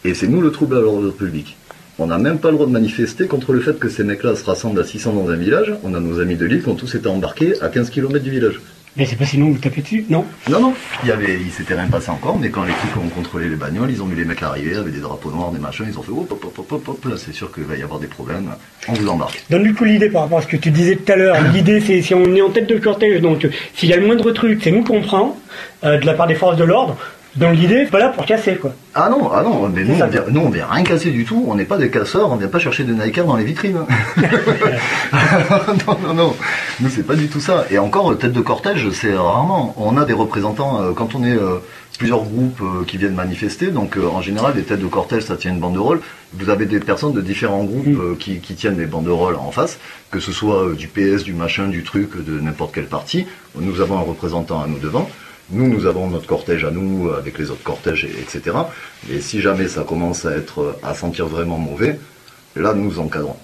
Et 0.04 0.14
c'est 0.14 0.28
nous 0.28 0.40
le 0.40 0.50
trouble 0.50 0.76
à 0.76 0.80
l'ordre 0.80 1.10
public. 1.10 1.56
On 1.98 2.06
n'a 2.08 2.18
même 2.18 2.38
pas 2.38 2.48
le 2.48 2.54
droit 2.54 2.66
de 2.66 2.72
manifester 2.72 3.26
contre 3.26 3.52
le 3.54 3.60
fait 3.60 3.78
que 3.78 3.88
ces 3.88 4.04
mecs-là 4.04 4.36
se 4.36 4.44
rassemblent 4.44 4.78
à 4.80 4.84
600 4.84 5.14
dans 5.14 5.30
un 5.30 5.36
village. 5.36 5.72
On 5.82 5.94
a 5.94 6.00
nos 6.00 6.20
amis 6.20 6.36
de 6.36 6.44
Lille 6.44 6.62
qui 6.62 6.68
ont 6.68 6.74
tous 6.74 6.94
été 6.94 7.08
embarqués 7.08 7.54
à 7.62 7.68
15 7.68 7.88
km 7.88 8.22
du 8.22 8.30
village. 8.30 8.60
mais 8.98 9.06
c'est 9.06 9.16
pas 9.16 9.24
sinon 9.24 9.50
vous 9.50 9.58
tapez 9.58 9.80
dessus, 9.80 10.04
non? 10.10 10.24
Non, 10.50 10.60
non, 10.60 10.74
il 11.02 11.08
y 11.08 11.12
avait, 11.12 11.38
il 11.40 11.50
s'était 11.50 11.74
rien 11.74 11.86
passé 11.86 12.10
encore, 12.10 12.38
mais 12.38 12.50
quand 12.50 12.64
les 12.64 12.72
flics 12.72 12.96
ont 12.96 13.08
contrôlé 13.08 13.48
les 13.48 13.56
bagnoles, 13.56 13.90
ils 13.90 14.02
ont 14.02 14.06
vu 14.06 14.16
les 14.16 14.24
mecs 14.26 14.42
arriver 14.42 14.76
avec 14.76 14.92
des 14.92 15.00
drapeaux 15.00 15.30
noirs, 15.30 15.50
des 15.52 15.58
machins, 15.58 15.86
ils 15.88 15.98
ont 15.98 16.02
fait 16.02 16.12
hop, 16.12 16.30
hop, 16.30 16.44
hop, 16.44 16.58
hop, 16.58 16.72
hop, 16.72 16.88
hop, 16.88 17.04
là 17.06 17.16
c'est 17.16 17.34
sûr 17.34 17.50
qu'il 17.52 17.64
va 17.64 17.76
y 17.76 17.82
avoir 17.82 17.98
des 17.98 18.06
problèmes, 18.06 18.50
on 18.88 18.92
vous 18.92 19.08
embarque. 19.08 19.42
Donne 19.50 19.62
du 19.64 19.74
coup 19.74 19.84
l'idée 19.84 20.08
par 20.10 20.22
rapport 20.22 20.38
à 20.38 20.42
ce 20.42 20.46
que 20.46 20.56
tu 20.56 20.70
disais 20.70 20.96
tout 20.96 21.12
à 21.12 21.16
l'heure. 21.16 21.36
L'idée, 21.54 21.80
c'est 21.80 22.00
si 22.02 22.14
on 22.14 22.34
est 22.34 22.42
en 22.42 22.50
tête 22.50 22.68
de 22.68 22.78
cortège, 22.78 23.20
donc 23.20 23.44
euh, 23.44 23.50
s'il 23.74 23.88
y 23.88 23.92
a 23.92 23.96
le 23.96 24.06
moindre 24.06 24.32
truc, 24.32 24.60
c'est 24.62 24.70
nous 24.70 24.84
qu'on 24.84 25.00
prend 25.02 25.38
euh, 25.84 25.98
de 25.98 26.06
la 26.06 26.14
part 26.14 26.26
des 26.26 26.34
forces 26.34 26.56
de 26.56 26.64
l'ordre. 26.64 26.96
Dans 27.36 27.50
l'idée, 27.50 27.84
pas 27.84 27.98
là 27.98 28.08
pour 28.08 28.24
casser, 28.24 28.56
quoi. 28.56 28.72
Ah 28.94 29.08
non, 29.10 29.30
ah 29.30 29.42
non, 29.42 29.68
mais 29.68 29.84
nous, 29.84 30.00
on 30.00 30.06
vient, 30.06 30.24
nous 30.30 30.40
on 30.40 30.48
vient 30.48 30.66
rien 30.70 30.84
casser 30.84 31.10
du 31.10 31.24
tout, 31.24 31.44
on 31.46 31.54
n'est 31.54 31.66
pas 31.66 31.76
des 31.76 31.90
casseurs, 31.90 32.32
on 32.32 32.36
vient 32.36 32.48
pas 32.48 32.58
chercher 32.58 32.84
des 32.84 32.94
Nike 32.94 33.20
dans 33.24 33.36
les 33.36 33.44
vitrines. 33.44 33.76
non, 35.86 35.98
non, 36.02 36.14
non, 36.14 36.36
nous 36.80 36.88
c'est 36.88 37.02
pas 37.02 37.14
du 37.14 37.28
tout 37.28 37.40
ça. 37.40 37.66
Et 37.70 37.78
encore, 37.78 38.12
euh, 38.12 38.14
tête 38.14 38.32
de 38.32 38.40
cortège, 38.40 38.88
c'est 38.90 39.14
rarement. 39.14 39.74
On 39.76 39.98
a 39.98 40.06
des 40.06 40.14
représentants, 40.14 40.80
euh, 40.80 40.92
quand 40.92 41.14
on 41.14 41.24
est 41.24 41.36
euh, 41.36 41.58
plusieurs 41.98 42.24
groupes 42.24 42.60
euh, 42.62 42.84
qui 42.84 42.96
viennent 42.96 43.14
manifester, 43.14 43.66
donc 43.66 43.96
en 43.98 44.22
général, 44.22 44.54
les 44.56 44.62
têtes 44.62 44.80
de 44.80 44.86
cortège, 44.86 45.24
ça 45.24 45.36
tient 45.36 45.52
une 45.52 45.60
banderole. 45.60 46.00
Vous 46.32 46.50
avez 46.50 46.66
des 46.66 46.80
personnes 46.80 47.12
de 47.12 47.20
différents 47.20 47.64
groupes 47.64 47.86
euh, 47.86 48.16
qui, 48.18 48.40
qui 48.40 48.54
tiennent 48.54 48.76
des 48.76 48.86
banderoles 48.86 49.36
en 49.36 49.50
face, 49.50 49.78
que 50.10 50.20
ce 50.20 50.32
soit 50.32 50.72
du 50.74 50.88
PS, 50.88 51.24
du 51.24 51.32
machin, 51.32 51.68
du 51.68 51.82
truc, 51.82 52.24
de 52.24 52.40
n'importe 52.40 52.74
quel 52.74 52.86
parti. 52.86 53.26
Nous 53.58 53.80
avons 53.80 53.98
un 53.98 54.02
représentant 54.02 54.62
à 54.62 54.66
nous 54.66 54.78
devant. 54.78 55.08
Nous, 55.50 55.68
nous 55.68 55.86
avons 55.86 56.08
notre 56.08 56.26
cortège 56.26 56.64
à 56.64 56.70
nous, 56.70 57.08
euh, 57.08 57.18
avec 57.18 57.38
les 57.38 57.50
autres 57.50 57.62
cortèges, 57.62 58.04
et- 58.04 58.20
etc. 58.20 58.56
Et 59.10 59.20
si 59.20 59.40
jamais 59.40 59.68
ça 59.68 59.84
commence 59.84 60.24
à 60.26 60.32
être, 60.36 60.76
à 60.82 60.94
sentir 60.94 61.26
vraiment 61.28 61.58
mauvais, 61.58 61.98
là, 62.56 62.74
nous 62.74 62.98
encadrons. 62.98 63.36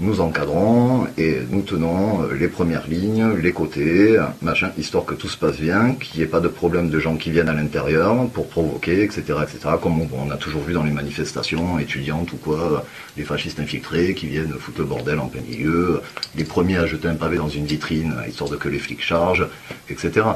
nous 0.00 0.20
encadrons 0.20 1.08
et 1.18 1.38
nous 1.50 1.62
tenons 1.62 2.22
euh, 2.22 2.34
les 2.38 2.46
premières 2.46 2.86
lignes, 2.86 3.32
les 3.42 3.50
côtés, 3.50 4.16
machin, 4.42 4.70
histoire 4.78 5.04
que 5.04 5.14
tout 5.14 5.28
se 5.28 5.36
passe 5.36 5.56
bien, 5.58 5.94
qu'il 5.94 6.20
n'y 6.20 6.24
ait 6.24 6.28
pas 6.30 6.38
de 6.38 6.46
problème 6.46 6.88
de 6.88 7.00
gens 7.00 7.16
qui 7.16 7.32
viennent 7.32 7.48
à 7.48 7.52
l'intérieur 7.52 8.14
pour 8.28 8.46
provoquer, 8.46 9.02
etc., 9.02 9.22
etc. 9.42 9.58
Comme 9.82 10.02
on, 10.12 10.30
a 10.30 10.36
toujours 10.36 10.62
vu 10.62 10.72
dans 10.72 10.84
les 10.84 10.92
manifestations 10.92 11.80
étudiantes 11.80 12.32
ou 12.32 12.36
quoi, 12.36 12.84
les 13.16 13.24
fascistes 13.24 13.58
infiltrés 13.58 14.14
qui 14.14 14.28
viennent 14.28 14.52
foutre 14.60 14.78
le 14.78 14.84
bordel 14.84 15.18
en 15.18 15.26
plein 15.26 15.40
milieu, 15.42 16.00
les 16.36 16.44
premiers 16.44 16.76
à 16.76 16.86
jeter 16.86 17.08
un 17.08 17.16
pavé 17.16 17.36
dans 17.38 17.48
une 17.48 17.66
vitrine, 17.66 18.14
histoire 18.28 18.50
de 18.50 18.56
que 18.56 18.68
les 18.68 18.78
flics 18.78 19.02
chargent, 19.02 19.48
etc. 19.90 20.26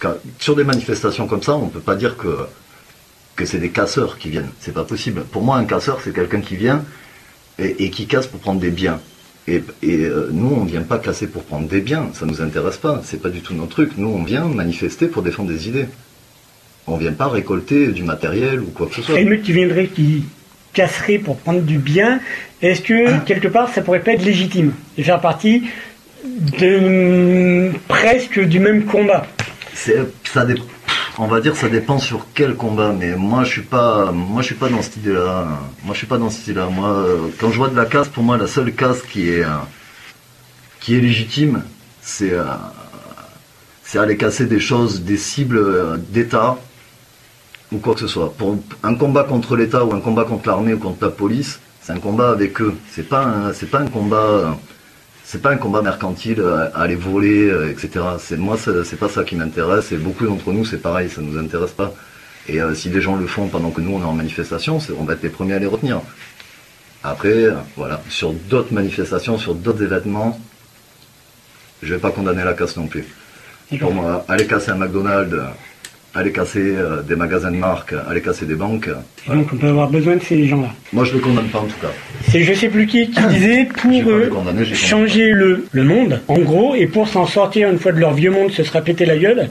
Quand- 0.00 0.14
sur 0.38 0.54
des 0.56 0.64
manifestations 0.64 1.26
comme 1.26 1.42
ça, 1.42 1.54
on 1.56 1.68
peut 1.68 1.80
pas 1.80 1.96
dire 1.96 2.16
que 2.16 2.46
que 3.36 3.44
c'est 3.44 3.58
des 3.58 3.68
casseurs 3.68 4.16
qui 4.16 4.30
viennent. 4.30 4.48
C'est 4.60 4.72
pas 4.72 4.84
possible. 4.84 5.22
Pour 5.30 5.42
moi, 5.42 5.56
un 5.58 5.64
casseur, 5.66 6.00
c'est 6.02 6.14
quelqu'un 6.14 6.40
qui 6.40 6.56
vient 6.56 6.82
et, 7.58 7.84
et 7.84 7.90
qui 7.90 8.06
casse 8.06 8.26
pour 8.26 8.40
prendre 8.40 8.60
des 8.60 8.70
biens. 8.70 8.98
Et, 9.46 9.62
et, 9.82 10.04
euh, 10.04 10.30
nous, 10.32 10.54
on 10.58 10.64
vient 10.64 10.80
pas 10.80 10.98
casser 10.98 11.26
pour 11.26 11.44
prendre 11.44 11.68
des 11.68 11.82
biens. 11.82 12.08
Ça 12.14 12.24
nous 12.24 12.40
intéresse 12.40 12.78
pas. 12.78 13.02
C'est 13.04 13.20
pas 13.20 13.28
du 13.28 13.42
tout 13.42 13.52
notre 13.52 13.72
truc. 13.72 13.90
Nous, 13.98 14.08
on 14.08 14.22
vient 14.24 14.46
manifester 14.46 15.06
pour 15.06 15.22
défendre 15.22 15.50
des 15.50 15.68
idées. 15.68 15.86
On 16.86 16.96
vient 16.96 17.12
pas 17.12 17.28
récolter 17.28 17.88
du 17.88 18.04
matériel 18.04 18.60
ou 18.60 18.66
quoi 18.74 18.86
que 18.86 18.94
ce 18.94 19.02
soit. 19.02 19.16
L'émeute 19.16 19.42
qui 19.42 19.52
viendrait, 19.52 19.88
qui 19.88 20.24
casserait 20.72 21.18
pour 21.18 21.36
prendre 21.36 21.60
du 21.60 21.76
bien, 21.78 22.20
est-ce 22.62 22.80
que 22.80 23.18
quelque 23.26 23.48
part 23.48 23.68
ça 23.72 23.82
pourrait 23.82 24.00
pas 24.00 24.12
être 24.12 24.24
légitime 24.24 24.72
et 24.96 25.02
faire 25.02 25.20
partie 25.20 25.64
de 26.24 27.70
presque 27.88 28.40
du 28.40 28.60
même 28.60 28.84
combat? 28.84 29.26
On 31.18 31.26
va 31.26 31.40
dire, 31.40 31.56
ça 31.56 31.68
dépend 31.68 31.98
sur 31.98 32.26
quel 32.34 32.54
combat. 32.54 32.92
Mais 32.92 33.16
moi, 33.16 33.44
je 33.44 33.50
suis 33.50 33.62
pas, 33.62 34.12
moi, 34.12 34.42
je 34.42 34.46
suis 34.46 34.54
pas 34.54 34.68
dans 34.68 34.82
cette 34.82 34.96
idée-là. 34.96 35.46
Moi, 35.84 35.94
je 35.94 35.98
suis 35.98 36.06
pas 36.06 36.18
dans 36.18 36.30
cette 36.30 36.46
idée-là. 36.48 36.66
Moi, 36.66 36.88
euh, 36.88 37.28
quand 37.38 37.50
je 37.50 37.56
vois 37.56 37.68
de 37.68 37.76
la 37.76 37.86
casse, 37.86 38.08
pour 38.08 38.22
moi, 38.22 38.36
la 38.36 38.46
seule 38.46 38.72
casse 38.74 39.02
qui 39.02 39.30
est, 39.30 39.44
euh, 39.44 39.48
qui 40.80 40.96
est 40.96 41.00
légitime, 41.00 41.62
c'est, 42.02 42.32
euh, 42.32 42.44
c'est 43.84 43.98
aller 43.98 44.16
casser 44.16 44.46
des 44.46 44.60
choses, 44.60 45.02
des 45.02 45.16
cibles 45.16 46.00
d'État 46.10 46.58
ou 47.72 47.78
quoi 47.78 47.94
que 47.94 48.00
ce 48.00 48.06
soit. 48.06 48.32
Pour 48.32 48.58
un 48.82 48.94
combat 48.94 49.24
contre 49.24 49.56
l'État 49.56 49.84
ou 49.84 49.92
un 49.92 50.00
combat 50.00 50.24
contre 50.24 50.48
l'armée 50.48 50.74
ou 50.74 50.78
contre 50.78 51.04
la 51.04 51.10
police, 51.10 51.60
c'est 51.80 51.92
un 51.92 51.98
combat 51.98 52.30
avec 52.30 52.60
eux. 52.60 52.74
C'est 52.90 53.08
pas, 53.08 53.52
c'est 53.54 53.70
pas 53.70 53.80
un 53.80 53.88
combat. 53.88 54.56
C'est 55.28 55.42
pas 55.42 55.50
un 55.50 55.56
combat 55.56 55.82
mercantile 55.82 56.40
euh, 56.40 56.68
aller 56.72 56.94
voler, 56.94 57.50
euh, 57.50 57.68
etc. 57.68 58.04
C'est 58.20 58.36
moi, 58.36 58.56
c'est 58.56 58.96
pas 58.96 59.08
ça 59.08 59.24
qui 59.24 59.34
m'intéresse. 59.34 59.90
Et 59.90 59.96
beaucoup 59.96 60.24
d'entre 60.24 60.52
nous, 60.52 60.64
c'est 60.64 60.78
pareil, 60.78 61.10
ça 61.10 61.20
nous 61.20 61.36
intéresse 61.36 61.72
pas. 61.72 61.92
Et 62.48 62.62
euh, 62.62 62.74
si 62.74 62.90
des 62.90 63.00
gens 63.00 63.16
le 63.16 63.26
font 63.26 63.48
pendant 63.48 63.70
que 63.70 63.80
nous 63.80 63.92
on 63.92 64.00
est 64.00 64.04
en 64.04 64.12
manifestation, 64.12 64.78
on 64.98 65.04
va 65.04 65.14
être 65.14 65.22
les 65.24 65.28
premiers 65.28 65.54
à 65.54 65.58
les 65.58 65.66
retenir. 65.66 66.00
Après, 67.02 67.28
euh, 67.28 67.54
voilà, 67.76 68.00
sur 68.08 68.32
d'autres 68.32 68.72
manifestations, 68.72 69.36
sur 69.36 69.56
d'autres 69.56 69.82
événements, 69.82 70.40
je 71.82 71.94
vais 71.94 72.00
pas 72.00 72.12
condamner 72.12 72.44
la 72.44 72.54
casse 72.54 72.76
non 72.76 72.86
plus. 72.86 73.04
Pour 73.80 73.92
moi, 73.92 74.24
aller 74.28 74.46
casser 74.46 74.70
un 74.70 74.76
McDonald's, 74.76 75.36
aller 76.16 76.32
casser 76.32 76.74
euh, 76.76 77.02
des 77.02 77.14
magasins 77.14 77.50
de 77.50 77.56
marque, 77.56 77.94
aller 78.08 78.22
casser 78.22 78.46
des 78.46 78.54
banques, 78.54 78.88
donc 79.28 79.48
on 79.52 79.56
peut 79.56 79.68
avoir 79.68 79.90
besoin 79.90 80.16
de 80.16 80.22
ces 80.22 80.46
gens-là. 80.46 80.70
moi 80.92 81.04
je 81.04 81.12
le 81.12 81.20
condamne 81.20 81.48
pas 81.48 81.58
en 81.58 81.66
tout 81.66 81.80
cas. 81.80 81.92
C'est 82.28 82.42
je 82.42 82.54
sais 82.54 82.68
plus 82.68 82.86
qui 82.86 83.10
qui 83.10 83.22
disait 83.28 83.68
pour 83.80 83.90
euh, 84.10 84.30
changer 84.74 85.30
le, 85.30 85.66
le 85.72 85.84
monde, 85.84 86.20
en 86.28 86.38
gros, 86.38 86.74
et 86.74 86.86
pour 86.86 87.06
s'en 87.06 87.26
sortir 87.26 87.68
une 87.68 87.78
fois 87.78 87.92
de 87.92 88.00
leur 88.00 88.14
vieux 88.14 88.30
monde, 88.30 88.50
se 88.50 88.62
sera 88.64 88.80
pété 88.80 89.04
la 89.04 89.18
gueule. 89.18 89.50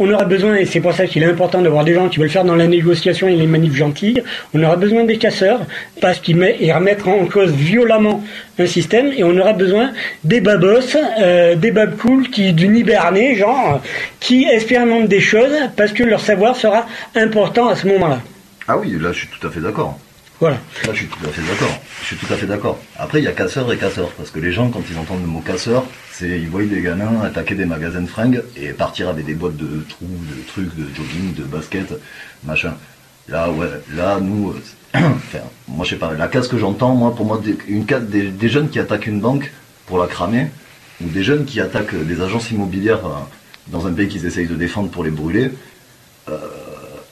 On 0.00 0.12
aura 0.12 0.24
besoin, 0.24 0.56
et 0.56 0.64
c'est 0.64 0.80
pour 0.80 0.92
ça 0.92 1.06
qu'il 1.06 1.22
est 1.22 1.26
important 1.26 1.62
d'avoir 1.62 1.84
des 1.84 1.94
gens 1.94 2.08
qui 2.08 2.18
veulent 2.18 2.28
faire 2.28 2.44
dans 2.44 2.56
la 2.56 2.66
négociation 2.66 3.28
et 3.28 3.36
les 3.36 3.46
manifs 3.46 3.76
gentilles, 3.76 4.22
on 4.52 4.60
aura 4.64 4.74
besoin 4.74 5.04
des 5.04 5.18
casseurs, 5.18 5.60
parce 6.00 6.18
qu'ils 6.18 6.36
met- 6.36 6.56
ils 6.60 6.72
remettront 6.72 7.22
en 7.22 7.26
cause 7.26 7.52
violemment 7.52 8.24
un 8.58 8.66
système, 8.66 9.12
et 9.16 9.22
on 9.22 9.36
aura 9.38 9.52
besoin 9.52 9.92
des 10.24 10.40
babos, 10.40 10.96
euh, 11.22 11.54
des 11.54 11.70
babes 11.70 11.96
cool 11.96 12.28
qui, 12.28 12.52
du 12.52 12.66
Nibernais, 12.68 13.36
genre, 13.36 13.80
qui 14.18 14.46
expérimentent 14.50 15.06
des 15.08 15.20
choses, 15.20 15.54
parce 15.76 15.92
que 15.92 16.02
leur 16.02 16.20
savoir 16.20 16.56
sera 16.56 16.86
important 17.14 17.68
à 17.68 17.76
ce 17.76 17.86
moment-là. 17.86 18.20
Ah 18.66 18.76
oui, 18.78 18.96
là 19.00 19.12
je 19.12 19.18
suis 19.20 19.28
tout 19.28 19.46
à 19.46 19.50
fait 19.50 19.60
d'accord. 19.60 19.98
Voilà. 20.44 20.58
Là, 20.84 20.92
je 20.92 20.98
suis 20.98 21.06
tout 21.06 21.26
à 21.26 21.28
fait 21.30 21.40
d'accord. 21.40 21.80
Je 22.02 22.06
suis 22.08 22.16
tout 22.18 22.30
à 22.30 22.36
fait 22.36 22.44
d'accord. 22.44 22.78
Après, 22.98 23.18
il 23.18 23.24
y 23.24 23.28
a 23.28 23.32
casseurs 23.32 23.72
et 23.72 23.78
casseurs. 23.78 24.10
Parce 24.10 24.30
que 24.30 24.40
les 24.40 24.52
gens, 24.52 24.68
quand 24.68 24.82
ils 24.90 24.98
entendent 24.98 25.22
le 25.22 25.26
mot 25.26 25.40
casseur, 25.40 25.86
c'est, 26.12 26.38
ils 26.38 26.50
voient 26.50 26.64
des 26.64 26.82
gamins 26.82 27.22
attaquer 27.22 27.54
des 27.54 27.64
magasins 27.64 28.02
de 28.02 28.06
fringues 28.06 28.42
et 28.54 28.74
partir 28.74 29.08
avec 29.08 29.24
des 29.24 29.32
boîtes 29.32 29.56
de 29.56 29.82
trous, 29.88 30.04
de 30.04 30.46
trucs, 30.46 30.76
de 30.76 30.84
jogging, 30.94 31.32
de 31.32 31.44
basket, 31.44 31.94
machin. 32.44 32.74
Là, 33.26 33.50
ouais, 33.52 33.68
là, 33.94 34.20
nous, 34.20 34.50
euh, 34.50 34.60
enfin, 34.94 35.38
moi, 35.66 35.86
je 35.86 35.92
sais 35.92 35.96
pas, 35.96 36.12
la 36.12 36.28
casse 36.28 36.48
que 36.48 36.58
j'entends, 36.58 36.94
moi, 36.94 37.14
pour 37.16 37.24
moi, 37.24 37.40
une 37.66 37.86
casse, 37.86 38.02
des, 38.02 38.48
jeunes 38.50 38.68
qui 38.68 38.78
attaquent 38.78 39.06
une 39.06 39.20
banque 39.20 39.50
pour 39.86 39.96
la 39.96 40.08
cramer, 40.08 40.48
ou 41.02 41.08
des 41.08 41.22
jeunes 41.22 41.46
qui 41.46 41.58
attaquent 41.58 41.96
des 42.04 42.20
agences 42.20 42.50
immobilières 42.50 43.06
euh, 43.06 43.12
dans 43.68 43.86
un 43.86 43.94
pays 43.94 44.08
qu'ils 44.08 44.26
essayent 44.26 44.46
de 44.46 44.56
défendre 44.56 44.90
pour 44.90 45.04
les 45.04 45.10
brûler, 45.10 45.52
euh, 46.28 46.36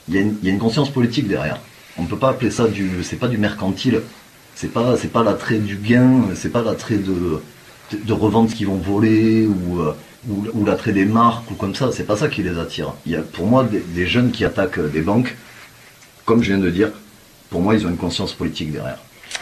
il 0.07 0.13
y 0.43 0.49
a 0.49 0.51
une 0.51 0.59
conscience 0.59 0.91
politique 0.91 1.27
derrière. 1.27 1.57
On 1.97 2.03
ne 2.03 2.07
peut 2.07 2.17
pas 2.17 2.29
appeler 2.29 2.51
ça 2.51 2.67
du, 2.67 3.03
c'est 3.03 3.17
pas 3.17 3.27
du 3.27 3.37
mercantile. 3.37 4.01
C'est 4.55 4.71
pas, 4.71 4.97
c'est 4.97 5.11
pas 5.11 5.23
l'attrait 5.23 5.57
du 5.57 5.77
gain, 5.77 6.29
c'est 6.35 6.51
pas 6.51 6.61
l'attrait 6.61 6.97
de, 6.97 7.41
de, 7.91 7.97
de 7.97 8.53
qu'ils 8.53 8.67
vont 8.67 8.77
voler 8.77 9.47
ou, 9.47 9.79
euh, 9.79 9.95
ou, 10.29 10.45
ou 10.53 10.65
l'attrait 10.65 10.93
des 10.93 11.05
marques 11.05 11.49
ou 11.49 11.55
comme 11.55 11.73
ça. 11.73 11.91
C'est 11.91 12.05
pas 12.05 12.17
ça 12.17 12.27
qui 12.27 12.43
les 12.43 12.57
attire. 12.59 12.93
Il 13.05 13.13
y 13.13 13.15
a, 13.15 13.21
pour 13.21 13.47
moi, 13.47 13.67
des 13.71 14.05
jeunes 14.05 14.31
qui 14.31 14.45
attaquent 14.45 14.91
des 14.91 15.01
banques, 15.01 15.35
comme 16.25 16.43
je 16.43 16.53
viens 16.53 16.61
de 16.63 16.69
dire, 16.69 16.91
pour 17.49 17.61
moi, 17.61 17.73
ils 17.75 17.85
ont 17.85 17.89
une 17.89 17.97
conscience 17.97 18.33
politique 18.33 18.71
derrière. 18.71 18.99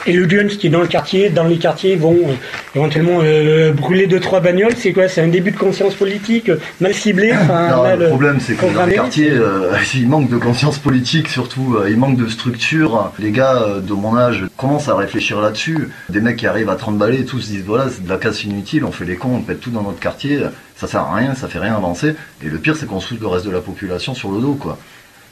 Et 0.08 0.13
le 0.13 0.27
Jones 0.27 0.47
qui 0.47 0.67
est 0.67 0.69
dans 0.69 0.82
le 0.82 0.88
quartier, 0.88 1.30
dans 1.30 1.43
les 1.43 1.58
quartiers 1.58 1.95
vont 1.95 2.17
euh, 2.17 2.34
éventuellement 2.75 3.19
euh, 3.21 3.71
brûler 3.71 4.08
deux 4.08 4.19
trois 4.19 4.39
bagnoles, 4.39 4.73
c'est 4.75 4.93
quoi? 4.93 5.08
C'est 5.08 5.21
un 5.21 5.27
début 5.27 5.51
de 5.51 5.58
conscience 5.58 5.93
politique 5.93 6.49
euh, 6.49 6.60
mal 6.80 6.93
ciblé 6.93 7.32
enfin, 7.43 7.69
Non, 7.69 7.84
mal, 7.84 7.99
le 7.99 8.08
problème, 8.08 8.39
c'est 8.39 8.56
que 8.56 8.73
dans 8.73 8.86
les 8.86 8.95
quartiers, 8.95 9.34
il 9.93 10.10
manque 10.10 10.30
de 10.30 10.38
conscience 10.38 10.80
politique, 10.80 11.27
surtout, 11.27 11.77
il 11.88 11.97
manque 11.97 12.17
de 12.17 12.27
structure. 12.27 13.12
Les 13.19 13.32
gars 13.32 13.63
de 13.82 13.93
mon 13.93 14.17
âge 14.17 14.45
commencent 14.58 14.89
à 14.89 14.95
réfléchir 14.95 15.39
là-dessus. 15.39 15.89
Des 16.10 16.19
mecs 16.19 16.38
qui 16.38 16.47
arrivent 16.47 16.69
à 16.69 16.75
30 16.75 16.97
balais, 16.97 17.23
tous 17.23 17.41
se 17.41 17.47
disent 17.47 17.63
voilà, 17.65 17.86
c'est 17.89 18.04
de 18.04 18.10
la 18.10 18.17
casse 18.17 18.43
inutile, 18.43 18.86
on 18.86 18.91
fait 18.91 19.06
les 19.06 19.15
cons, 19.15 19.36
on 19.36 19.41
pète 19.41 19.60
tout 19.60 19.69
dans 19.71 19.84
notre 19.84 19.99
quartier, 19.99 20.39
ça 20.75 20.88
sert 20.88 21.01
à 21.01 21.15
rien, 21.15 21.36
ça 21.36 21.47
fait 21.47 21.60
rien 21.60 21.75
avancer. 21.75 22.15
Et 22.43 22.49
le 22.49 22.58
pire, 22.58 22.75
c'est 22.75 22.88
qu'on 22.88 22.99
soude 22.99 23.21
le 23.21 23.27
reste 23.27 23.45
de 23.45 23.51
la 23.51 23.62
population 23.62 24.15
sur 24.15 24.32
le 24.32 24.41
dos, 24.41 24.56
quoi. 24.56 24.80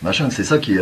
Machin, 0.04 0.30
c'est 0.30 0.44
ça 0.44 0.60
qui. 0.60 0.78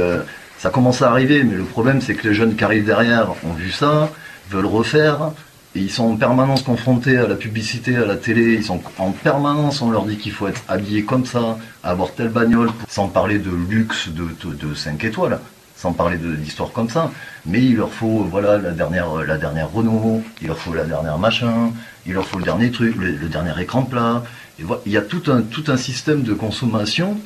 Ça 0.58 0.70
commence 0.70 1.02
à 1.02 1.12
arriver, 1.12 1.44
mais 1.44 1.56
le 1.56 1.64
problème, 1.64 2.02
c'est 2.02 2.16
que 2.16 2.28
les 2.28 2.34
jeunes 2.34 2.56
qui 2.56 2.64
arrivent 2.64 2.86
derrière 2.86 3.30
ont 3.46 3.54
vu 3.54 3.72
ça, 3.72 4.10
veulent 4.50 4.66
refaire. 4.66 5.32
Et 5.76 5.82
ils 5.82 5.92
sont 5.92 6.06
en 6.06 6.16
permanence 6.16 6.64
confrontés 6.64 7.18
à 7.18 7.28
la 7.28 7.36
publicité, 7.36 7.96
à 7.98 8.06
la 8.06 8.16
télé. 8.16 8.56
Ils 8.56 8.64
sont 8.64 8.82
en 8.98 9.12
permanence, 9.12 9.82
on 9.82 9.92
leur 9.92 10.06
dit 10.06 10.18
qu'il 10.18 10.32
faut 10.32 10.48
être 10.48 10.64
habillé 10.68 11.04
comme 11.04 11.26
ça, 11.26 11.60
avoir 11.84 12.12
telle 12.14 12.30
bagnole, 12.30 12.70
sans 12.88 13.08
parler 13.08 13.38
de 13.38 13.52
luxe 13.52 14.10
de, 14.10 14.24
de, 14.44 14.56
de 14.56 14.74
5 14.74 15.04
étoiles, 15.04 15.40
sans 15.76 15.94
parler 15.94 16.18
d'histoires 16.18 16.72
comme 16.72 16.90
ça. 16.90 17.12
Mais 17.46 17.64
il 17.64 17.76
leur 17.76 17.92
faut, 17.92 18.24
voilà, 18.24 18.58
la 18.58 18.72
dernière, 18.72 19.14
la 19.18 19.38
dernière 19.38 19.72
Renault, 19.72 20.24
il 20.42 20.48
leur 20.48 20.58
faut 20.58 20.74
la 20.74 20.86
dernière 20.86 21.20
machin, 21.20 21.72
il 22.08 22.14
leur 22.14 22.26
faut 22.26 22.40
le 22.40 22.46
dernier 22.46 22.72
truc, 22.72 22.96
le, 22.96 23.14
dernier 23.28 23.62
écran 23.62 23.84
plat. 23.84 24.24
Il 24.58 24.92
y 24.92 24.98
a 24.98 25.04
tout 25.04 25.24
un, 25.28 25.42
tout 25.42 25.66
un 25.68 25.78
système 25.78 26.24
de 26.24 26.34
consommation 26.34 27.20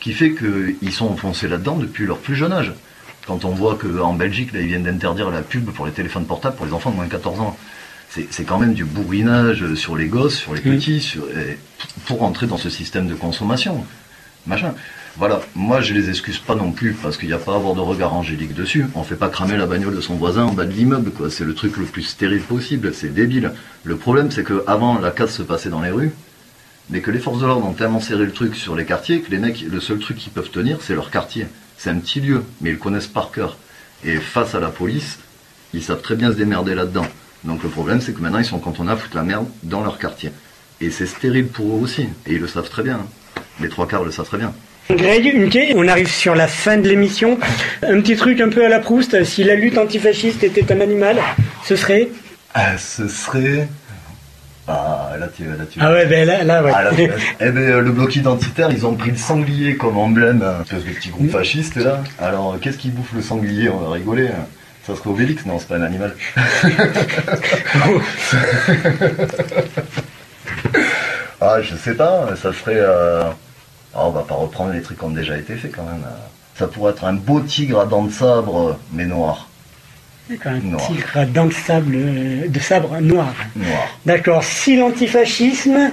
qui 0.00 0.12
fait 0.12 0.32
qu'ils 0.34 0.92
sont 0.92 1.06
enfoncés 1.06 1.48
là-dedans 1.48 1.76
depuis 1.76 2.06
leur 2.06 2.18
plus 2.18 2.36
jeune 2.36 2.52
âge. 2.52 2.72
Quand 3.26 3.44
on 3.44 3.50
voit 3.50 3.76
qu'en 3.76 4.14
Belgique, 4.14 4.52
là, 4.52 4.60
ils 4.60 4.68
viennent 4.68 4.84
d'interdire 4.84 5.30
la 5.30 5.42
pub 5.42 5.66
pour 5.70 5.84
les 5.86 5.92
téléphones 5.92 6.24
portables 6.24 6.56
pour 6.56 6.66
les 6.66 6.72
enfants 6.72 6.90
de 6.90 6.96
moins 6.96 7.04
de 7.06 7.10
14 7.10 7.40
ans, 7.40 7.56
c'est 8.08 8.44
quand 8.44 8.58
même 8.58 8.72
du 8.72 8.84
bourrinage 8.84 9.74
sur 9.74 9.96
les 9.96 10.06
gosses, 10.06 10.36
sur 10.38 10.54
les 10.54 10.60
petits, 10.62 11.00
sur- 11.00 11.26
pour 12.06 12.22
entrer 12.22 12.46
dans 12.46 12.56
ce 12.56 12.70
système 12.70 13.06
de 13.06 13.14
consommation. 13.14 13.84
Machin. 14.46 14.72
Voilà, 15.18 15.40
moi 15.54 15.80
je 15.82 15.92
les 15.92 16.08
excuse 16.08 16.38
pas 16.38 16.54
non 16.54 16.70
plus 16.72 16.92
parce 16.94 17.16
qu'il 17.18 17.28
n'y 17.28 17.34
a 17.34 17.38
pas 17.38 17.52
à 17.52 17.56
avoir 17.56 17.74
de 17.74 17.80
regard 17.80 18.14
angélique 18.14 18.54
dessus. 18.54 18.86
On 18.94 19.02
fait 19.02 19.16
pas 19.16 19.28
cramer 19.28 19.56
la 19.58 19.66
bagnole 19.66 19.94
de 19.94 20.00
son 20.00 20.14
voisin 20.14 20.44
en 20.44 20.52
bas 20.52 20.64
de 20.64 20.72
l'immeuble, 20.72 21.10
quoi. 21.10 21.28
C'est 21.28 21.44
le 21.44 21.54
truc 21.54 21.76
le 21.76 21.84
plus 21.84 22.02
stérile 22.04 22.40
possible, 22.40 22.94
c'est 22.94 23.12
débile. 23.12 23.50
Le 23.84 23.96
problème 23.96 24.30
c'est 24.30 24.44
que 24.44 24.62
avant 24.66 24.98
la 25.00 25.10
casse 25.10 25.34
se 25.34 25.42
passait 25.42 25.68
dans 25.70 25.82
les 25.82 25.90
rues, 25.90 26.12
mais 26.90 27.00
que 27.00 27.10
les 27.10 27.18
forces 27.18 27.40
de 27.40 27.46
l'ordre 27.46 27.66
ont 27.66 27.72
tellement 27.72 28.00
serré 28.00 28.24
le 28.24 28.32
truc 28.32 28.54
sur 28.56 28.74
les 28.74 28.84
quartiers 28.84 29.20
que 29.20 29.30
les 29.30 29.38
mecs, 29.38 29.60
le 29.60 29.80
seul 29.80 29.98
truc 29.98 30.16
qu'ils 30.16 30.32
peuvent 30.32 30.50
tenir, 30.50 30.78
c'est 30.82 30.94
leur 30.94 31.10
quartier. 31.10 31.46
C'est 31.76 31.90
un 31.90 31.98
petit 31.98 32.20
lieu, 32.20 32.42
mais 32.60 32.70
ils 32.70 32.74
le 32.74 32.78
connaissent 32.78 33.06
par 33.06 33.30
cœur. 33.30 33.56
Et 34.04 34.16
face 34.16 34.54
à 34.54 34.60
la 34.60 34.68
police, 34.68 35.18
ils 35.74 35.82
savent 35.82 36.02
très 36.02 36.16
bien 36.16 36.30
se 36.30 36.36
démerder 36.36 36.74
là-dedans. 36.74 37.06
Donc 37.44 37.62
le 37.62 37.68
problème, 37.68 38.00
c'est 38.00 38.12
que 38.12 38.20
maintenant, 38.20 38.38
ils 38.38 38.44
sont 38.44 38.58
cantonnés 38.58 38.92
à 38.92 38.96
foutre 38.96 39.16
la 39.16 39.22
merde 39.22 39.46
dans 39.62 39.82
leur 39.82 39.98
quartier. 39.98 40.32
Et 40.80 40.90
c'est 40.90 41.06
stérile 41.06 41.46
pour 41.46 41.66
eux 41.76 41.80
aussi. 41.82 42.08
Et 42.26 42.34
ils 42.34 42.40
le 42.40 42.48
savent 42.48 42.68
très 42.68 42.82
bien. 42.82 42.94
hein. 42.94 43.40
Les 43.60 43.68
trois 43.68 43.86
quarts 43.86 44.04
le 44.04 44.10
savent 44.10 44.26
très 44.26 44.38
bien. 44.38 44.54
Greg, 44.90 45.74
on 45.76 45.86
arrive 45.86 46.10
sur 46.10 46.34
la 46.34 46.48
fin 46.48 46.78
de 46.78 46.88
l'émission. 46.88 47.38
Un 47.82 48.00
petit 48.00 48.16
truc 48.16 48.40
un 48.40 48.48
peu 48.48 48.64
à 48.64 48.68
la 48.68 48.78
Proust, 48.78 49.22
si 49.24 49.44
la 49.44 49.54
lutte 49.54 49.76
antifasciste 49.76 50.42
était 50.44 50.72
un 50.72 50.80
animal, 50.80 51.18
ce 51.64 51.76
serait? 51.76 52.08
Ah, 52.54 52.78
ce 52.78 53.06
serait... 53.06 53.68
Ah, 54.70 55.12
là, 55.18 55.26
tu... 55.34 55.44
Là, 55.44 55.52
tu... 55.70 55.78
Ah 55.80 55.90
ouais, 55.92 56.04
ben 56.06 56.26
là, 56.26 56.44
là 56.44 56.62
ouais. 56.62 56.70
Ah, 56.74 56.82
là, 56.84 56.90
tu- 56.94 57.02
eh 57.40 57.50
ben, 57.50 57.56
euh, 57.58 57.80
le 57.80 57.90
bloc 57.90 58.14
identitaire, 58.16 58.70
ils 58.70 58.84
ont 58.84 58.94
pris 58.94 59.10
le 59.10 59.16
sanglier 59.16 59.76
comme 59.76 59.96
emblème, 59.96 60.42
hein, 60.42 60.62
espèce 60.62 60.84
de 60.84 60.90
petit 60.90 61.08
groupe 61.08 61.30
fasciste 61.30 61.76
là. 61.76 62.02
Alors, 62.20 62.52
euh, 62.54 62.58
qu'est-ce 62.60 62.76
qui 62.76 62.90
bouffe 62.90 63.12
le 63.14 63.22
sanglier? 63.22 63.70
On 63.70 63.78
va 63.78 63.90
rigoler. 63.94 64.28
hein. 64.28 64.44
Ça 64.86 64.94
serait 64.94 65.10
Obélix? 65.10 65.44
Non, 65.46 65.58
c'est 65.58 65.68
pas 65.68 65.76
un 65.76 65.82
animal. 65.82 66.14
ah, 71.40 71.60
je 71.62 71.74
sais 71.76 71.94
pas, 71.94 72.28
ça 72.36 72.52
serait. 72.52 72.76
euh, 72.76 73.22
ah, 73.94 74.06
on 74.06 74.10
va 74.10 74.22
pas 74.22 74.34
reprendre 74.34 74.72
les 74.72 74.82
trucs 74.82 74.98
qui 74.98 75.04
ont 75.04 75.10
déjà 75.10 75.36
été 75.36 75.54
faits 75.56 75.72
quand 75.74 75.84
même. 75.84 76.04
Ça 76.56 76.66
pourrait 76.66 76.92
être 76.92 77.04
un 77.04 77.14
beau 77.14 77.40
tigre 77.40 77.80
à 77.80 77.86
dents 77.86 78.04
de 78.04 78.12
sabre, 78.12 78.76
mais 78.92 79.06
noir. 79.06 79.47
D'accord, 80.28 80.52
un 80.52 80.58
Noir. 80.58 80.86
tigre 80.86 81.26
dans 81.32 81.44
le 81.46 81.50
sable, 81.52 81.94
euh, 81.96 82.48
de 82.48 82.58
sabre 82.60 82.98
noir. 83.00 83.34
Noir. 83.56 83.98
D'accord, 84.04 84.44
si 84.44 84.76
l'antifascisme 84.76 85.90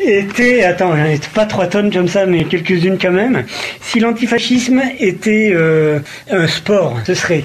était, 0.00 0.64
attends, 0.64 0.96
j'en 0.96 1.04
ai 1.04 1.20
pas 1.34 1.46
trois 1.46 1.66
tonnes 1.68 1.92
comme 1.92 2.08
ça, 2.08 2.26
mais 2.26 2.44
quelques-unes 2.44 2.98
quand 3.00 3.12
même. 3.12 3.44
Si 3.80 4.00
l'antifascisme 4.00 4.82
était 4.98 5.52
euh, 5.54 6.00
un 6.30 6.48
sport, 6.48 6.98
ce 7.06 7.14
serait. 7.14 7.44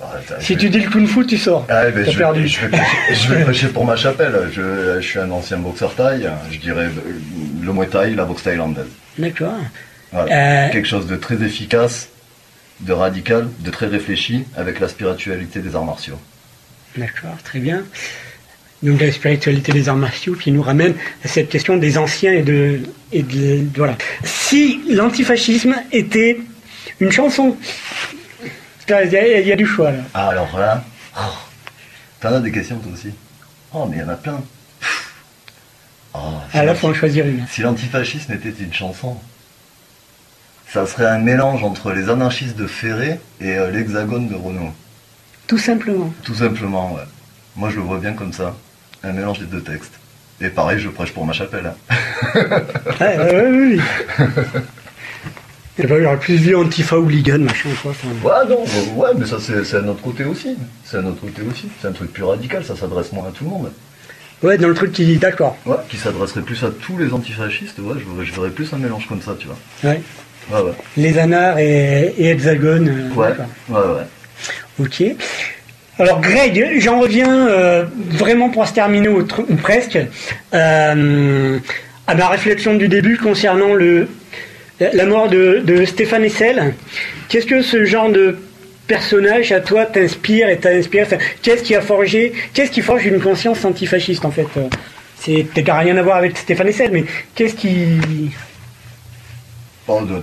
Ah, 0.00 0.06
attends, 0.16 0.40
Si 0.40 0.56
tu 0.56 0.70
dis 0.70 0.80
le 0.80 0.88
kung 0.90 1.06
fu, 1.06 1.26
tu 1.26 1.36
sors. 1.36 1.66
Ah, 1.68 1.90
ben, 1.90 2.10
je, 2.10 2.16
perdu. 2.16 2.40
vais, 2.42 2.48
je, 2.48 2.60
vais 2.60 2.68
prêcher, 2.68 2.96
je 3.14 3.28
vais 3.34 3.40
prêcher 3.44 3.66
pour 3.68 3.84
ma 3.84 3.96
chapelle. 3.96 4.34
Je, 4.52 5.00
je 5.00 5.06
suis 5.06 5.18
un 5.18 5.30
ancien 5.30 5.58
boxeur 5.58 5.94
thaï. 5.94 6.28
Je 6.50 6.58
dirais 6.58 6.88
le 7.62 7.72
muay 7.72 7.86
thai, 7.88 8.10
la 8.14 8.24
boxe 8.24 8.42
thaïlandaise. 8.42 8.86
D'accord. 9.18 9.52
Voilà. 10.12 10.66
Euh, 10.66 10.72
Quelque 10.72 10.88
chose 10.88 11.06
de 11.06 11.16
très 11.16 11.36
efficace, 11.42 12.08
de 12.80 12.92
radical, 12.92 13.48
de 13.60 13.70
très 13.70 13.86
réfléchi, 13.86 14.44
avec 14.56 14.80
la 14.80 14.88
spiritualité 14.88 15.60
des 15.60 15.74
arts 15.76 15.84
martiaux. 15.84 16.18
D'accord, 16.96 17.36
très 17.44 17.58
bien. 17.60 17.82
Donc 18.82 19.00
la 19.00 19.12
spiritualité 19.12 19.70
des 19.72 19.88
arts 19.88 19.96
martiaux 19.96 20.34
qui 20.34 20.50
nous 20.50 20.62
ramène 20.62 20.94
à 21.24 21.28
cette 21.28 21.48
question 21.48 21.76
des 21.76 21.98
anciens 21.98 22.32
et 22.32 22.42
de, 22.42 22.80
et 23.12 23.22
de 23.22 23.64
voilà. 23.76 23.96
Si 24.24 24.80
l'antifascisme 24.90 25.76
était 25.92 26.40
une 26.98 27.12
chanson, 27.12 27.56
il 28.88 28.90
y, 28.90 29.16
a- 29.16 29.38
il 29.40 29.46
y 29.46 29.52
a 29.52 29.56
du 29.56 29.66
choix 29.66 29.92
là. 29.92 30.00
Ah, 30.14 30.28
alors 30.30 30.58
là, 30.58 30.84
oh, 31.16 31.20
t'en 32.20 32.32
as 32.34 32.40
des 32.40 32.50
questions 32.50 32.78
toi 32.78 32.92
aussi 32.92 33.10
Oh, 33.72 33.86
mais 33.88 33.98
il 33.98 34.00
y 34.00 34.02
en 34.04 34.08
a 34.08 34.16
plein. 34.16 34.42
Oh, 36.14 36.18
si 36.50 36.58
Ah 36.58 36.58
là, 36.58 36.64
l'anti- 36.72 36.80
faut 36.80 36.88
en 36.88 36.94
choisir 36.94 37.26
une. 37.26 37.46
Si 37.50 37.62
l'antifascisme 37.62 38.32
était 38.32 38.50
une 38.60 38.72
chanson, 38.74 39.16
ça 40.72 40.86
serait 40.86 41.06
un 41.06 41.18
mélange 41.18 41.62
entre 41.64 41.92
les 41.92 42.08
anarchistes 42.08 42.56
de 42.56 42.66
Ferré 42.66 43.20
et 43.40 43.56
euh, 43.58 43.70
l'hexagone 43.70 44.28
de 44.28 44.34
Renault. 44.34 44.72
Tout 45.46 45.58
simplement. 45.58 46.12
Tout 46.22 46.34
simplement, 46.34 46.94
ouais. 46.94 47.02
Moi, 47.56 47.68
je 47.70 47.76
le 47.76 47.82
vois 47.82 47.98
bien 47.98 48.12
comme 48.14 48.32
ça. 48.32 48.54
Un 49.02 49.12
mélange 49.12 49.40
des 49.40 49.46
deux 49.46 49.60
textes. 49.60 49.92
Et 50.40 50.48
pareil, 50.48 50.78
je 50.80 50.88
prêche 50.88 51.12
pour 51.12 51.26
ma 51.26 51.32
chapelle. 51.32 51.72
hein. 51.90 51.94
Ouais, 53.00 53.48
oui. 53.50 53.80
Il 55.78 55.88
y 55.88 56.04
aura 56.04 56.16
plus 56.18 56.36
vu 56.36 56.54
Antifa 56.54 56.98
hooligan, 56.98 57.38
machin, 57.40 57.70
quoi. 57.82 57.92
Ouais, 58.22 58.48
non, 58.48 58.62
euh, 58.62 58.94
ouais, 58.94 59.10
mais 59.16 59.26
ça, 59.26 59.38
c'est 59.40 59.64
c'est 59.64 59.78
un 59.78 59.88
autre 59.88 60.02
côté 60.02 60.24
aussi. 60.24 60.56
C'est 60.84 60.98
un 60.98 61.06
autre 61.06 61.20
côté 61.20 61.42
aussi. 61.42 61.68
C'est 61.80 61.88
un 61.88 61.92
truc 61.92 62.12
plus 62.12 62.22
radical, 62.24 62.62
ça 62.64 62.76
s'adresse 62.76 63.10
moins 63.12 63.28
à 63.28 63.30
tout 63.30 63.44
le 63.44 63.50
monde. 63.50 63.72
Ouais, 64.42 64.58
dans 64.58 64.68
le 64.68 64.74
truc 64.74 64.92
qui. 64.92 65.16
D'accord. 65.16 65.56
Ouais, 65.64 65.76
qui 65.88 65.96
s'adresserait 65.96 66.42
plus 66.42 66.62
à 66.62 66.70
tous 66.70 66.98
les 66.98 67.12
antifascistes, 67.12 67.78
ouais, 67.78 67.94
je 67.98 68.10
verrais, 68.10 68.26
je 68.26 68.32
verrais 68.34 68.50
plus 68.50 68.72
un 68.74 68.78
mélange 68.78 69.06
comme 69.08 69.22
ça, 69.22 69.34
tu 69.38 69.46
vois. 69.46 69.56
Ouais. 69.90 70.02
Ouais, 70.50 70.60
ouais. 70.60 70.72
Les 70.96 71.18
anards 71.18 71.58
et, 71.58 72.14
et 72.18 72.28
Hexagone. 72.30 72.88
euh, 72.88 73.14
Ouais, 73.14 73.28
ouais, 73.68 73.76
ouais. 73.78 74.04
Ok. 74.80 75.02
Alors 75.98 76.20
Greg, 76.20 76.78
j'en 76.80 76.98
reviens 77.00 77.46
euh, 77.48 77.84
vraiment 78.10 78.48
pour 78.48 78.66
se 78.66 78.72
terminer 78.72 79.08
ou 79.08 79.24
presque 79.62 79.98
euh, 80.54 81.58
à 82.06 82.14
ma 82.14 82.28
réflexion 82.28 82.74
du 82.74 82.88
début 82.88 83.16
concernant 83.18 83.74
le 83.74 84.08
la 84.80 85.06
mort 85.06 85.28
de, 85.28 85.60
de 85.64 85.84
Stéphane 85.84 86.24
Essel. 86.24 86.74
Qu'est-ce 87.28 87.46
que 87.46 87.62
ce 87.62 87.84
genre 87.84 88.10
de 88.10 88.36
personnage 88.88 89.52
à 89.52 89.60
toi 89.60 89.84
t'inspire 89.86 90.48
et 90.48 90.56
t'inspire 90.56 91.06
Qu'est-ce 91.40 91.62
qui 91.62 91.76
a 91.76 91.80
forgé 91.80 92.32
Qu'est-ce 92.52 92.72
qui 92.72 92.80
forge 92.80 93.06
une 93.06 93.20
conscience 93.20 93.64
antifasciste 93.64 94.24
en 94.24 94.32
fait? 94.32 94.46
C'est 95.20 95.44
peut-être 95.54 95.72
rien 95.72 95.96
à 95.98 96.02
voir 96.02 96.16
avec 96.16 96.36
Stéphane 96.36 96.66
Essel, 96.68 96.90
mais 96.90 97.04
qu'est-ce 97.36 97.54
qui 97.54 97.76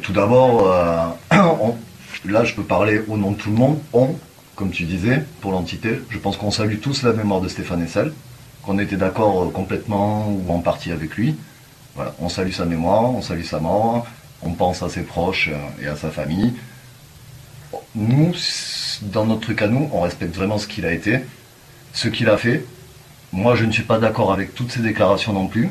Tout 0.01 0.13
d'abord, 0.13 0.67
euh, 0.67 1.09
là, 2.26 2.43
je 2.43 2.55
peux 2.55 2.63
parler 2.63 3.01
au 3.07 3.17
nom 3.17 3.32
de 3.32 3.38
tout 3.38 3.51
le 3.51 3.55
monde. 3.55 3.80
On, 3.93 4.15
comme 4.55 4.72
tu 4.72 4.84
disais, 4.84 5.24
pour 5.41 5.51
l'entité, 5.51 6.01
je 6.09 6.17
pense 6.17 6.38
qu'on 6.38 6.49
salue 6.49 6.80
tous 6.82 7.03
la 7.03 7.13
mémoire 7.13 7.39
de 7.39 7.47
Stéphane 7.47 7.84
Essel, 7.84 8.11
qu'on 8.63 8.80
était 8.80 8.95
d'accord 8.95 9.43
euh, 9.43 9.49
complètement 9.51 10.28
ou 10.28 10.51
en 10.51 10.59
partie 10.59 10.91
avec 10.91 11.15
lui. 11.15 11.36
On 12.20 12.30
salue 12.30 12.51
sa 12.51 12.65
mémoire, 12.65 13.03
on 13.03 13.22
salue 13.22 13.43
sa 13.43 13.59
mort, 13.59 14.07
on 14.41 14.51
pense 14.51 14.82
à 14.82 14.89
ses 14.89 15.03
proches 15.03 15.49
euh, 15.53 15.84
et 15.84 15.88
à 15.88 15.95
sa 15.95 16.09
famille. 16.09 16.53
Nous, 17.93 18.34
dans 19.03 19.26
notre 19.26 19.41
truc 19.41 19.61
à 19.61 19.67
nous, 19.67 19.88
on 19.93 20.01
respecte 20.01 20.36
vraiment 20.36 20.57
ce 20.57 20.65
qu'il 20.65 20.86
a 20.86 20.93
été, 20.93 21.20
ce 21.93 22.07
qu'il 22.07 22.30
a 22.30 22.38
fait. 22.38 22.65
Moi, 23.34 23.53
je 23.55 23.65
ne 23.65 23.72
suis 23.72 23.84
pas 23.84 23.99
d'accord 23.99 24.34
avec 24.34 24.55
toutes 24.55 24.72
ses 24.72 24.80
déclarations 24.80 25.34
non 25.34 25.47
plus 25.47 25.70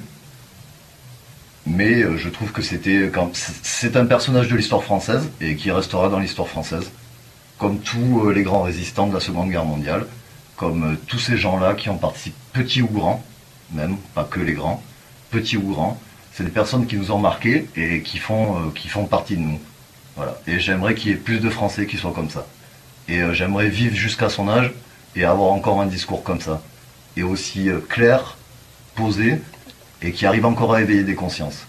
mais 1.69 2.03
euh, 2.03 2.16
je 2.16 2.29
trouve 2.29 2.53
que 2.53 2.62
c'était 2.62 3.11
c'est- 3.62 3.97
un 3.97 4.07
personnage 4.07 4.49
de 4.49 4.57
l'histoire 4.57 4.83
française 4.83 5.29
et 5.41 5.57
qui 5.57 5.71
restera 5.71 6.09
dans 6.09 6.19
l'histoire 6.19 6.49
française, 6.49 6.91
comme 7.59 7.79
tous 7.81 8.21
euh, 8.27 8.33
les 8.33 8.43
grands 8.43 8.62
résistants 8.62 9.07
de 9.07 9.14
la 9.14 9.21
Seconde 9.21 9.51
Guerre 9.51 9.64
mondiale, 9.64 10.07
comme 10.57 10.93
euh, 10.93 10.97
tous 11.07 11.19
ces 11.19 11.37
gens-là 11.37 11.75
qui 11.75 11.89
ont 11.91 11.99
participé, 11.99 12.37
petits 12.53 12.83
ou 12.83 12.89
grands, 12.89 13.23
même 13.73 13.97
pas 14.14 14.25
que 14.25 14.41
les 14.41 14.55
grands, 14.55 14.83
petits 15.31 15.57
ou 15.57 15.73
grands, 15.73 16.01
c'est 16.33 16.45
des 16.45 16.51
personnes 16.51 16.87
qui 16.87 16.97
nous 16.97 17.11
ont 17.11 17.19
marqués 17.19 17.66
et 17.77 18.01
qui 18.03 18.19
font 18.19 18.73
partie 19.11 19.37
de 19.37 19.43
nous. 19.43 19.61
Et 20.47 20.59
j'aimerais 20.59 20.95
qu'il 20.95 21.11
y 21.11 21.14
ait 21.14 21.16
plus 21.16 21.39
de 21.41 21.51
Français 21.51 21.87
qui 21.87 21.97
soient 21.97 22.12
comme 22.12 22.31
ça. 22.31 22.47
Et 23.09 23.21
j'aimerais 23.33 23.69
vivre 23.69 23.95
jusqu'à 23.95 24.29
son 24.29 24.49
âge 24.49 24.73
et 25.16 25.25
avoir 25.25 25.51
encore 25.53 25.81
un 25.81 25.87
discours 25.87 26.23
comme 26.23 26.41
ça, 26.41 26.62
et 27.16 27.23
aussi 27.25 27.69
clair, 27.89 28.37
posé, 28.95 29.41
et 30.03 30.12
qui 30.12 30.26
arrive 30.26 30.46
encore 30.46 30.74
à 30.74 30.82
éveiller 30.82 31.03
des 31.03 31.14
consciences. 31.14 31.66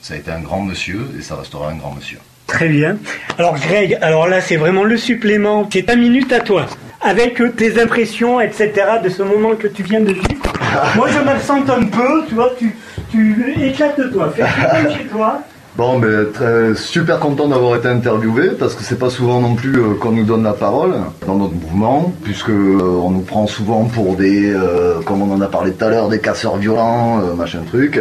Ça 0.00 0.14
a 0.14 0.16
été 0.16 0.30
un 0.30 0.40
grand 0.40 0.60
monsieur 0.60 1.06
et 1.18 1.22
ça 1.22 1.36
restera 1.36 1.70
un 1.70 1.76
grand 1.76 1.94
monsieur. 1.94 2.18
Très 2.46 2.68
bien. 2.68 2.98
Alors 3.38 3.54
Greg, 3.54 3.98
alors 4.02 4.28
là 4.28 4.40
c'est 4.40 4.56
vraiment 4.56 4.84
le 4.84 4.96
supplément. 4.96 5.68
C'est 5.72 5.86
ta 5.86 5.96
minute 5.96 6.32
à 6.32 6.40
toi. 6.40 6.66
Avec 7.00 7.40
euh, 7.40 7.50
tes 7.50 7.80
impressions, 7.80 8.40
etc. 8.40 8.72
de 9.02 9.08
ce 9.08 9.22
moment 9.22 9.54
que 9.56 9.66
tu 9.68 9.82
viens 9.82 10.00
de 10.00 10.12
vivre. 10.12 10.52
Moi 10.96 11.08
je 11.08 11.18
m'absente 11.18 11.70
un 11.70 11.84
peu, 11.84 12.24
tu 12.28 12.34
vois, 12.34 12.52
tu, 12.58 12.74
tu 13.10 13.54
éclates-toi. 13.60 14.32
Fais 14.36 14.42
comme 14.42 14.96
chez 14.96 15.04
toi. 15.04 15.42
Bon, 15.74 15.98
mais 15.98 16.26
très, 16.34 16.74
super 16.74 17.18
content 17.18 17.48
d'avoir 17.48 17.76
été 17.76 17.88
interviewé 17.88 18.50
parce 18.50 18.74
que 18.74 18.82
c'est 18.82 18.98
pas 18.98 19.08
souvent 19.08 19.40
non 19.40 19.54
plus 19.54 19.74
euh, 19.74 19.94
qu'on 19.94 20.12
nous 20.12 20.24
donne 20.24 20.42
la 20.42 20.52
parole 20.52 20.92
dans 21.26 21.36
notre 21.36 21.54
mouvement, 21.54 22.12
puisque 22.24 22.50
euh, 22.50 22.78
on 23.02 23.08
nous 23.08 23.22
prend 23.22 23.46
souvent 23.46 23.86
pour 23.86 24.14
des, 24.16 24.52
euh, 24.52 25.00
comme 25.00 25.22
on 25.22 25.32
en 25.32 25.40
a 25.40 25.46
parlé 25.46 25.72
tout 25.72 25.82
à 25.82 25.88
l'heure, 25.88 26.10
des 26.10 26.20
casseurs 26.20 26.58
violents, 26.58 27.22
machin 27.36 27.62
truc. 27.66 27.98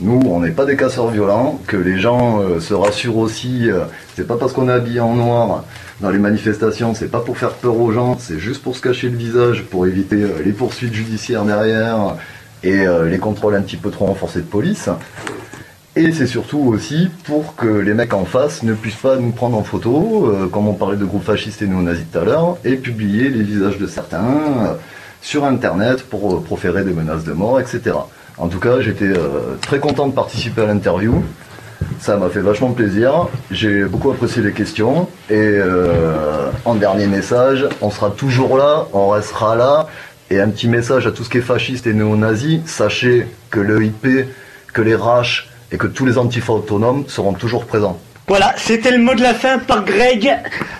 Nous, 0.00 0.18
on 0.24 0.40
n'est 0.40 0.50
pas 0.50 0.64
des 0.64 0.76
casseurs 0.76 1.08
violents, 1.08 1.60
que 1.66 1.76
les 1.76 1.98
gens 1.98 2.40
se 2.58 2.72
rassurent 2.72 3.18
aussi. 3.18 3.68
c'est 4.16 4.26
pas 4.26 4.36
parce 4.36 4.54
qu'on 4.54 4.70
est 4.70 4.72
habillé 4.72 5.00
en 5.00 5.14
noir 5.14 5.64
dans 6.00 6.08
les 6.08 6.18
manifestations, 6.18 6.94
c'est 6.94 7.10
pas 7.10 7.20
pour 7.20 7.36
faire 7.36 7.52
peur 7.52 7.78
aux 7.78 7.92
gens, 7.92 8.16
c'est 8.18 8.38
juste 8.38 8.62
pour 8.62 8.74
se 8.74 8.80
cacher 8.80 9.10
le 9.10 9.18
visage, 9.18 9.64
pour 9.70 9.86
éviter 9.86 10.24
les 10.42 10.52
poursuites 10.52 10.94
judiciaires 10.94 11.44
derrière 11.44 12.16
et 12.62 12.86
les 13.04 13.18
contrôles 13.18 13.56
un 13.56 13.60
petit 13.60 13.76
peu 13.76 13.90
trop 13.90 14.06
renforcés 14.06 14.40
de 14.40 14.46
police. 14.46 14.88
Et 16.02 16.12
c'est 16.12 16.26
surtout 16.26 16.60
aussi 16.60 17.10
pour 17.24 17.56
que 17.56 17.66
les 17.66 17.92
mecs 17.92 18.14
en 18.14 18.24
face 18.24 18.62
ne 18.62 18.72
puissent 18.72 18.94
pas 18.94 19.16
nous 19.16 19.32
prendre 19.32 19.58
en 19.58 19.62
photo, 19.62 20.32
euh, 20.32 20.48
comme 20.48 20.66
on 20.66 20.72
parlait 20.72 20.96
de 20.96 21.04
groupes 21.04 21.24
fascistes 21.24 21.60
et 21.60 21.66
néo-nazis 21.66 22.06
tout 22.10 22.18
à 22.18 22.24
l'heure, 22.24 22.56
et 22.64 22.76
publier 22.76 23.28
les 23.28 23.42
visages 23.42 23.76
de 23.76 23.86
certains 23.86 24.24
euh, 24.24 24.74
sur 25.20 25.44
Internet 25.44 26.02
pour 26.04 26.36
euh, 26.36 26.40
proférer 26.40 26.84
des 26.84 26.94
menaces 26.94 27.24
de 27.24 27.34
mort, 27.34 27.60
etc. 27.60 27.96
En 28.38 28.48
tout 28.48 28.60
cas, 28.60 28.80
j'étais 28.80 29.12
très 29.60 29.78
content 29.78 30.08
de 30.08 30.14
participer 30.14 30.62
à 30.62 30.66
l'interview. 30.68 31.22
Ça 31.98 32.16
m'a 32.16 32.30
fait 32.30 32.40
vachement 32.40 32.70
plaisir. 32.70 33.28
J'ai 33.50 33.84
beaucoup 33.84 34.10
apprécié 34.10 34.42
les 34.42 34.52
questions. 34.52 35.06
Et 35.28 35.58
en 36.64 36.74
dernier 36.76 37.06
message, 37.06 37.66
on 37.82 37.90
sera 37.90 38.08
toujours 38.08 38.56
là, 38.56 38.86
on 38.94 39.10
restera 39.10 39.56
là. 39.56 39.88
Et 40.30 40.40
un 40.40 40.48
petit 40.48 40.68
message 40.68 41.06
à 41.06 41.10
tout 41.10 41.22
ce 41.22 41.28
qui 41.28 41.36
est 41.36 41.42
fasciste 41.42 41.86
et 41.86 41.92
néo-nazi. 41.92 42.62
Sachez 42.64 43.26
que 43.50 43.60
le 43.60 43.84
IP, 43.84 44.06
que 44.72 44.80
les 44.80 44.94
RACH 44.94 45.49
et 45.72 45.76
que 45.76 45.86
tous 45.86 46.06
les 46.06 46.18
antifas 46.18 46.52
autonomes 46.52 47.04
seront 47.08 47.32
toujours 47.32 47.64
présents. 47.64 47.98
Voilà, 48.30 48.54
c'était 48.56 48.92
le 48.92 48.98
mot 48.98 49.14
de 49.14 49.22
la 49.22 49.34
fin 49.34 49.58
par 49.58 49.84
Greg, 49.84 50.32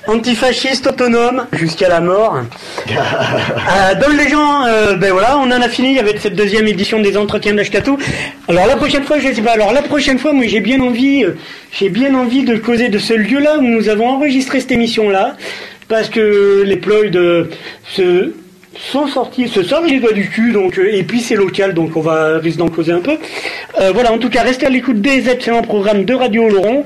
antifasciste 0.06 0.86
autonome 0.86 1.46
jusqu'à 1.52 1.88
la 1.88 2.00
mort. 2.00 2.38
Euh, 2.92 3.94
donc 3.94 4.16
les 4.16 4.28
gens, 4.28 4.64
euh, 4.66 4.94
ben 4.94 5.12
voilà, 5.12 5.36
on 5.38 5.42
en 5.42 5.60
a 5.60 5.68
fini 5.68 5.98
avec 5.98 6.18
cette 6.18 6.34
deuxième 6.34 6.66
édition 6.66 7.00
des 7.00 7.16
entretiens 7.16 7.54
d'Ashkatou. 7.54 7.98
Alors 8.48 8.66
la 8.66 8.76
prochaine 8.76 9.04
fois, 9.04 9.18
je 9.18 9.32
sais 9.32 9.42
pas. 9.42 9.52
Alors 9.52 9.72
la 9.72 9.82
prochaine 9.82 10.18
fois, 10.18 10.32
moi 10.32 10.46
j'ai 10.46 10.60
bien 10.60 10.80
envie, 10.80 11.24
euh, 11.24 11.36
j'ai 11.72 11.88
bien 11.88 12.14
envie 12.14 12.44
de 12.44 12.56
causer 12.56 12.88
de 12.88 12.98
ce 12.98 13.14
lieu-là 13.14 13.58
où 13.58 13.62
nous 13.62 13.88
avons 13.88 14.08
enregistré 14.08 14.60
cette 14.60 14.72
émission-là, 14.72 15.36
parce 15.88 16.08
que 16.08 16.62
les 16.64 16.76
ploys 16.76 17.10
de 17.10 17.50
ce 17.84 18.32
sont 18.76 19.06
sortis 19.06 19.48
ce 19.48 19.62
soir 19.62 19.82
les 19.82 20.00
doigts 20.00 20.12
du 20.12 20.28
cul, 20.28 20.52
donc 20.52 20.78
euh, 20.78 20.88
et 20.92 21.02
puis 21.02 21.20
c'est 21.20 21.34
local, 21.34 21.74
donc 21.74 21.96
on 21.96 22.00
va 22.00 22.38
risque 22.38 22.58
d'en 22.58 22.68
causer 22.68 22.92
un 22.92 23.00
peu. 23.00 23.16
Euh, 23.80 23.90
voilà, 23.92 24.12
en 24.12 24.18
tout 24.18 24.30
cas, 24.30 24.42
restez 24.42 24.66
à 24.66 24.68
l'écoute 24.68 25.00
des 25.00 25.28
excellents 25.28 25.62
programmes 25.62 26.04
de 26.04 26.14
Radio 26.14 26.48
Laurent. 26.48 26.84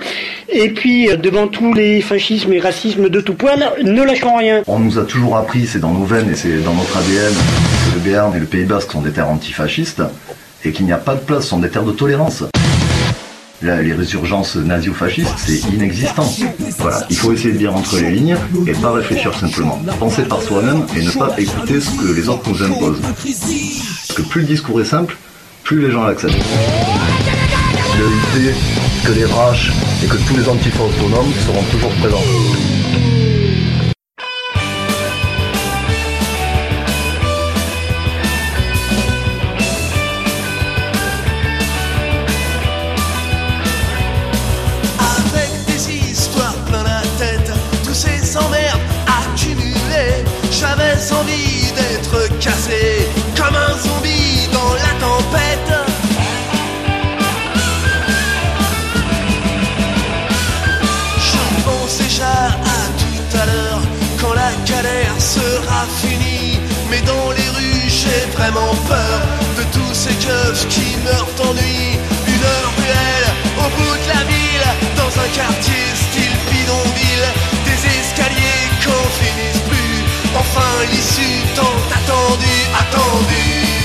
Et 0.49 0.70
puis, 0.70 1.11
euh, 1.11 1.16
devant 1.16 1.49
tous 1.49 1.72
les 1.74 2.01
fascismes 2.01 2.53
et 2.53 2.61
racismes 2.61 3.09
de 3.09 3.20
tout 3.20 3.35
poil, 3.35 3.72
ne 3.82 4.03
lâchons 4.03 4.37
rien. 4.37 4.62
On 4.66 4.78
nous 4.78 4.99
a 4.99 5.05
toujours 5.05 5.37
appris, 5.37 5.66
c'est 5.66 5.80
dans 5.80 5.93
nos 5.93 6.05
veines 6.05 6.30
et 6.30 6.37
c'est 6.37 6.59
dans 6.62 6.74
notre 6.74 6.97
ADN, 6.97 7.32
que 7.32 7.95
le 7.95 8.01
Béarn 8.01 8.35
et 8.35 8.41
le 8.41 8.47
Pays 8.47 8.64
Basque 8.64 8.93
sont 8.93 9.03
des 9.03 9.11
terres 9.11 9.30
antifascistes 9.30 10.03
et 10.64 10.72
qu'il 10.72 10.87
n'y 10.87 10.93
a 10.93 10.99
pas 10.99 11.14
de 11.14 11.20
place, 11.20 11.45
ce 11.45 11.51
sont 11.51 11.59
des 11.59 11.68
terres 11.68 11.85
de 11.85 11.93
tolérance. 11.93 12.45
Là, 13.65 13.81
les 13.81 13.95
résurgences 13.95 14.57
nazio-fascistes, 14.57 15.33
c'est 15.39 15.61
inexistant. 15.73 16.31
Voilà, 16.81 17.07
il 17.09 17.17
faut 17.17 17.33
essayer 17.33 17.55
de 17.55 17.59
lire 17.59 17.75
entre 17.75 17.97
les 17.97 18.11
lignes 18.11 18.37
et 18.67 18.73
pas 18.73 18.93
réfléchir 18.93 19.33
simplement. 19.35 19.83
Penser 19.99 20.25
par 20.25 20.43
soi-même 20.43 20.85
et 20.95 21.03
ne 21.03 21.11
pas 21.11 21.35
écouter 21.39 21.81
ce 21.81 21.89
que 21.93 22.12
les 22.12 22.29
autres 22.29 22.47
nous 22.51 22.62
imposent. 22.62 23.01
Parce 23.01 24.12
que 24.15 24.21
plus 24.21 24.43
le 24.43 24.47
discours 24.49 24.83
est 24.83 24.85
simple, 24.85 25.17
plus 25.62 25.81
les 25.81 25.91
gens 25.91 26.05
l'acceptent. 26.05 26.35
L'idée 28.35 28.55
que 29.03 29.12
les 29.12 29.25
râches 29.25 29.73
et 30.05 30.09
que 30.09 30.17
tous 30.29 30.37
les 30.37 30.47
antifas 30.47 30.83
autonomes 30.83 31.33
seront 31.47 31.62
toujours 31.71 31.91
présents. 32.01 32.84
Finie. 66.01 66.61
Mais 66.91 67.01
dans 67.03 67.31
les 67.31 67.49
rues, 67.57 67.89
j'ai 67.89 68.22
vraiment 68.37 68.75
peur 68.89 69.20
de 69.59 69.64
tous 69.72 69.95
ces 69.95 70.14
keufs 70.14 70.66
qui 70.68 70.97
meurent 71.05 71.35
d'ennui. 71.37 71.99
Une 72.27 72.45
heure 72.53 72.72
ruelle 72.79 73.29
au 73.59 73.68
bout 73.77 73.97
de 74.03 74.09
la 74.09 74.22
ville, 74.25 74.68
dans 74.97 75.12
un 75.25 75.29
quartier 75.41 75.85
style 75.95 76.37
bidonville. 76.51 77.27
Des 77.68 77.81
escaliers 77.99 78.64
qu'on 78.83 79.07
finisse 79.20 79.62
plus. 79.70 79.97
Enfin, 80.37 80.72
l'issue 80.91 81.43
tant 81.55 81.77
attendue, 81.99 82.64
attendue. 82.83 83.84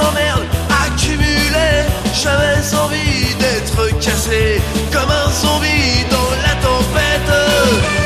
Emmerdes 0.00 0.46
accumulés. 0.84 1.84
J'avais 2.14 2.74
envie 2.76 3.34
d'être 3.38 3.98
cassé 4.00 4.60
comme 4.92 5.10
un 5.10 5.30
zombie 5.30 6.04
dans 6.10 6.30
la 6.42 6.54
tempête. 6.62 8.05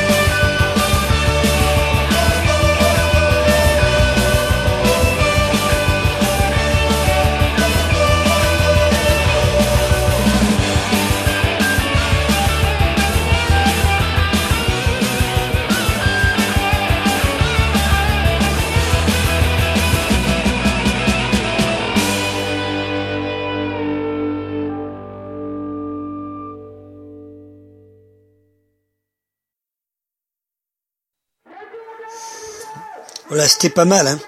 C'était 33.47 33.69
pas 33.69 33.85
mal. 33.85 34.07
Hein. 34.07 34.19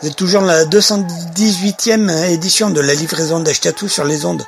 Vous 0.00 0.08
êtes 0.08 0.16
toujours 0.16 0.40
dans 0.42 0.46
la 0.46 0.64
218e 0.64 2.30
édition 2.30 2.70
de 2.70 2.80
la 2.80 2.94
livraison 2.94 3.40
d'Achetatou 3.40 3.88
sur 3.88 4.04
les 4.04 4.24
ondes 4.24 4.44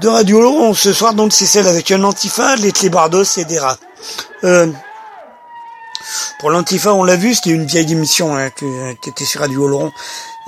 de 0.00 0.08
Radio 0.08 0.40
Laurent. 0.40 0.74
Ce 0.74 0.92
soir, 0.92 1.14
donc, 1.14 1.32
c'est 1.32 1.46
celle 1.46 1.66
avec 1.66 1.90
un 1.90 2.02
antifa, 2.04 2.56
les 2.56 2.72
clébardos 2.72 3.24
et 3.36 3.44
des 3.44 3.58
rats. 3.58 3.78
Euh, 4.44 4.66
pour 6.38 6.50
l'antifa, 6.50 6.92
on 6.92 7.04
l'a 7.04 7.16
vu, 7.16 7.34
c'était 7.34 7.50
une 7.50 7.66
vieille 7.66 7.92
émission 7.92 8.36
hein, 8.36 8.50
qui, 8.50 8.66
qui 9.00 9.10
était 9.10 9.24
sur 9.24 9.40
Radio 9.40 9.66
Laurent. 9.66 9.92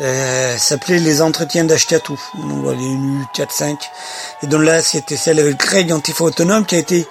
Euh, 0.00 0.56
s'appelait 0.58 0.98
Les 0.98 1.22
Entretiens 1.22 1.64
d'Achetatou. 1.64 2.18
Donc, 2.34 2.64
voilà, 2.64 2.80
il 2.80 2.86
y 2.86 2.90
a 2.90 2.94
eu 2.94 3.24
4-5. 3.34 3.76
Et 4.42 4.46
donc 4.48 4.62
là, 4.62 4.82
c'était 4.82 5.16
celle 5.16 5.38
avec 5.38 5.56
Greg 5.56 5.92
Antifa 5.92 6.24
Autonome 6.24 6.66
qui 6.66 6.74
a 6.74 6.78
été 6.78 7.06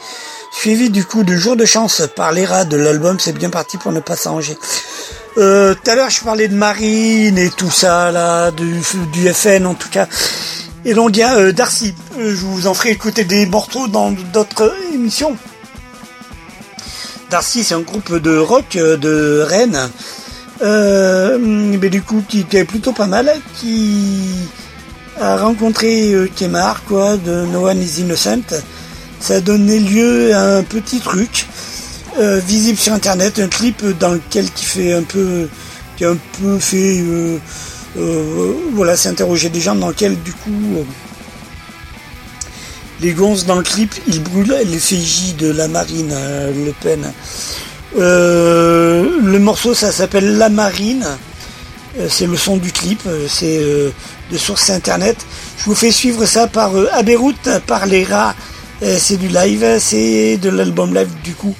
suivi 0.54 0.90
du 0.90 1.04
coup 1.04 1.24
de 1.24 1.36
Jour 1.36 1.56
de 1.56 1.66
Chance 1.66 2.04
par 2.16 2.32
les 2.32 2.46
rats 2.46 2.66
de 2.66 2.78
l'album 2.78 3.20
C'est 3.20 3.34
bien 3.34 3.50
parti 3.50 3.78
pour 3.78 3.92
ne 3.92 4.00
pas 4.00 4.16
s'arranger. 4.16 4.58
Euh, 5.38 5.74
tout 5.74 5.90
à 5.90 5.96
l'heure, 5.96 6.10
je 6.10 6.24
parlais 6.24 6.48
de 6.48 6.56
Marine 6.56 7.38
et 7.38 7.50
tout 7.50 7.72
ça, 7.72 8.12
là, 8.12 8.52
du, 8.52 8.82
FN 9.34 9.66
en 9.66 9.74
tout 9.74 9.90
cas. 9.90 10.08
Et 10.86 10.94
donc, 10.94 11.18
il 11.18 11.26
y 11.50 11.54
Darcy. 11.54 11.96
Euh, 12.20 12.30
je 12.36 12.46
vous 12.46 12.68
en 12.68 12.74
ferai 12.74 12.92
écouter 12.92 13.24
des 13.24 13.46
morceaux 13.46 13.88
dans 13.88 14.12
d'autres 14.12 14.74
émissions. 14.94 15.36
Darcy, 17.32 17.64
c'est 17.64 17.74
un 17.74 17.82
groupe 17.82 18.16
de 18.16 18.38
rock 18.38 18.76
euh, 18.76 18.98
de 18.98 19.44
Rennes. 19.48 19.90
Euh, 20.62 21.38
mais 21.40 21.90
du 21.90 22.02
coup, 22.02 22.24
qui, 22.28 22.46
est 22.52 22.66
plutôt 22.66 22.92
pas 22.92 23.08
mal, 23.08 23.34
qui 23.56 24.22
a 25.20 25.38
rencontré 25.38 26.14
Kemar, 26.38 26.84
quoi, 26.84 27.18
de 27.18 27.46
No 27.46 27.68
One 27.68 27.82
is 27.82 28.02
Innocent. 28.02 28.54
Ça 29.24 29.36
a 29.36 29.40
donné 29.40 29.80
lieu 29.80 30.36
à 30.36 30.58
un 30.58 30.64
petit 30.64 31.00
truc 31.00 31.48
euh, 32.20 32.42
visible 32.46 32.78
sur 32.78 32.92
internet, 32.92 33.40
un 33.40 33.48
clip 33.48 33.82
dans 33.98 34.10
lequel 34.10 34.52
qui 34.52 34.66
fait 34.66 34.92
un 34.92 35.04
peu, 35.04 35.48
qui 35.96 36.04
a 36.04 36.10
un 36.10 36.18
peu 36.42 36.60
fait, 36.60 37.00
euh, 37.00 37.38
euh, 37.98 38.54
voilà, 38.74 38.98
s'interroger 38.98 39.48
des 39.48 39.62
gens 39.62 39.76
dans 39.76 39.88
lequel 39.88 40.22
du 40.24 40.34
coup 40.34 40.52
les 43.00 43.14
gonzes 43.14 43.46
dans 43.46 43.56
le 43.56 43.64
clip 43.64 43.96
ils 44.08 44.22
brûlent 44.22 44.58
l'effigie 44.66 45.32
de 45.36 45.50
la 45.50 45.70
marine 45.70 46.14
Le 46.66 46.74
Pen. 46.82 47.10
Le 47.96 49.38
morceau 49.38 49.74
ça 49.74 49.94
s'appelle 49.94 50.38
La 50.38 50.50
Marine. 50.50 51.08
C'est 52.10 52.28
le 52.28 52.36
son 52.36 52.58
du 52.58 52.74
clip, 52.74 53.00
c'est 53.30 53.62
de 54.32 54.38
source 54.38 54.70
internet. 54.70 55.16
Je 55.60 55.64
vous 55.64 55.76
fais 55.76 55.92
suivre 55.92 56.26
ça 56.26 56.48
par 56.48 56.74
à 56.92 57.04
Beyrouth, 57.04 57.48
par 57.66 57.86
les 57.86 58.04
rats. 58.04 58.36
Euh, 58.84 58.98
c'est 59.00 59.16
du 59.16 59.30
live, 59.30 59.78
c'est 59.80 60.38
de 60.38 60.50
l'album 60.50 60.94
live 60.94 61.08
du 61.24 61.34
coup 61.34 61.56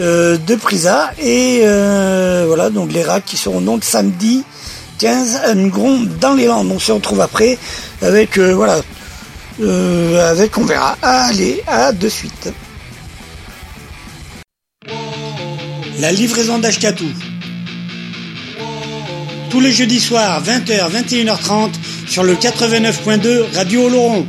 euh, 0.00 0.36
de 0.38 0.56
Prisa. 0.56 1.12
Et 1.22 1.60
euh, 1.62 2.44
voilà, 2.48 2.68
donc 2.68 2.92
les 2.92 3.04
rats 3.04 3.20
qui 3.20 3.36
seront 3.36 3.60
donc 3.60 3.84
samedi 3.84 4.42
15 4.98 5.36
à 5.44 5.54
Mugron 5.54 6.00
dans 6.20 6.34
les 6.34 6.46
Landes. 6.46 6.70
On 6.72 6.80
se 6.80 6.90
retrouve 6.90 7.20
après 7.20 7.58
avec 8.00 8.38
voilà, 8.38 8.80
avec 10.30 10.58
on 10.58 10.64
verra. 10.64 10.96
Allez, 11.00 11.62
à 11.68 11.92
de 11.92 12.08
suite. 12.08 12.52
La 16.00 16.10
livraison 16.10 16.58
d'Ashkatou. 16.58 17.06
tous 19.50 19.60
les 19.60 19.70
jeudis 19.70 20.00
soirs, 20.00 20.42
20h, 20.42 20.90
21h30, 20.90 21.70
sur 22.08 22.24
le 22.24 22.34
89.2 22.34 23.54
Radio 23.54 23.84
Oloron. 23.84 24.26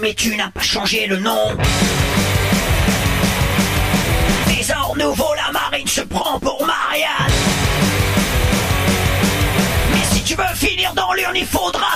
mais 0.00 0.14
tu 0.14 0.34
n'as 0.36 0.50
pas 0.50 0.62
changé 0.62 1.06
le 1.06 1.18
nom. 1.18 1.56
Trésor 4.46 4.94
nouveau, 4.96 5.34
la 5.34 5.52
marine 5.52 5.86
se 5.86 6.00
prend 6.00 6.38
pour 6.40 6.64
Marianne. 6.66 7.32
Mais 9.92 10.16
si 10.16 10.22
tu 10.22 10.34
veux 10.34 10.54
finir 10.54 10.94
dans 10.94 11.12
l'urne, 11.12 11.36
il 11.36 11.46
faudra 11.46 11.93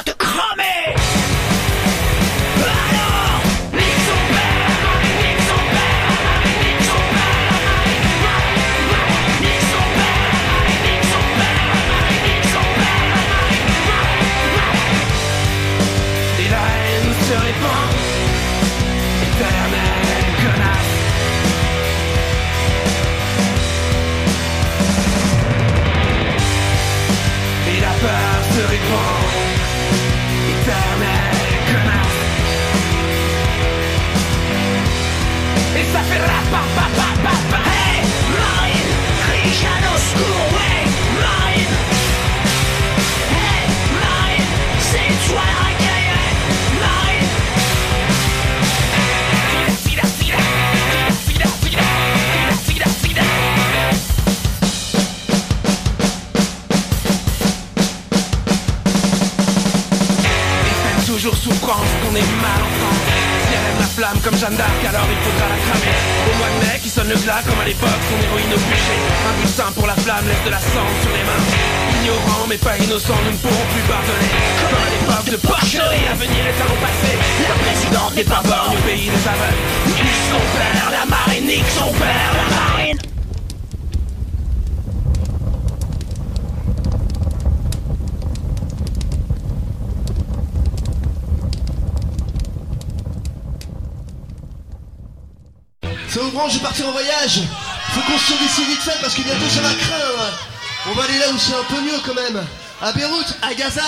Hey, 37.64 38.02
Marine, 38.32 38.92
crie 39.24 39.52
Jeanne 39.52 40.77
flamme 64.08 64.20
comme 64.22 64.38
Jeanne 64.38 64.56
d'Arc 64.56 64.80
alors 64.88 65.06
il 65.10 65.20
faudra 65.24 65.46
la 65.48 65.58
cramer. 65.64 65.96
Au 66.28 66.38
mois 66.38 66.48
de 66.48 66.66
mai 66.66 66.78
qui 66.82 66.88
sonne 66.88 67.08
le 67.08 67.16
glas 67.16 67.42
comme 67.46 67.60
à 67.60 67.64
l'époque 67.64 68.02
son 68.08 68.18
héroïne 68.24 68.52
au 68.54 68.58
bûcher 68.58 68.98
Un 69.28 69.34
bulletin 69.40 69.70
pour 69.74 69.86
la 69.86 69.96
flamme 69.96 70.26
laisse 70.28 70.44
de 70.44 70.50
la 70.50 70.60
cendre 70.60 70.96
sur 71.02 71.12
les 71.12 71.24
mains. 71.28 71.44
Ignorant 72.00 72.46
mais 72.48 72.58
pas 72.58 72.76
innocent 72.78 73.18
nous 73.24 73.32
ne 73.32 73.40
pourrons 73.42 73.66
plus 73.72 73.84
pardonner. 73.88 74.32
Comme 74.60 74.76
à 74.78 74.90
l'époque 74.92 75.28
de 75.32 75.38
porcherie 75.48 76.04
l'avenir 76.08 76.42
est 76.46 76.60
à 76.60 76.66
passé. 76.84 77.12
La 77.48 77.58
présidente 77.64 78.14
n'est 78.16 78.30
pas 78.30 78.42
borne 78.44 78.72
au 78.76 78.82
pays 78.88 79.08
des 79.12 79.24
aveugles. 79.28 79.64
Nique 79.86 80.22
son 80.32 80.44
père, 80.56 80.86
la 80.92 81.04
marine, 81.06 81.46
nique 81.46 81.72
son 81.76 81.90
père, 81.92 82.30
la 82.32 82.46
marine. 82.56 82.87
Je 96.46 96.54
vais 96.54 96.62
partir 96.62 96.86
en 96.88 96.92
voyage. 96.92 97.40
Faut 97.92 98.00
qu'on 98.02 98.18
se 98.18 98.44
ici 98.44 98.64
vite 98.64 98.80
fait 98.80 98.98
parce 99.00 99.14
que 99.14 99.22
bientôt 99.22 99.48
ça 99.50 99.60
va 99.60 99.70
craindre 99.74 100.32
On 100.88 100.92
va 100.92 101.04
aller 101.04 101.18
là 101.18 101.30
où 101.32 101.38
c'est 101.38 101.52
un 101.52 101.64
peu 101.64 101.80
mieux 101.82 101.98
quand 102.06 102.14
même. 102.14 102.42
À 102.80 102.92
Beyrouth, 102.92 103.34
à 103.42 103.52
Gaza 103.54 103.82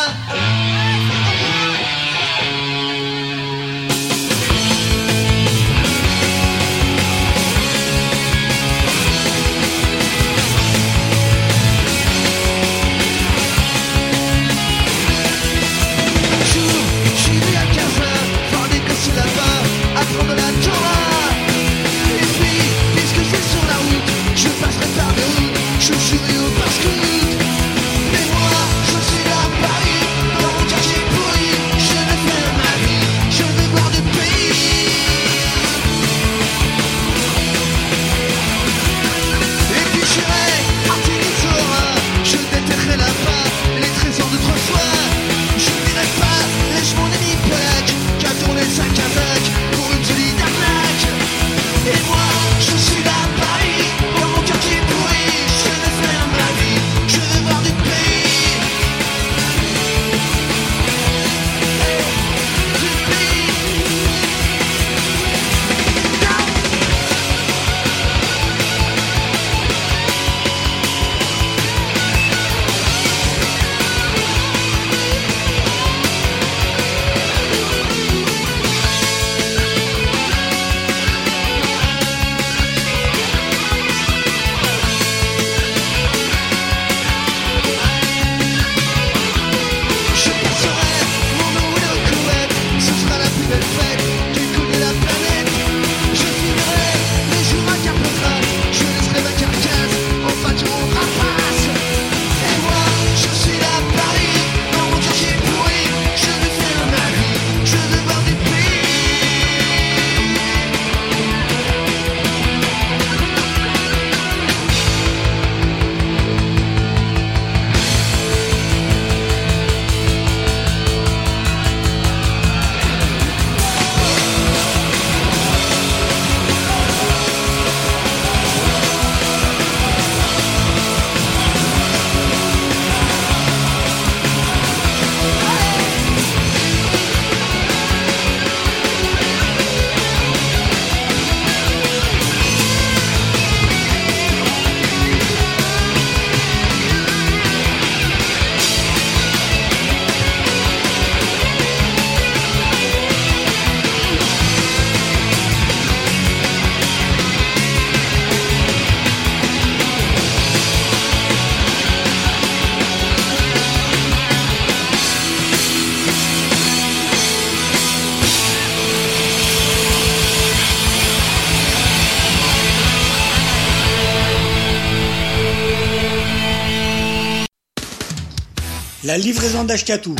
La 179.10 179.18
livraison 179.18 179.64
d'Ashkatou. 179.64 180.14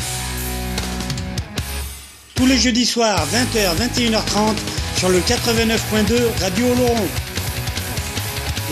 Tous 2.35 2.47
les 2.47 2.59
jeudis 2.59 2.85
soirs, 2.85 3.25
20h, 3.33 3.77
21h30, 3.79 4.57
sur 4.97 5.11
le 5.11 5.21
89.2 5.21 6.21
Radio 6.41 6.67
Oloron. 6.73 7.07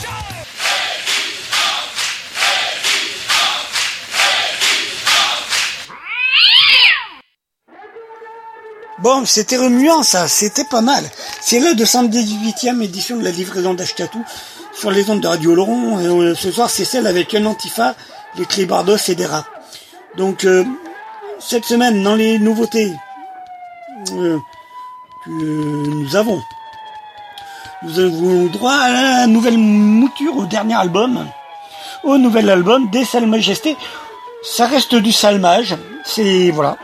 C'était 9.25 9.57
remuant 9.57 10.03
ça, 10.03 10.29
c'était 10.29 10.65
pas 10.65 10.83
mal. 10.83 11.03
C'est 11.41 11.61
la 11.61 11.73
218e 11.73 12.83
édition 12.83 13.17
de 13.17 13.25
la 13.25 13.31
livraison 13.31 13.73
d'Ashkatou 13.73 14.23
sur 14.75 14.91
les 14.91 15.09
ondes 15.09 15.21
de 15.21 15.27
Radio 15.27 15.55
Laurent. 15.55 15.99
Euh, 15.99 16.35
ce 16.35 16.51
soir, 16.51 16.69
c'est 16.69 16.85
celle 16.85 17.07
avec 17.07 17.35
un 17.35 17.47
antifa, 17.47 17.95
les 18.37 18.45
Clibardos 18.45 18.99
et 19.09 19.15
des. 19.15 19.27
Donc, 20.19 20.45
euh, 20.45 20.63
cette 21.39 21.65
semaine, 21.65 22.03
dans 22.03 22.17
les 22.17 22.39
nouveautés, 22.39 22.93
euh, 24.13 24.39
nous 25.27 26.17
avons 26.17 26.41
nous 27.85 27.99
avons 28.01 28.47
droit 28.47 28.75
à 28.75 28.91
la 28.91 29.27
nouvelle 29.27 29.57
mouture 29.57 30.37
au 30.37 30.45
dernier 30.45 30.75
album, 30.75 31.27
au 32.05 32.19
nouvel 32.19 32.51
album 32.51 32.91
des 32.91 33.05
Salles 33.07 33.27
Majestés. 33.27 33.77
Ça 34.43 34.67
reste 34.67 34.95
du 34.97 35.13
salmage, 35.13 35.77
c'est 36.05 36.51
voilà. 36.51 36.77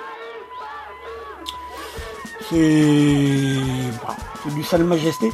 C'est 2.54 4.54
du 4.54 4.62
Salles 4.62 4.84
Majesté. 4.84 5.32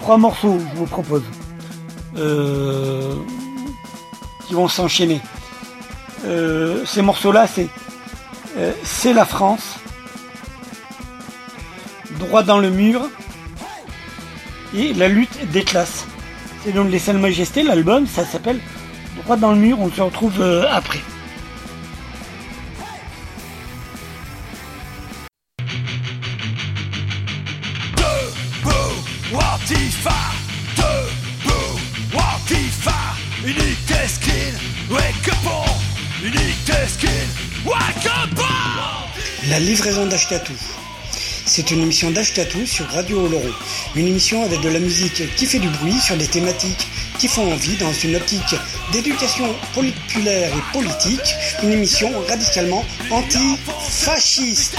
Trois 0.00 0.16
morceaux, 0.16 0.58
je 0.72 0.78
vous 0.78 0.86
propose, 0.86 1.22
euh, 2.16 3.14
qui 4.46 4.54
vont 4.54 4.66
s'enchaîner. 4.66 5.20
Euh, 6.24 6.86
ces 6.86 7.02
morceaux-là, 7.02 7.46
c'est 7.46 7.68
euh, 8.56 8.72
c'est 8.82 9.12
la 9.12 9.26
France, 9.26 9.76
droit 12.18 12.42
dans 12.42 12.58
le 12.58 12.70
mur 12.70 13.02
et 14.74 14.94
la 14.94 15.08
lutte 15.08 15.50
des 15.50 15.62
classes. 15.62 16.06
C'est 16.64 16.72
donc 16.72 16.90
les 16.90 16.98
Salles 16.98 17.18
Majestés, 17.18 17.62
l'album, 17.62 18.06
ça 18.06 18.24
s'appelle 18.24 18.60
Droit 19.24 19.36
dans 19.36 19.52
le 19.52 19.58
mur, 19.58 19.78
on 19.78 19.90
se 19.90 20.00
retrouve 20.00 20.40
après. 20.70 21.00
Livraison 39.80 40.04
d'Ashkatou. 40.04 40.52
C'est 41.46 41.70
une 41.70 41.80
émission 41.80 42.10
d'Ashkatou 42.10 42.66
sur 42.66 42.86
Radio 42.88 43.24
Oloron. 43.24 43.50
Une 43.96 44.08
émission 44.08 44.44
avec 44.44 44.60
de 44.60 44.68
la 44.68 44.78
musique 44.78 45.34
qui 45.36 45.46
fait 45.46 45.58
du 45.58 45.70
bruit 45.70 45.98
sur 45.98 46.18
des 46.18 46.26
thématiques 46.26 46.86
qui 47.18 47.28
font 47.28 47.50
envie 47.50 47.78
dans 47.78 47.90
une 47.90 48.16
optique 48.16 48.56
d'éducation 48.92 49.46
populaire 49.72 50.52
et 50.54 50.72
politique. 50.74 51.34
Une 51.62 51.72
émission 51.72 52.10
radicalement 52.28 52.84
anti-fasciste. 53.10 54.76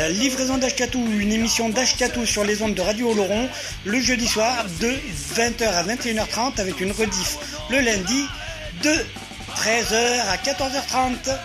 La 0.00 0.08
livraison 0.08 0.56
d'Ashkatou, 0.56 1.06
une 1.20 1.30
émission 1.30 1.68
d'Ashkatou 1.68 2.24
sur 2.24 2.42
les 2.42 2.62
ondes 2.62 2.72
de 2.72 2.80
Radio 2.80 3.10
Oloron, 3.10 3.50
le 3.84 4.00
jeudi 4.00 4.26
soir 4.26 4.64
de 4.80 4.94
20h 5.34 5.64
à 5.64 5.84
21h30 5.84 6.58
avec 6.58 6.80
une 6.80 6.90
rediff 6.90 7.36
le 7.68 7.80
lundi 7.80 8.24
de 8.82 8.94
13h 9.56 10.22
à 10.26 10.36
14h30. 10.38 11.36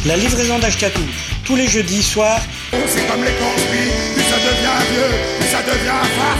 La 0.07 0.17
livraison 0.17 0.57
d'Ashkatou, 0.57 1.03
tous 1.43 1.55
les 1.55 1.67
jeudis 1.67 2.01
soirs 2.01 2.41
C'est 2.87 3.07
comme 3.07 3.23
les 3.23 3.31
conspires, 3.31 3.93
plus 4.15 4.23
ça 4.23 4.37
devient 4.37 4.91
vieux, 4.91 5.17
plus 5.39 5.49
ça 5.49 5.61
devient 5.61 6.03
faf. 6.17 6.39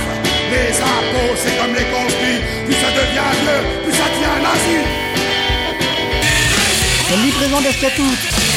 Les 0.50 0.76
impôts, 0.82 1.36
c'est 1.36 1.58
comme 1.58 1.76
les 1.76 1.86
conspires, 1.86 2.42
plus 2.66 2.74
ça 2.74 2.92
devient 2.92 3.32
vieux, 3.42 3.84
plus 3.84 3.94
ça 3.94 4.06
devient 4.10 4.42
nazi. 4.42 4.78
La 7.12 7.18
livraison 7.18 7.62
d'Ashkatou. 7.62 8.57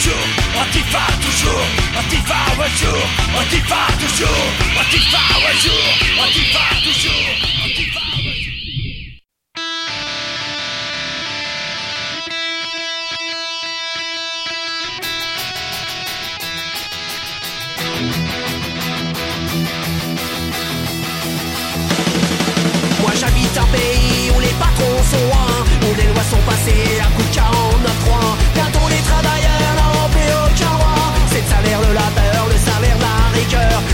Jour, 0.00 0.14
Antifa 0.60 1.06
toujours, 1.20 1.66
Antifa 1.98 2.34
un 2.58 2.68
jour, 2.76 3.02
Antifa 3.38 3.86
toujours, 3.98 4.46
Antifa 4.80 5.18
un 5.36 5.56
jour, 5.62 5.86
Antifa 6.22 6.64
toujours, 6.84 7.26
Antifa. 7.64 8.00
Moi 23.00 23.12
j'habite 23.14 23.58
un 23.58 23.66
pays 23.66 24.30
où 24.34 24.40
les 24.40 24.54
patrons 24.58 25.02
sont 25.10 25.16
un 25.32 25.86
Où 25.86 25.94
les 25.94 26.04
lois 26.04 26.24
sont 26.24 26.42
passées 26.44 27.00
à 27.00 27.06
coup 27.16 27.22
de 27.22 27.34
49 27.34 27.92
Bientôt 28.54 28.88
les 28.90 29.02
travailleurs 29.02 29.55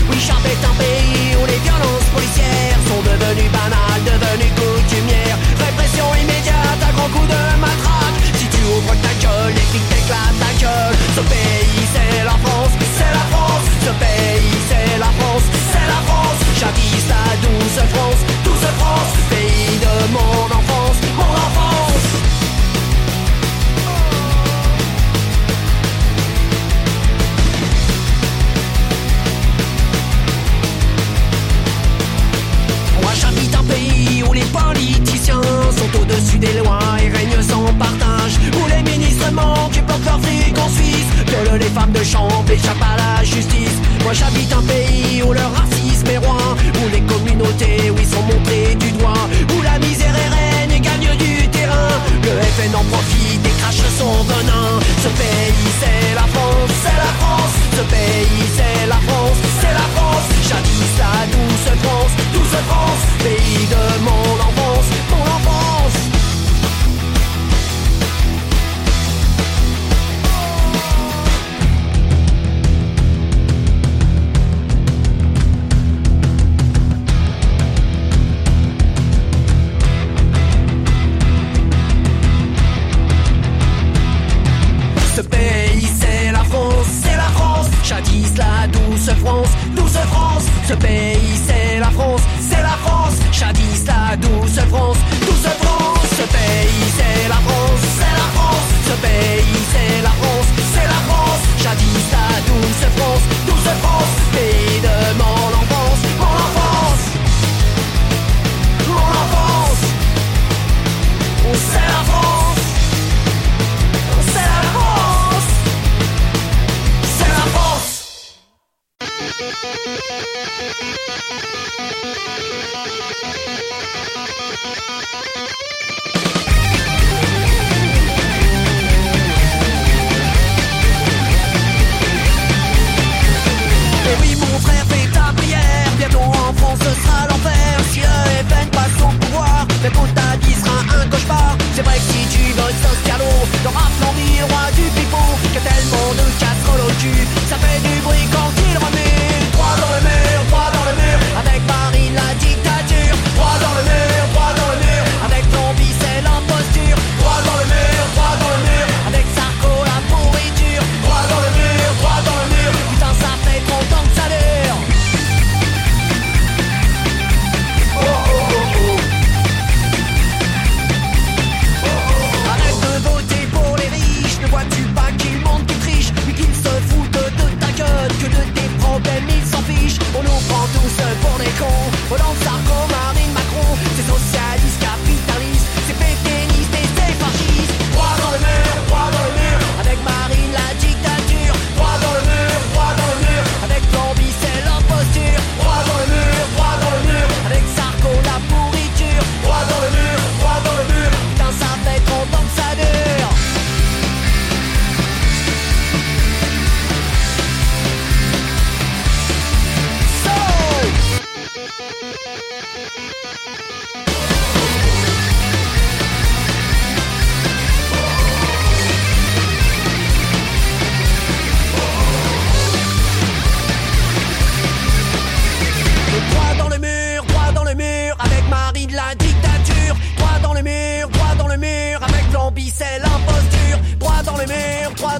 Oui 0.09 0.17
Charp 0.19 0.41
est 0.45 0.65
un 0.65 0.73
pays 0.81 1.37
où 1.37 1.45
les 1.45 1.59
violences 1.61 2.09
policières 2.13 2.79
Sont 2.89 3.01
devenues 3.05 3.49
banales, 3.53 4.01
devenues 4.01 4.53
coutumières. 4.57 5.37
Répression 5.61 6.05
immédiate 6.21 6.81
à 6.81 6.91
grands 6.93 7.09
coups 7.13 7.29
de 7.29 7.43
matraque. 7.61 8.17
Si 8.33 8.47
tu 8.49 8.61
ouvres 8.65 8.95
ta 8.97 9.13
gueule, 9.21 9.53
les 9.53 9.67
flics 9.69 9.89
t'éclatent 9.89 10.39
ta 10.41 10.51
gueule 10.57 10.95
Ce 11.13 11.21
pays 11.21 11.85
c'est 11.93 12.23
la 12.25 12.37
France, 12.41 12.73
c'est 12.97 13.13
la 13.13 13.25
France. 13.29 13.67
Ce 13.85 13.93
pays 14.01 14.57
c'est 14.69 14.97
la 14.97 15.11
France, 15.21 15.45
c'est 15.69 15.87
la 15.93 16.01
France. 16.09 16.41
J'habite 16.57 17.07
la 17.13 17.23
douce 17.45 17.79
France, 17.93 18.21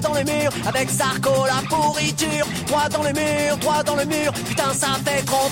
dans 0.00 0.18
le 0.18 0.24
mur, 0.24 0.50
avec 0.66 0.90
Sarko 0.90 1.46
la 1.46 1.68
pourriture, 1.68 2.46
droit 2.66 2.88
dans 2.88 3.02
le 3.02 3.12
mur, 3.12 3.56
droit 3.58 3.82
dans 3.82 3.96
le 3.96 4.04
mur, 4.04 4.32
putain 4.32 4.72
ça 4.72 4.88
fait 5.04 5.22
trop 5.24 5.46
ans 5.46 5.50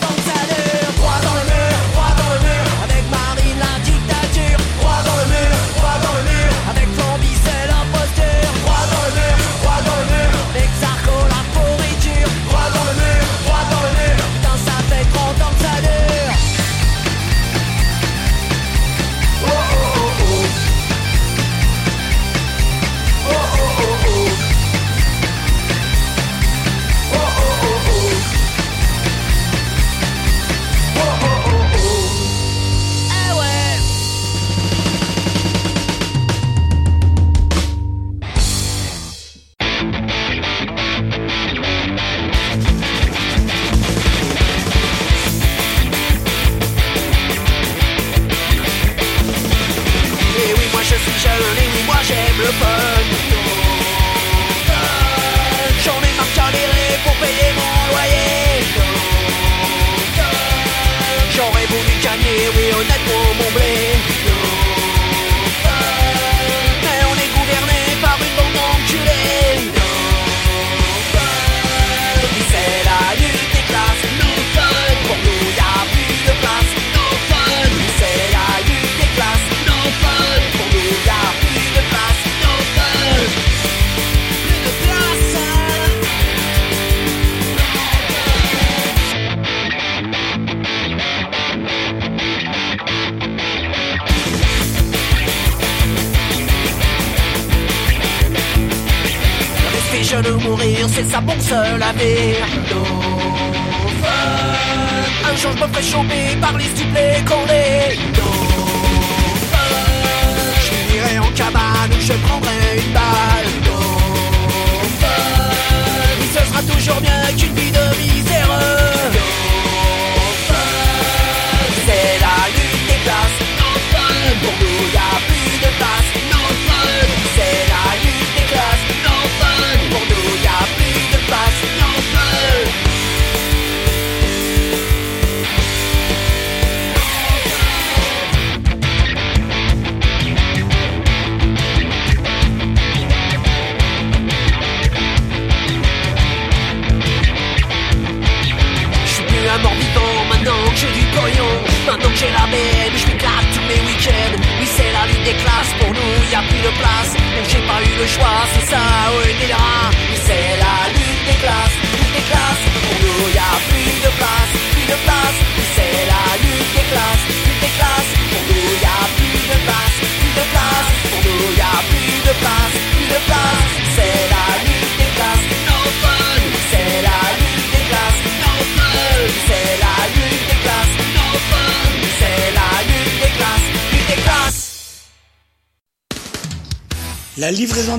droit 0.97 1.21
dans 1.23 1.35
le 1.35 1.45
mur. 1.45 1.92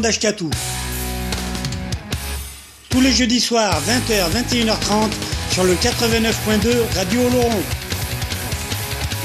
d'Ashkatou. 0.03 0.51
Tous 2.89 2.99
les 2.99 3.13
jeudis 3.13 3.39
soirs, 3.39 3.81
20h, 3.87 4.31
21h30, 4.35 5.13
sur 5.49 5.63
le 5.63 5.75
89.2 5.75 6.75
Radio 6.93 7.21
Oloron. 7.21 7.63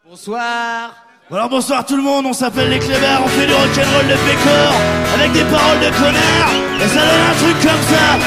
Bonsoir. 0.08 0.94
Alors 1.34 1.48
bonsoir 1.48 1.82
tout 1.86 1.96
le 1.96 2.02
monde, 2.02 2.26
on 2.26 2.34
s'appelle 2.34 2.68
les 2.68 2.78
Clébards, 2.78 3.22
on 3.24 3.28
fait 3.28 3.46
du 3.46 3.54
rock'n'roll 3.54 4.06
de 4.06 4.16
pécor 4.28 4.74
avec 5.14 5.32
des 5.32 5.44
paroles 5.44 5.80
de 5.80 5.88
connard 5.96 6.52
et 6.76 6.86
ça 6.88 7.00
donne 7.00 7.24
un 7.24 7.36
truc 7.40 7.56
comme 7.56 7.84
ça. 7.88 8.20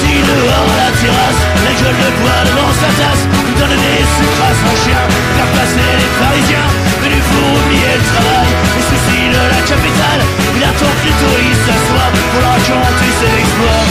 Si 0.00 0.12
dehors 0.16 0.64
à 0.64 0.76
la 0.80 0.90
terrasse, 0.96 1.42
la 1.60 1.72
gueule 1.76 2.00
de 2.00 2.10
bois 2.22 2.40
devant 2.46 2.72
sa 2.72 2.88
tasse, 2.96 3.28
donne 3.58 3.68
des 3.68 4.00
sucres 4.16 4.44
à 4.48 4.52
son 4.56 4.72
chien, 4.82 5.02
faire 5.36 5.52
passer 5.60 5.88
les 6.00 6.10
Parisiens, 6.24 6.68
venus 7.02 7.24
pour 7.32 7.44
oublier 7.60 7.92
le 7.96 8.04
travail, 8.12 8.50
les 8.76 8.84
soucis 8.84 9.28
de 9.32 9.42
la 9.54 9.60
capitale, 9.64 10.22
il 10.56 10.62
attend 10.64 10.92
que 11.00 11.04
les 11.08 11.16
touristes 11.16 11.64
s'assoient 11.64 12.12
pour 12.30 12.40
leur 12.40 12.52
raconter 12.52 13.10
ses 13.20 13.32
exploits, 13.40 13.84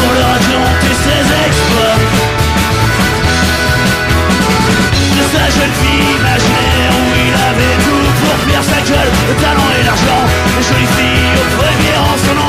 pour 0.00 0.12
leur 0.16 0.28
raconter 0.36 0.92
ses 1.04 1.24
exploits. 1.46 1.98
De 5.16 5.24
sa 5.32 5.44
jeune 5.56 5.74
fille 5.80 6.08
imaginaire 6.20 6.92
où 7.00 7.06
il 7.26 7.34
avait 7.36 7.78
tout 7.84 8.08
pour 8.20 8.36
plaire 8.46 8.64
sa 8.64 8.80
gueule, 8.88 9.12
le 9.28 9.34
talent 9.42 9.70
et 9.76 9.84
l'argent, 9.84 10.22
les 10.56 10.64
jolies 10.64 10.92
filles 10.96 11.36
au 11.36 11.46
premier 11.60 11.96
rang 12.00 12.16
son 12.24 12.45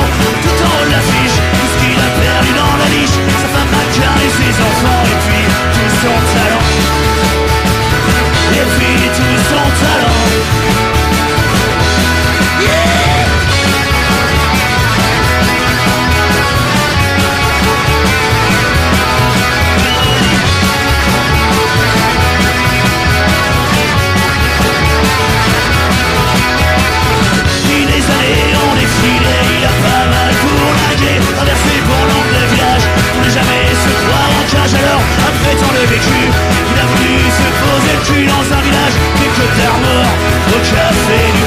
en 33.88 34.44
cage. 34.50 34.74
Alors, 34.74 35.02
après 35.28 35.54
tant 35.56 35.72
de 35.72 35.84
vécu, 35.88 36.20
il 36.28 36.78
a 36.78 36.86
voulu 36.86 37.16
se 37.28 37.48
poser 37.62 37.92
le 37.96 38.26
dans 38.26 38.46
un 38.56 38.60
village, 38.62 38.96
quelques 39.16 39.48
terres 39.56 39.80
morts, 39.80 40.14
au 40.48 40.60
café 40.60 41.20
du 41.32 41.44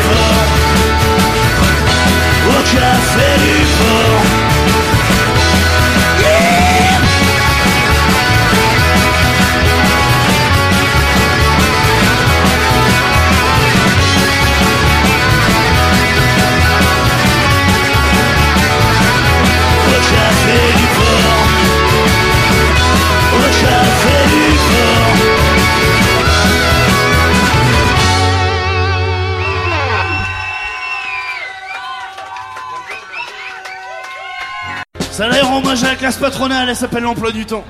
classe 36.11 36.31
patronale, 36.31 36.67
elle 36.67 36.75
s'appelle 36.75 37.03
l'emploi 37.03 37.31
du 37.31 37.45
temps. 37.45 37.63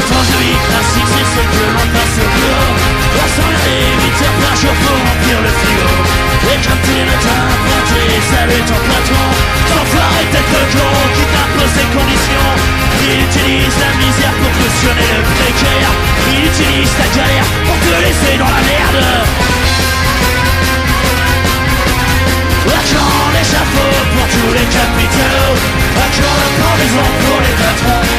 Classique, 0.00 1.10
c'est 1.12 1.28
celle 1.36 1.50
que 1.52 1.64
l'on 1.68 1.86
passe 1.92 2.16
au 2.16 2.28
bureau. 2.32 2.70
La 3.16 3.26
sonnerie, 3.28 3.92
8 4.00 4.24
heures 4.24 4.38
par 4.40 4.56
jour 4.56 4.74
pour 4.80 4.96
remplir 4.96 5.36
le 5.42 5.52
frigo. 5.60 5.92
Et 6.48 6.58
quand 6.64 6.80
le 6.80 7.16
temps 7.20 7.48
pointé, 7.66 8.00
salut 8.30 8.62
ton 8.64 8.80
patron. 8.88 9.28
Est 10.20 10.30
tête 10.32 10.50
de 10.50 10.62
con 10.72 10.92
qui 11.14 11.24
t'impose 11.28 11.74
des 11.76 11.88
conditions. 11.92 12.50
Il 13.04 13.20
utilise 13.20 13.76
la 13.80 13.92
misère 14.00 14.34
pour 14.40 14.52
cautionner 14.56 15.10
le 15.12 15.24
précaire. 15.36 15.92
Il 16.32 16.40
utilise 16.46 16.92
ta 16.96 17.08
galère 17.16 17.48
pour 17.66 17.76
te 17.84 17.92
laisser 18.00 18.38
dans 18.38 18.48
la 18.48 18.62
merde. 18.64 19.49
Les 24.70 24.76
capitaux 24.76 25.54
L'argent, 25.96 26.34
la 26.38 26.48
pendaison 26.62 27.06
pour 27.20 27.40
les 27.40 27.54
patrons 27.62 28.09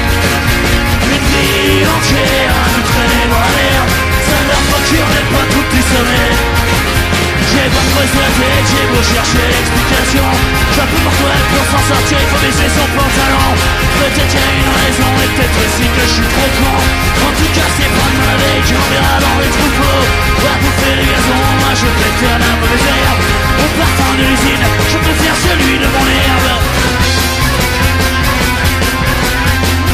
J'ai 7.61 7.69
j'ai 7.69 8.85
beau 8.89 8.97
chercher 9.05 9.45
l'explication. 9.45 10.25
Peux 10.73 10.97
pour 11.05 11.13
toi 11.13 11.29
pour 11.53 11.65
s'en 11.69 11.83
sortir, 11.93 12.17
il 12.17 12.29
faut 12.33 12.41
baisser 12.41 12.65
son 12.73 12.87
pantalon. 12.97 13.53
Peut-être 14.01 14.33
qu'il 14.33 14.41
y 14.41 14.49
a 14.49 14.53
une 14.65 14.73
raison 14.81 15.09
et 15.21 15.29
peut-être 15.37 15.59
aussi 15.61 15.85
que 15.85 16.01
je 16.01 16.13
suis 16.17 16.29
trop 16.33 16.49
con. 16.57 16.73
En 17.21 17.31
tout 17.37 17.51
cas 17.53 17.69
c'est 17.77 17.91
pas 17.93 18.09
de 18.09 18.17
ma 18.17 18.33
veille 18.41 18.65
qu'on 18.65 18.85
verra 18.89 19.15
dans 19.21 19.37
les 19.37 19.51
troupeaux. 19.53 20.01
Va 20.41 20.53
bouffer 20.57 20.93
les 20.97 21.05
gazons, 21.05 21.45
moi 21.61 21.73
je 21.77 21.85
préfère 22.01 22.37
la 22.41 22.51
mauvaise 22.57 22.87
herbe. 22.97 23.21
Au 23.61 23.67
partant 23.77 24.11
de 24.17 24.23
l'usine, 24.25 24.65
je 24.89 24.97
préfère 24.97 25.21
bien 25.21 25.35
celui 25.45 25.77
de 25.77 25.85
mon 25.85 26.05
herbe. 26.17 26.49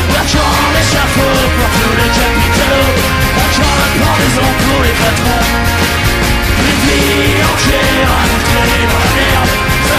Quand 0.07 0.72
l'échafaud 0.72 1.39
pour 1.55 1.72
tous 1.84 1.95
les 1.99 2.11
capitalos, 2.15 2.95
quand 3.36 3.59
la 3.59 3.89
pendaison 3.99 4.49
pour 4.63 4.80
les 4.84 4.95
patrons. 5.03 5.76
À 6.58 8.26
nous 8.26 8.43
traîner 8.43 8.88
dans 8.88 8.99
la 8.99 9.12
merde, 9.16 9.49
ça 9.88 9.95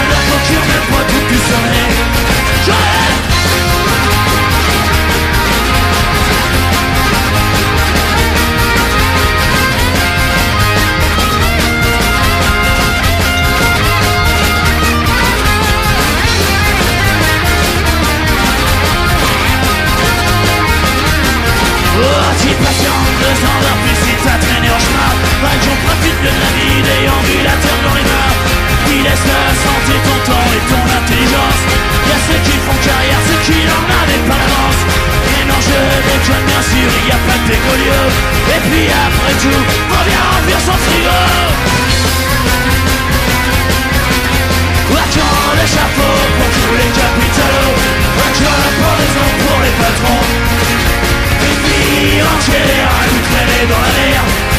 pas 0.89 1.03
tout 1.07 1.27
du. 1.27 2.28
Pas 25.39 25.55
qu'on 25.63 25.77
profite 25.87 26.19
de 26.19 26.33
la 26.35 26.51
vie 26.51 26.83
déambulateur 26.83 27.77
dans 27.87 27.95
les 27.95 28.03
mains 28.03 28.33
Qui 28.85 28.99
laisse 29.07 29.23
la 29.23 29.55
santé, 29.55 29.95
ton 30.03 30.19
temps 30.27 30.49
et 30.51 30.63
ton 30.67 30.83
intelligence. 30.83 31.61
Y'a 32.11 32.19
ceux 32.27 32.41
qui 32.43 32.57
font 32.59 32.75
carrière, 32.83 33.23
ceux 33.23 33.39
qui 33.47 33.63
n'en 33.63 33.83
avaient 33.87 34.25
pas 34.27 34.35
l'avance 34.35 34.81
Et 35.31 35.43
non, 35.47 35.59
je 35.63 35.79
déconne 36.11 36.43
bien 36.43 36.59
sûr, 36.59 36.91
y 37.07 37.11
a 37.15 37.19
pas 37.23 37.39
de 37.39 37.45
décollieux 37.55 38.07
Et 38.51 38.61
puis 38.67 38.85
après 38.91 39.35
tout, 39.39 39.63
on 39.63 40.01
vient 40.03 40.25
remplir 40.27 40.59
son 40.59 40.75
frigo. 40.75 41.19
Quand 44.91 45.55
les 45.55 45.67
chapeaux 45.67 46.19
pour 46.35 46.49
tous 46.51 46.75
les 46.83 46.91
capitaux. 46.99 47.71
Quand 48.19 48.43
la 48.43 48.71
pendaison 48.75 49.27
pour 49.39 49.57
les 49.63 49.75
patrons. 49.79 50.25
Une 51.47 51.59
vie 51.63 52.21
entière 52.27 52.91
à 52.91 53.07
nous 53.07 53.69
dans 53.71 53.81
la 53.81 53.91
mer 53.95 54.58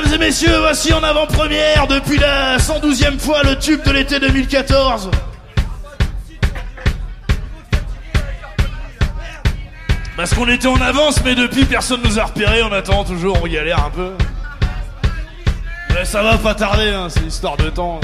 mesdames 0.00 0.14
et 0.14 0.18
messieurs, 0.18 0.58
voici 0.58 0.92
en 0.92 1.02
avant-première 1.02 1.86
depuis 1.86 2.18
la 2.18 2.58
112e 2.58 3.18
fois 3.18 3.42
le 3.42 3.56
tube 3.56 3.82
de 3.82 3.90
l'été 3.90 4.18
2014. 4.18 5.10
Parce 10.16 10.34
qu'on 10.34 10.48
était 10.48 10.68
en 10.68 10.80
avance, 10.80 11.22
mais 11.24 11.34
depuis 11.34 11.64
personne 11.64 12.00
nous 12.04 12.18
a 12.18 12.24
repéré, 12.24 12.62
on 12.62 12.72
attend 12.72 13.04
toujours, 13.04 13.38
on 13.42 13.46
galère 13.46 13.84
un 13.84 13.90
peu. 13.90 14.12
Mais 15.94 16.04
ça 16.04 16.22
va 16.22 16.36
pas 16.38 16.54
tarder, 16.54 16.90
hein, 16.90 17.08
c'est 17.08 17.24
histoire 17.24 17.56
de 17.56 17.70
temps. 17.70 18.00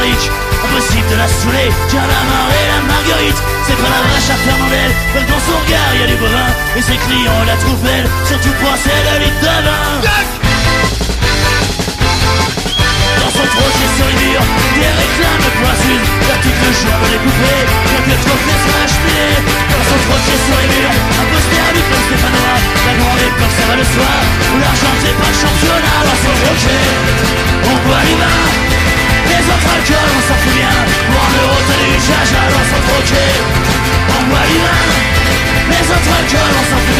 Impossible 0.00 1.08
de 1.12 1.16
la 1.20 1.28
saouler, 1.28 1.68
car 1.92 2.00
la 2.00 2.22
marée, 2.24 2.66
la 2.72 2.80
marguerite. 2.88 3.36
C'est 3.68 3.76
pas 3.76 3.92
la 3.92 4.00
vache 4.08 4.32
à 4.32 4.38
Fernandel, 4.48 4.90
même 5.12 5.28
dans 5.28 5.42
son 5.44 5.60
regard 5.60 5.92
y 5.92 6.00
a 6.00 6.08
du 6.08 6.16
bovin. 6.16 6.48
Et 6.72 6.80
ses 6.80 6.96
clients 7.04 7.44
la 7.44 7.52
trouvent 7.60 7.84
belle, 7.84 8.08
surtout 8.24 8.56
pour 8.64 8.72
c'est 8.80 8.96
le 8.96 9.28
litre 9.28 9.44
de 9.44 9.60
vin. 9.60 10.00
Dans 13.20 13.28
son 13.28 13.44
troquet 13.44 13.90
sur 14.00 14.08
les 14.08 14.18
murs, 14.24 14.48
des 14.80 14.88
réclames 14.88 15.44
de 15.44 15.52
poissons 15.60 16.00
L'article 16.32 16.68
jaune 16.80 17.04
les 17.12 17.20
poupées, 17.20 17.64
quelques 17.92 18.16
trophées 18.24 18.60
sur 18.64 18.72
la 18.80 18.88
cheminée 18.88 19.36
Dans 19.68 19.84
son 19.84 20.00
troquet 20.00 20.38
sur 20.48 20.56
les 20.64 20.70
murs, 20.80 20.96
un 20.96 21.26
poster 21.28 21.68
du 21.76 21.82
club 21.84 22.02
stéphanois 22.08 22.56
La 22.88 22.94
grande 22.96 23.20
époque 23.20 23.52
ça 23.52 23.64
va 23.68 23.76
le 23.76 23.84
soir, 23.84 24.16
où 24.48 24.56
l'argent 24.64 24.94
c'est 25.04 25.16
pas 25.20 25.28
le 25.28 25.38
championnat 25.44 25.98
Dans 26.08 26.20
son 26.24 26.32
troquet, 26.40 26.88
on 27.68 27.76
boit 27.84 28.04
du 28.08 28.79
vin 29.30 29.38
Les 29.38 29.46
autres 29.46 29.70
alcools 29.74 30.12
on 30.16 30.22
s'en 30.28 30.34
fout 30.34 30.54
bien, 30.54 30.74
pour 31.10 31.22
un 31.22 31.32
euro 31.42 31.56
t'as 31.66 31.78
du 31.78 31.98
jaja 32.00 32.42
dans 32.50 32.66
son 32.70 32.80
troquet 32.88 33.32
On 34.08 34.22
boit 34.28 34.46
du 34.50 34.58
vin, 34.58 34.80
les 35.70 35.86
autres 35.90 36.12
alcools 36.18 36.56
on 36.60 36.64
s'en 36.70 36.80
fout 36.84 36.90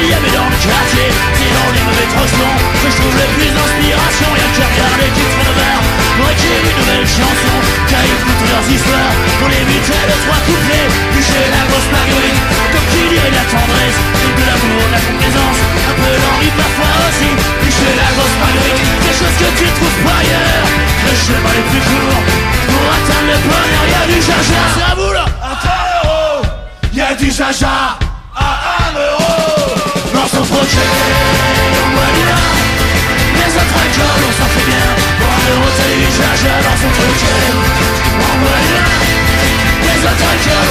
Y 0.00 0.14
avait 0.16 0.32
dans 0.32 0.48
le 0.48 0.56
quartier 0.56 1.08
C'est 1.36 1.52
dans 1.52 1.70
les 1.76 1.84
mauvais 1.84 2.08
trostons 2.08 2.56
Que 2.80 2.88
je 2.88 2.96
trouve 2.96 3.16
le 3.20 3.28
plus 3.36 3.50
d'inspiration. 3.52 4.28
Y'a 4.32 4.48
qu'à 4.56 4.64
regarder 4.64 5.08
qui 5.12 5.24
de 5.28 5.52
bar 5.52 5.80
Pour 6.16 6.26
écrire 6.32 6.62
une 6.64 6.76
nouvelle 6.80 7.04
chanson 7.04 7.56
Qu'à 7.84 8.00
écouter 8.08 8.48
leurs 8.48 8.68
histoires. 8.72 9.14
Pour 9.36 9.48
les 9.52 9.60
buter 9.68 10.00
de 10.08 10.16
trois 10.24 10.40
couplets 10.48 10.88
Bûcher 11.12 11.44
la 11.52 11.62
grosse 11.68 11.90
marguerite 11.92 12.40
Comme 12.72 12.86
qui 12.88 13.02
dirait 13.12 13.28
de 13.28 13.38
la 13.40 13.46
tendresse 13.52 13.98
Donc 14.24 14.34
de 14.40 14.44
l'amour, 14.48 14.82
de 14.88 14.94
la 14.96 15.02
complaisance. 15.04 15.58
Un 15.84 15.94
peu 16.00 16.12
d'envie 16.16 16.54
parfois 16.56 16.94
aussi 17.12 17.30
Bûcher 17.60 17.92
la 17.92 18.08
grosse 18.16 18.36
marguerite 18.40 18.80
Des 19.04 19.14
choses 19.20 19.36
que 19.36 19.50
tu 19.52 19.66
trouves 19.68 20.00
pas 20.00 20.16
ailleurs 20.16 20.64
Le 20.64 21.12
chemin 21.12 21.52
les 21.60 21.66
plus 21.68 21.84
courts. 21.84 22.24
Pour 22.72 22.84
atteindre 22.88 23.28
le 23.28 23.38
bonheur 23.44 23.84
Y'a 23.84 24.04
du 24.08 24.18
jaja. 24.24 24.62
C'est 24.72 24.86
à 24.88 24.94
vous 24.96 25.12
là. 25.12 25.26
Y'a 26.88 27.12
du 27.20 27.28
jaja. 27.28 28.00
À 28.32 28.88
un 28.88 28.92
euro 28.96 29.59
Dans 30.50 30.56
son 30.56 30.64
projet, 30.64 30.80
on 31.84 31.90
boit 31.94 32.10
du 32.12 32.22
vin 32.26 32.48
Les 33.36 33.50
autres 33.54 33.76
alcools, 33.82 34.24
on 34.28 34.32
s'en 34.32 34.48
fait 34.48 34.66
bien 34.66 34.86
Pour 35.18 35.30
un 35.30 35.42
euro, 35.54 35.68
t'as 35.76 35.90
du 35.94 36.08
jaja 36.10 36.54
dans 36.62 36.76
son 36.76 36.90
projet 36.90 37.38
On 38.18 38.36
boit 38.42 38.60
du 38.66 38.74
vin 38.74 38.98
Les 39.84 40.00
autres 40.02 40.26
alcools, 40.32 40.70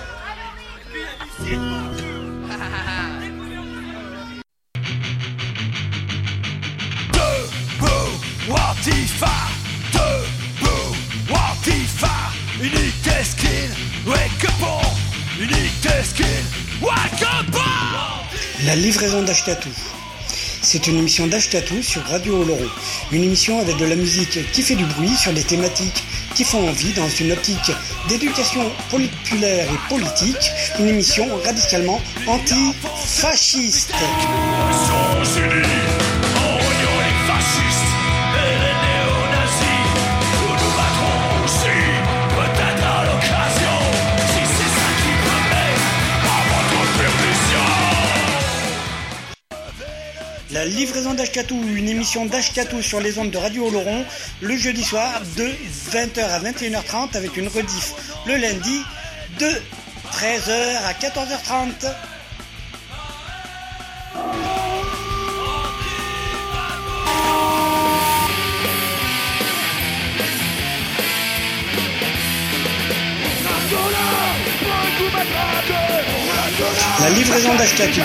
livraison 18.91 19.23
d'Ashkatou. 19.23 19.69
C'est 20.61 20.85
une 20.87 20.97
émission 20.97 21.25
d'Ashkatou 21.25 21.81
sur 21.81 22.03
Radio 22.03 22.41
Oloron. 22.41 22.67
Une 23.13 23.23
émission 23.23 23.57
avec 23.61 23.77
de 23.77 23.85
la 23.85 23.95
musique 23.95 24.51
qui 24.51 24.61
fait 24.61 24.75
du 24.75 24.83
bruit 24.83 25.15
sur 25.15 25.31
des 25.31 25.43
thématiques 25.43 26.03
qui 26.35 26.43
font 26.43 26.67
envie 26.67 26.91
dans 26.91 27.07
une 27.07 27.31
optique 27.31 27.71
d'éducation 28.09 28.69
populaire 28.89 29.65
et 29.71 29.89
politique. 29.89 30.51
Une 30.77 30.89
émission 30.89 31.25
radicalement 31.45 32.01
anti-fasciste. 32.27 33.93
La 50.61 50.67
livraison 50.67 51.15
d'Ashkatou, 51.15 51.59
une 51.75 51.89
émission 51.89 52.27
d'Ashkatou 52.27 52.83
sur 52.83 52.99
les 52.99 53.17
ondes 53.17 53.31
de 53.31 53.37
Radio 53.39 53.65
Oloron, 53.65 54.05
le 54.41 54.55
jeudi 54.55 54.83
soir 54.83 55.09
de 55.35 55.49
20h 55.91 56.19
à 56.19 56.39
21h30 56.39 57.17
avec 57.17 57.35
une 57.35 57.47
rediff 57.47 57.95
le 58.27 58.35
lundi 58.35 58.79
de 59.39 59.47
13h 60.13 60.83
à 60.85 60.93
14h30. 60.93 61.91
La 76.99 77.09
livraison 77.09 77.55
d'Ashkatou. 77.55 78.01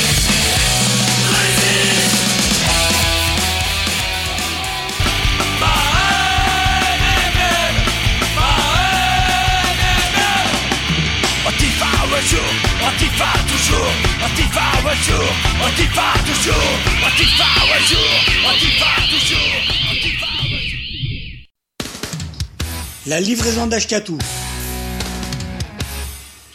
La 23.05 23.21
livraison 23.21 23.67
d'Ashkatou. 23.67 24.17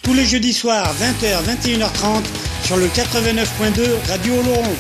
Tous 0.03 0.13
les 0.13 0.27
jeudis 0.27 0.53
soirs, 0.53 0.93
20h, 1.01 1.43
21h30 1.43 2.25
sur 2.67 2.77
le 2.77 2.89
89.2 2.89 4.11
Radio 4.11 4.35
Oloron. 4.41 4.77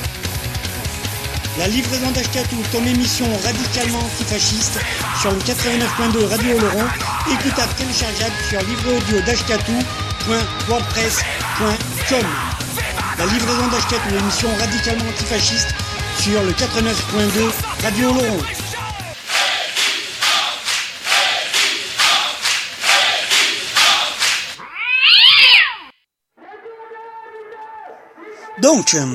La 1.59 1.69
livraison 1.69 2.11
d'Ashkatou, 2.11 2.57
ton 2.71 2.85
émission 2.85 3.27
radicalement 3.45 4.01
antifasciste 4.01 4.79
sur 5.23 5.31
le 5.31 5.39
89.2 5.39 6.27
Radio 6.29 6.57
Oloron, 6.59 6.85
écoutable 7.33 7.73
téléchargeable 7.79 8.35
sur 8.51 8.61
livréaudio.wordpress.com. 10.23 12.27
La 13.19 13.27
livraison 13.27 13.67
d'Ashkatou, 13.69 14.17
émission 14.17 14.49
radicalement 14.59 15.05
antifasciste 15.09 15.69
sur 16.21 16.43
le 16.43 16.53
89.2 16.53 17.51
Radio 17.83 18.11
Oloron. 18.11 18.39
Donc, 28.61 28.95
euh, 28.95 29.07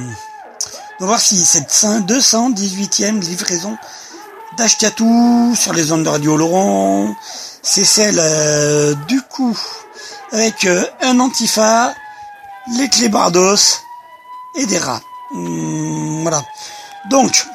on 0.99 1.03
va 1.03 1.07
voir 1.07 1.19
si 1.19 1.45
cette 1.45 1.69
218e 1.69 3.21
livraison 3.21 3.77
d'Ashkatou 4.57 5.53
sur 5.55 5.73
les 5.73 5.91
ondes 5.91 6.03
de 6.03 6.09
Radio 6.09 6.35
Laurent, 6.35 7.15
c'est 7.61 7.85
celle 7.85 8.17
euh, 8.19 8.95
du 9.07 9.21
coup 9.21 9.55
avec 10.31 10.65
euh, 10.65 10.83
un 11.01 11.19
antifa, 11.19 11.93
les 12.77 12.89
clébardos 12.89 13.81
et 14.55 14.65
des 14.65 14.77
rats. 14.77 15.01
Hum, 15.33 16.21
voilà. 16.21 16.43
Donc, 17.09 17.45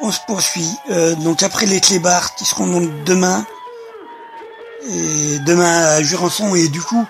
on 0.00 0.10
se 0.10 0.20
poursuit. 0.26 0.76
Euh, 0.90 1.14
donc 1.14 1.42
après 1.42 1.66
les 1.66 1.80
clébards 1.80 2.34
qui 2.34 2.44
seront 2.44 2.66
donc 2.66 3.04
demain, 3.04 3.44
et 4.88 5.38
demain 5.40 5.84
à 5.84 6.02
Jurançon 6.02 6.54
et 6.56 6.68
du 6.68 6.80
coup 6.80 7.04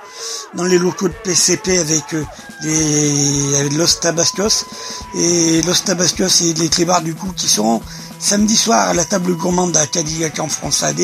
dans 0.54 0.64
les 0.64 0.78
locaux 0.78 1.08
de 1.08 1.14
PCP 1.24 1.78
avec 1.78 2.12
euh, 2.12 2.24
les 2.62 3.56
avec 3.56 3.72
Los 3.72 3.98
Tabascos 4.00 4.66
et 5.14 5.62
Los 5.62 5.82
Tabascos 5.84 6.42
et 6.42 6.52
les 6.54 6.68
Clébards 6.68 7.02
du 7.02 7.14
coup 7.14 7.32
qui 7.34 7.48
seront 7.48 7.80
samedi 8.18 8.56
soir 8.56 8.88
à 8.88 8.94
la 8.94 9.04
table 9.04 9.34
gourmande 9.36 9.76
à 9.76 9.86
Cadillac 9.86 10.38
en 10.38 10.48
France 10.48 10.82
AD 10.82 11.00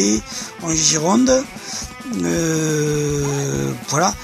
en 0.63 0.71
Gironde 0.71 1.43
Euh, 2.17 3.73
voilà 3.89 4.15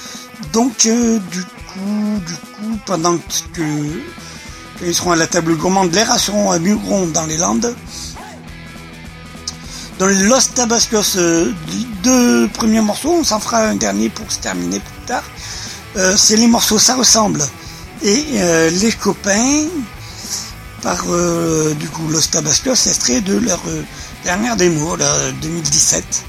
donc 0.53 0.87
euh, 0.87 1.19
du 1.31 1.43
coup 1.43 2.21
du 2.27 2.35
coup 2.35 2.79
pendant 2.87 3.19
que 3.53 3.63
qu'ils 4.79 4.95
seront 4.95 5.13
à 5.13 5.17
la 5.17 5.27
table 5.27 5.57
gourmande 5.57 5.93
les 5.93 6.03
rats 6.03 6.19
seront 6.19 6.51
à 6.51 6.59
Mugron 6.59 7.07
dans 7.09 7.27
les 7.27 7.37
Landes 7.37 7.75
dans 9.99 10.07
Los 10.07 10.49
Tabascos, 10.55 11.17
euh, 11.19 11.53
deux 12.03 12.49
premiers 12.49 12.81
morceaux, 12.81 13.13
on 13.13 13.23
s'en 13.23 13.39
fera 13.39 13.59
un 13.69 13.77
dernier 13.77 14.09
pour 14.09 14.29
se 14.31 14.41
terminer 14.41 14.81
plus 14.81 15.07
tard. 15.07 15.23
C'est 16.17 16.37
les 16.37 16.49
morceaux 16.49 16.81
Ça 16.81 16.97
ressemble 16.97 17.41
et 18.03 18.25
les 18.73 18.91
copains 18.91 19.69
par 20.83 21.05
du 21.79 21.89
coup 21.91 22.09
Los 22.09 22.23
Tabascos, 22.23 22.73
extrait 22.73 23.21
de 23.21 23.39
leur 23.39 23.61
dernière 24.25 24.57
démo, 24.57 24.97
là, 24.97 25.31
2017. 25.41 26.25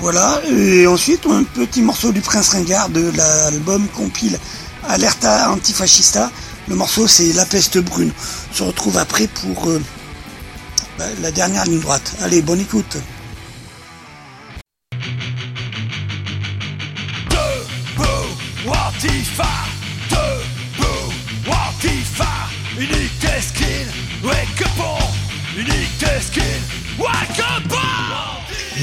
Voilà, 0.00 0.40
et 0.48 0.86
ensuite 0.86 1.26
un 1.26 1.42
petit 1.42 1.80
morceau 1.82 2.12
du 2.12 2.20
Prince 2.20 2.50
Ringard 2.50 2.90
de 2.90 3.10
l'album 3.16 3.86
compile 3.88 4.38
Alerta 4.88 5.50
Antifascista. 5.50 6.30
Le 6.68 6.74
morceau 6.74 7.06
c'est 7.06 7.32
La 7.32 7.46
Peste 7.46 7.78
Brune. 7.78 8.12
On 8.50 8.54
se 8.54 8.62
retrouve 8.62 8.98
après 8.98 9.26
pour 9.26 9.68
euh, 9.68 9.80
bah, 10.98 11.06
la 11.22 11.30
dernière 11.30 11.64
ligne 11.64 11.80
droite. 11.80 12.14
Allez, 12.20 12.42
bonne 12.42 12.60
écoute. 12.60 12.98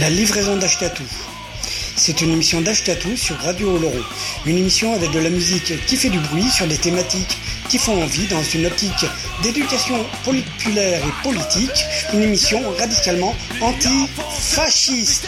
La 0.04 0.10
livraison 0.10 0.58
d'Ashkatou. 0.58 1.06
c'est 1.96 2.20
une 2.20 2.32
émission 2.32 2.60
d'Ashkatou 2.60 3.16
sur 3.16 3.38
Radio 3.38 3.74
Oloron. 3.78 4.04
Une 4.46 4.58
émission 4.58 4.94
avec 4.94 5.12
de 5.12 5.20
la 5.20 5.30
musique 5.30 5.86
qui 5.86 5.96
fait 5.96 6.10
du 6.10 6.20
bruit 6.20 6.50
sur 6.50 6.68
des 6.68 6.76
thématiques 6.76 7.38
qui 7.70 7.78
font 7.78 8.04
envie 8.04 8.28
dans 8.28 8.44
une 8.44 8.66
optique 8.66 9.06
d'éducation 9.44 9.96
populaire 10.26 11.02
et 11.02 11.24
politique. 11.24 11.86
Une 12.14 12.22
émission 12.22 12.60
radicalement 12.78 13.34
anti-fasciste. 13.62 15.26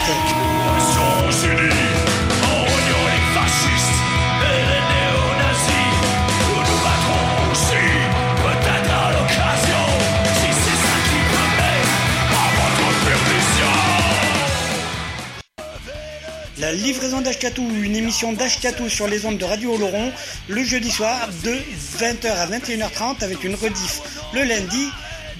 La 16.58 16.72
livraison 16.72 17.20
d'Ashkatou, 17.20 17.68
une 17.82 17.96
émission 17.96 18.32
d'Ashkatou 18.32 18.88
sur 18.88 19.06
les 19.06 19.26
ondes 19.26 19.36
de 19.36 19.44
Radio 19.44 19.74
Oloron, 19.74 20.10
le 20.48 20.64
jeudi 20.64 20.90
soir 20.90 21.28
de 21.44 21.54
20h 21.98 22.28
à 22.28 22.46
21h30 22.46 23.22
avec 23.22 23.44
une 23.44 23.54
rediff 23.54 24.00
le 24.32 24.42
lundi 24.42 24.88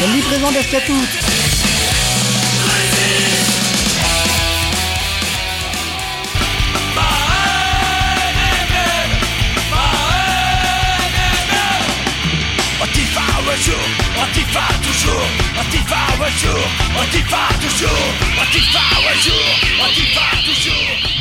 La 0.00 0.06
livraison 0.08 0.50
d'Ashkatou. 0.52 1.29
Antifa 12.90 13.20
un 13.20 13.56
jour, 13.56 13.76
Antifa 14.20 14.66
toujours, 14.82 15.28
Antifa 15.56 15.96
un 16.18 16.30
jour, 16.40 16.58
Antifa 16.98 17.48
toujours, 17.60 17.90
Antifa 18.42 18.80
un 19.06 19.16
jour, 19.22 19.46
Antifa 19.80 20.26
toujours, 20.44 21.19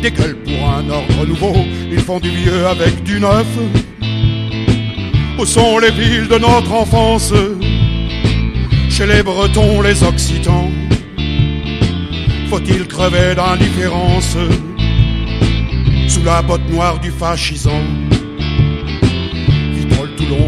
Des 0.01 0.11
gueules 0.11 0.37
pour 0.37 0.69
un 0.69 0.89
ordre 0.89 1.25
nouveau, 1.27 1.55
ils 1.91 1.99
font 1.99 2.19
du 2.19 2.29
vieux 2.29 2.65
avec 2.65 3.03
du 3.03 3.19
neuf. 3.19 3.47
Où 5.39 5.45
sont 5.45 5.77
les 5.77 5.91
villes 5.91 6.27
de 6.27 6.37
notre 6.37 6.73
enfance? 6.73 7.33
Chez 8.89 9.05
les 9.05 9.21
Bretons, 9.23 9.81
les 9.81 10.03
Occitans 10.03 10.69
faut-il 12.51 12.85
crever 12.85 13.33
d'indifférence? 13.33 14.35
Sous 16.09 16.21
la 16.25 16.41
botte 16.41 16.69
noire 16.69 16.99
du 16.99 17.09
fascisant 17.09 17.81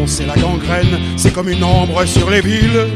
C'est 0.06 0.26
la 0.26 0.34
gangrène, 0.34 0.98
c'est 1.16 1.32
comme 1.32 1.48
une 1.48 1.64
ombre 1.64 2.04
sur 2.04 2.28
les 2.30 2.42
villes. 2.42 2.86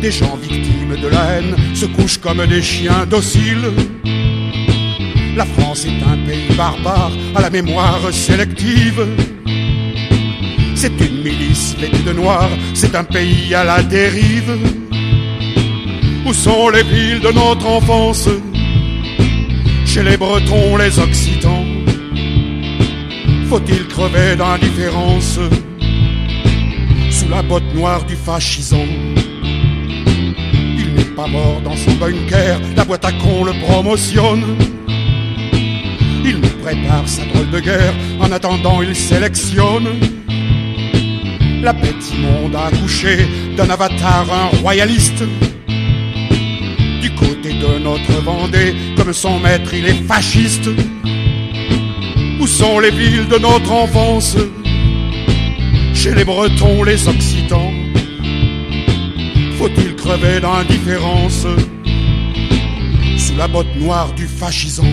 Des 0.00 0.10
gens 0.10 0.36
victimes 0.36 0.96
de 1.02 1.08
la 1.08 1.24
haine 1.32 1.56
se 1.74 1.86
couchent 1.86 2.18
comme 2.18 2.46
des 2.46 2.62
chiens 2.62 3.04
dociles. 3.10 3.72
La 5.36 5.44
France 5.44 5.84
est 5.84 6.02
un 6.04 6.16
pays 6.26 6.56
barbare 6.56 7.12
à 7.34 7.40
la 7.40 7.50
mémoire 7.50 8.00
sélective. 8.12 9.04
C'est 10.74 10.98
une 11.00 11.22
milice 11.22 11.74
vêtue 11.78 12.04
de 12.04 12.12
noir, 12.12 12.48
c'est 12.72 12.94
un 12.94 13.04
pays 13.04 13.52
à 13.54 13.64
la 13.64 13.82
dérive. 13.82 14.56
Où 16.24 16.32
sont 16.32 16.68
les 16.68 16.84
villes 16.84 17.20
de 17.20 17.32
notre 17.32 17.66
enfance? 17.66 18.28
Chez 19.84 20.02
les 20.02 20.16
Bretons, 20.16 20.76
les 20.76 20.98
Occitans 20.98 21.61
Faut-il 23.52 23.86
crever 23.86 24.34
d'indifférence 24.34 25.38
Sous 27.10 27.28
la 27.28 27.42
botte 27.42 27.74
noire 27.74 28.02
du 28.06 28.16
fascisant? 28.16 28.86
Il 30.78 30.94
n'est 30.94 31.14
pas 31.14 31.26
mort 31.26 31.60
dans 31.62 31.76
son 31.76 31.92
bunker 31.96 32.58
La 32.74 32.86
boîte 32.86 33.04
à 33.04 33.12
con 33.12 33.44
le 33.44 33.52
promotionne. 33.66 34.56
Il 36.24 36.38
nous 36.38 36.62
prépare 36.62 37.06
sa 37.06 37.26
drôle 37.26 37.50
de 37.50 37.60
guerre 37.60 37.92
En 38.20 38.32
attendant 38.32 38.80
il 38.80 38.96
sélectionne. 38.96 40.00
La 41.62 41.74
bête 41.74 42.10
immonde 42.10 42.56
a 42.56 42.68
accouché 42.68 43.28
D'un 43.54 43.68
avatar, 43.68 44.32
un 44.32 44.56
royaliste. 44.62 45.24
Du 47.02 47.10
côté 47.16 47.52
de 47.52 47.78
notre 47.80 48.12
Vendée, 48.22 48.74
comme 48.96 49.12
son 49.12 49.38
maître, 49.40 49.74
il 49.74 49.84
est 49.84 50.02
fasciste. 50.08 50.70
Sont 52.58 52.80
les 52.80 52.90
villes 52.90 53.26
de 53.28 53.38
notre 53.38 53.72
enfance 53.72 54.36
Chez 55.94 56.14
les 56.14 56.22
Bretons, 56.22 56.82
les 56.84 57.08
Occitans. 57.08 57.72
Faut-il 59.58 59.96
crever 59.96 60.38
d'indifférence 60.38 61.46
sous 63.16 63.36
la 63.36 63.48
botte 63.48 63.74
noire 63.76 64.12
du 64.12 64.26
fascisant? 64.26 64.84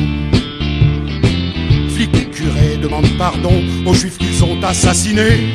Flics 1.90 2.16
et 2.16 2.30
curés 2.30 2.78
demandent 2.82 3.18
pardon 3.18 3.62
aux 3.86 3.94
juifs 3.94 4.18
qu'ils 4.18 4.42
ont 4.44 4.64
assassinés. 4.64 5.54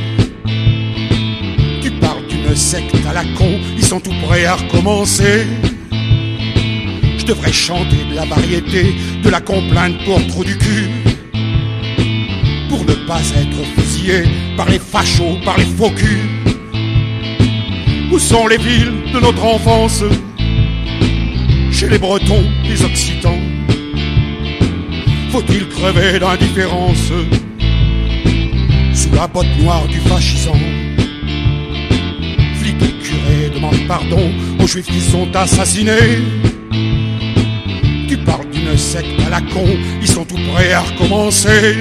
Tu 1.83 1.91
parles 1.91 2.27
d'une 2.29 2.55
secte 2.55 2.95
à 3.09 3.15
la 3.15 3.25
con, 3.35 3.59
ils 3.79 3.85
sont 3.85 4.01
tout 4.01 4.15
prêts 4.27 4.45
à 4.45 4.57
recommencer. 4.57 5.47
Je 7.17 7.25
devrais 7.25 7.53
chanter 7.53 8.05
de 8.11 8.15
la 8.15 8.27
variété, 8.27 8.95
de 9.23 9.31
la 9.31 9.41
complainte 9.41 10.05
pour 10.05 10.25
trou 10.27 10.45
du 10.45 10.59
cul. 10.59 11.14
Pas 13.15 13.21
être 13.21 13.65
fusillé 13.77 14.25
par 14.57 14.69
les 14.69 14.81
fachos, 14.81 15.39
par 15.45 15.57
les 15.57 15.65
faux 15.65 15.91
culs. 15.91 16.29
Où 18.11 18.19
sont 18.19 18.49
les 18.49 18.57
villes 18.57 18.93
de 19.15 19.21
notre 19.21 19.45
enfance? 19.45 20.03
Chez 21.71 21.89
les 21.89 21.99
Bretons, 21.99 22.43
les 22.65 22.83
Occitans. 22.83 23.39
Faut-il 25.31 25.69
crever 25.69 26.19
d'indifférence? 26.19 27.13
Sous 28.93 29.13
la 29.15 29.29
botte 29.29 29.47
noire 29.61 29.87
du 29.87 30.01
fascisant 30.01 30.59
Flics 32.57 32.83
et 32.83 33.05
curés 33.05 33.51
demandent 33.55 33.87
pardon 33.87 34.29
aux 34.59 34.67
juifs 34.67 34.87
qui 34.87 35.01
sont 35.01 35.29
assassinés. 35.37 36.19
Tu 38.09 38.17
parles 38.17 38.51
d'une 38.51 38.77
secte 38.77 39.21
à 39.25 39.31
la 39.31 39.41
con, 39.41 39.69
ils 40.03 40.11
sont 40.11 40.25
tout 40.25 40.41
prêts 40.53 40.73
à 40.73 40.81
recommencer. 40.81 41.77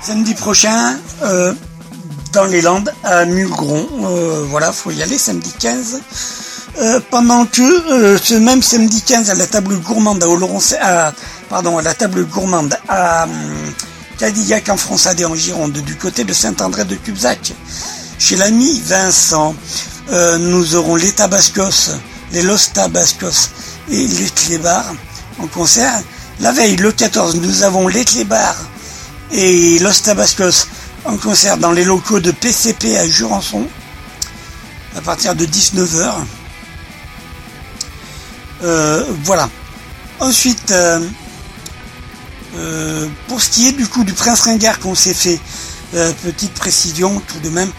samedi 0.03 0.35
prochain 0.35 0.97
euh, 1.23 1.55
dans 2.33 2.45
les 2.45 2.61
Landes 2.61 2.93
à 3.05 3.25
Mulgron. 3.25 3.87
Euh, 4.05 4.45
voilà, 4.51 4.73
faut 4.73 4.91
y 4.91 5.03
aller 5.03 5.19
samedi 5.19 5.53
15. 5.59 6.01
Euh, 6.77 7.01
pendant 7.09 7.47
que 7.47 7.62
euh, 7.62 8.19
ce 8.21 8.35
même 8.35 8.61
samedi 8.61 9.01
15 9.01 9.31
à 9.31 9.35
la 9.35 9.47
table 9.47 9.79
gourmande 9.79 10.23
à 10.25 10.29
Oloron, 10.29 10.59
à, 10.81 11.12
pardon, 11.49 11.79
à 11.79 11.83
la 11.83 11.95
table 11.95 12.25
gourmande 12.27 12.77
à 12.89 13.25
hum, 13.25 13.31
Cadillac 14.19 14.69
en 14.69 14.77
France 14.77 15.07
AD 15.07 15.25
en 15.25 15.37
Gironde, 15.37 15.73
du 15.73 15.95
côté 15.97 16.25
de 16.25 16.33
Saint-André 16.33 16.85
de 16.85 16.97
Cubzac, 16.97 17.53
chez 18.19 18.37
l'ami 18.37 18.81
Vincent, 18.85 19.55
euh, 20.11 20.39
nous 20.39 20.75
aurons 20.75 20.97
les 20.97 21.12
Tabascos, 21.12 21.93
les 22.33 22.43
Los 22.43 22.71
Tabascos 22.75 23.51
et 23.90 24.06
les 24.06 24.31
Clébards 24.31 24.94
en 25.39 25.47
concert. 25.47 26.02
La 26.40 26.52
veille, 26.52 26.77
le 26.77 26.93
14, 26.93 27.36
nous 27.36 27.62
avons 27.62 27.89
les 27.89 28.05
Clébards 28.05 28.65
et 29.31 29.78
Los 29.78 30.02
Tabascos 30.05 30.66
en 31.05 31.16
concert 31.16 31.59
dans 31.59 31.73
les 31.73 31.85
locaux 31.85 32.20
de 32.20 32.31
PCP 32.31 32.97
à 32.97 33.06
Jurançon 33.06 33.66
à 34.97 35.01
partir 35.01 35.35
de 35.35 35.44
19h. 35.44 36.12
Euh, 38.62 39.05
voilà. 39.24 39.51
Ensuite, 40.20 40.70
euh, 40.70 41.01
euh, 42.56 43.09
pour 43.28 43.43
ce 43.43 43.51
qui 43.51 43.69
est 43.69 43.73
du 43.73 43.86
coup 43.86 44.05
du 44.05 44.12
Prince 44.12 44.43
Ringard 44.43 44.78
qu'on 44.78 44.94
s'est 44.94 45.15
fait, 45.15 45.40
petite 46.23 46.55
précision 46.55 47.23
tout 47.28 47.39
de 47.40 47.51
même. 47.51 47.70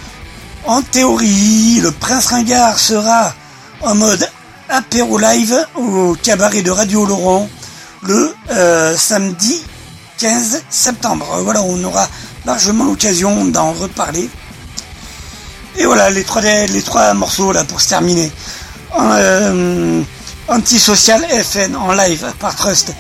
En 0.66 0.82
théorie, 0.82 1.80
le 1.82 1.92
Prince 1.92 2.28
Ringard 2.28 2.80
sera 2.80 3.34
en 3.82 3.96
mode 3.96 4.30
apéro 4.70 5.18
live 5.18 5.66
au 5.76 6.16
cabaret 6.22 6.62
de 6.62 6.72
Radio 6.72 7.06
Laurent 7.06 7.50
le 8.04 8.34
euh, 8.52 8.96
samedi 8.98 9.62
15 10.18 10.64
septembre. 10.70 11.26
Voilà, 11.44 11.62
on 11.64 11.84
aura 11.84 12.08
largement 12.46 12.86
l'occasion 12.86 13.46
d'en 13.46 13.74
reparler. 13.74 14.30
Et 15.78 15.86
voilà 15.86 16.10
les 16.10 16.24
trois 16.24 16.42
les 16.42 16.82
trois 16.82 17.14
morceaux 17.14 17.52
là 17.52 17.64
pour 17.64 17.82
se 17.82 17.90
terminer. 17.90 18.32
Euh, 19.00 20.02
Antisocial 20.48 21.26
FN 21.44 21.76
en 21.76 21.92
live 21.94 22.26
par 22.40 22.56
Trust. 22.56 22.94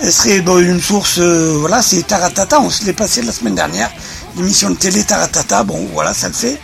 Elle 0.00 0.12
serait 0.12 0.38
une 0.38 0.80
source, 0.80 1.18
euh, 1.18 1.56
voilà, 1.58 1.82
c'est 1.82 2.06
Taratata, 2.06 2.60
on 2.60 2.70
se 2.70 2.84
l'est 2.84 2.92
passé 2.92 3.22
la 3.22 3.32
semaine 3.32 3.54
dernière, 3.54 3.90
l'émission 4.36 4.68
de 4.70 4.74
télé 4.76 5.02
Taratata, 5.02 5.64
bon 5.64 5.88
voilà, 5.94 6.12
ça 6.12 6.28
le 6.28 6.34
fait. 6.34 6.60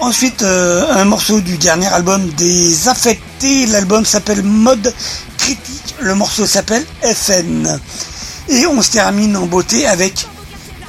Ensuite, 0.00 0.42
euh, 0.42 0.86
un 0.94 1.04
morceau 1.04 1.40
du 1.40 1.58
dernier 1.58 1.88
album 1.88 2.26
des 2.30 2.88
Affectés, 2.88 3.66
l'album 3.66 4.06
s'appelle 4.06 4.42
Mode 4.42 4.94
Critique, 5.36 5.94
le 6.00 6.14
morceau 6.14 6.46
s'appelle 6.46 6.86
FN. 7.02 7.78
Et 8.48 8.66
on 8.66 8.80
se 8.80 8.92
termine 8.92 9.36
en 9.36 9.44
beauté 9.44 9.86
avec 9.86 10.26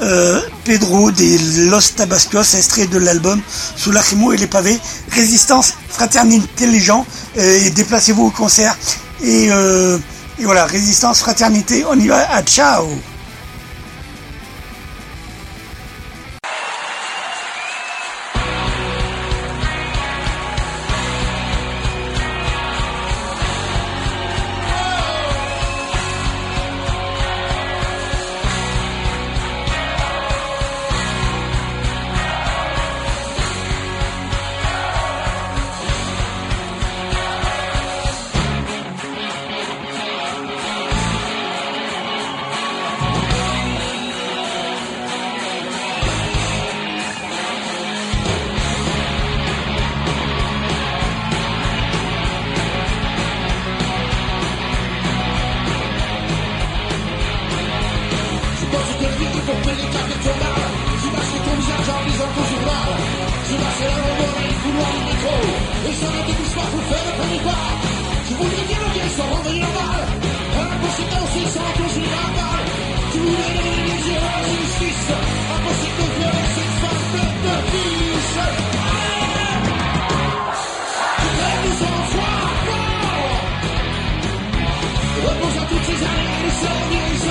euh, 0.02 0.40
Pedro 0.64 1.12
des 1.12 1.38
Los 1.70 1.90
Tabascos, 1.98 2.56
extrait 2.56 2.88
de 2.88 3.00
l'album 3.00 3.42
Sous 3.76 3.92
l'Achrimo 3.92 4.32
et 4.32 4.38
les 4.38 4.48
pavés, 4.48 4.80
Résistance, 5.12 5.74
Fraternité 5.90 6.66
les 6.66 6.80
gens, 6.80 7.06
euh, 7.38 7.66
et 7.66 7.70
déplacez-vous 7.70 8.28
au 8.28 8.32
concert. 8.32 8.78
Et, 9.22 9.48
et 9.48 10.46
voilà, 10.46 10.66
Résistance, 10.66 11.20
Fraternité, 11.20 11.84
on 11.88 12.00
y 12.00 12.08
va, 12.08 12.34
à 12.34 12.42
ciao 12.44 12.88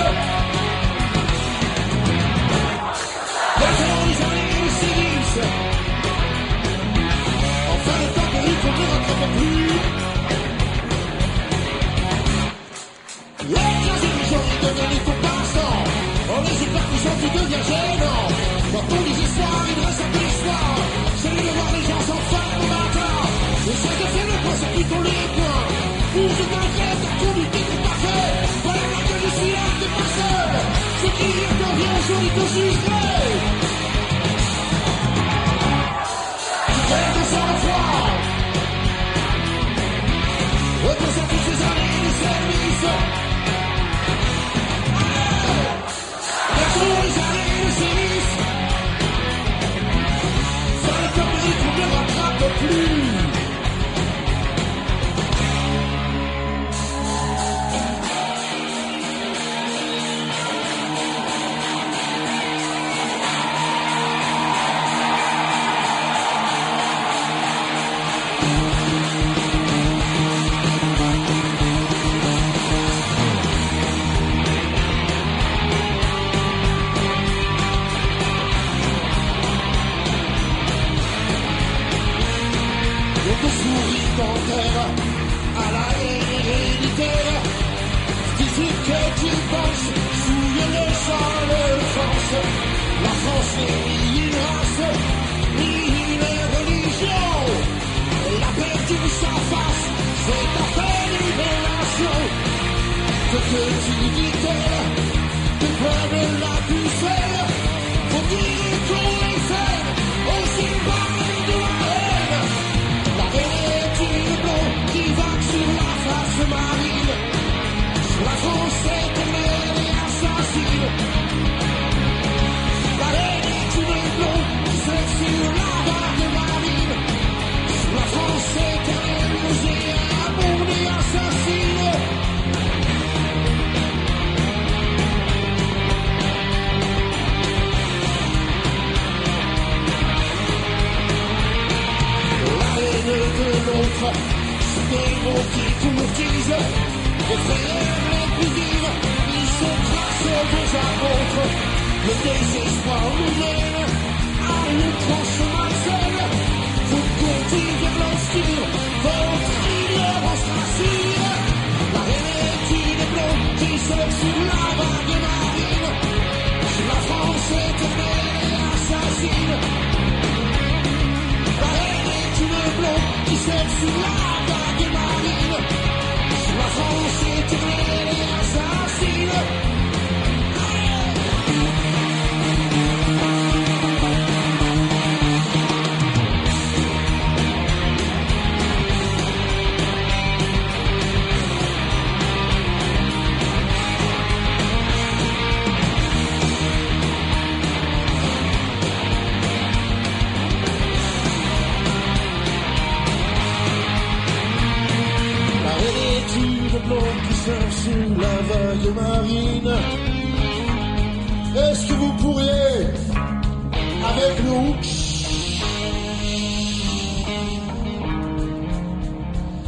service 0.01 0.21
Maintenant 0.21 0.30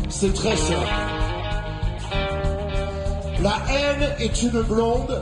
C'est 0.08 0.32
très 0.34 0.56
simple. 0.56 0.86
La 3.42 3.56
haine 3.68 4.14
est 4.20 4.42
une 4.42 4.62
blonde 4.62 5.20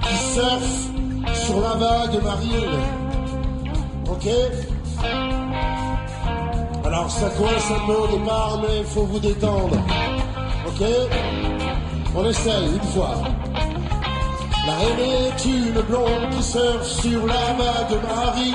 qui 0.00 0.16
surfe 0.32 0.88
sur 1.44 1.60
la 1.60 1.74
vague 1.74 2.22
marine. 2.22 2.78
Ok? 4.08 4.28
Alors 6.84 7.10
ça 7.10 7.28
coince 7.30 7.70
un 7.70 7.86
peu 7.86 7.96
au 7.96 8.06
départ, 8.06 8.60
mais 8.62 8.78
il 8.78 8.84
faut 8.84 9.02
vous 9.02 9.18
détendre. 9.18 9.76
Ok? 10.68 10.86
On 12.14 12.24
essaye 12.24 12.74
une 12.74 12.88
fois. 12.92 13.16
La 14.66 14.74
haine 14.74 15.00
est 15.00 15.44
une 15.44 15.80
blonde 15.82 16.30
qui 16.30 16.42
surfe 16.44 16.86
sur 16.86 17.26
la 17.26 17.54
vague 17.58 17.98
marine. 18.06 18.54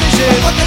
vision, 0.00 0.32
what 0.44 0.54
the 0.56 0.66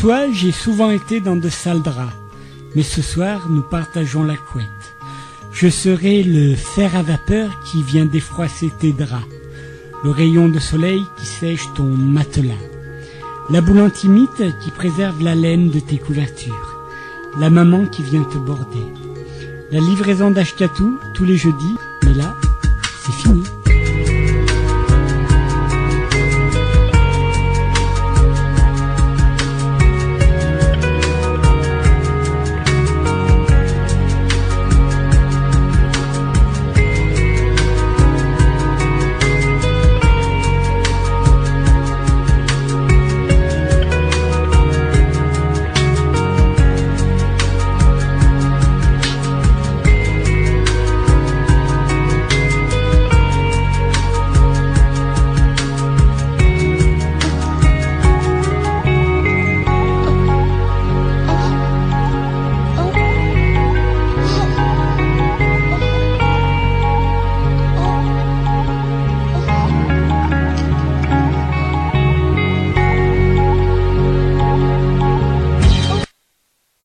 Toi, 0.00 0.32
j'ai 0.32 0.50
souvent 0.50 0.90
été 0.90 1.20
dans 1.20 1.36
de 1.36 1.50
sales 1.50 1.82
draps, 1.82 2.14
mais 2.74 2.82
ce 2.82 3.02
soir, 3.02 3.48
nous 3.50 3.60
partageons 3.60 4.22
la 4.22 4.36
couette. 4.36 4.96
Je 5.52 5.68
serai 5.68 6.22
le 6.22 6.54
fer 6.54 6.96
à 6.96 7.02
vapeur 7.02 7.60
qui 7.66 7.82
vient 7.82 8.06
défroisser 8.06 8.70
tes 8.78 8.94
draps, 8.94 9.28
le 10.02 10.08
rayon 10.08 10.48
de 10.48 10.58
soleil 10.58 11.02
qui 11.18 11.26
sèche 11.26 11.66
ton 11.74 11.84
matelas, 11.84 12.54
la 13.50 13.60
boule 13.60 13.82
antimite 13.82 14.42
qui 14.62 14.70
préserve 14.70 15.22
la 15.22 15.34
laine 15.34 15.68
de 15.68 15.80
tes 15.80 15.98
couvertures, 15.98 16.80
la 17.38 17.50
maman 17.50 17.84
qui 17.84 18.02
vient 18.02 18.24
te 18.24 18.38
border, 18.38 18.86
la 19.70 19.80
livraison 19.80 20.30
d'Ashkatou 20.30 20.98
tous 21.12 21.26
les 21.26 21.36
jeudis, 21.36 21.76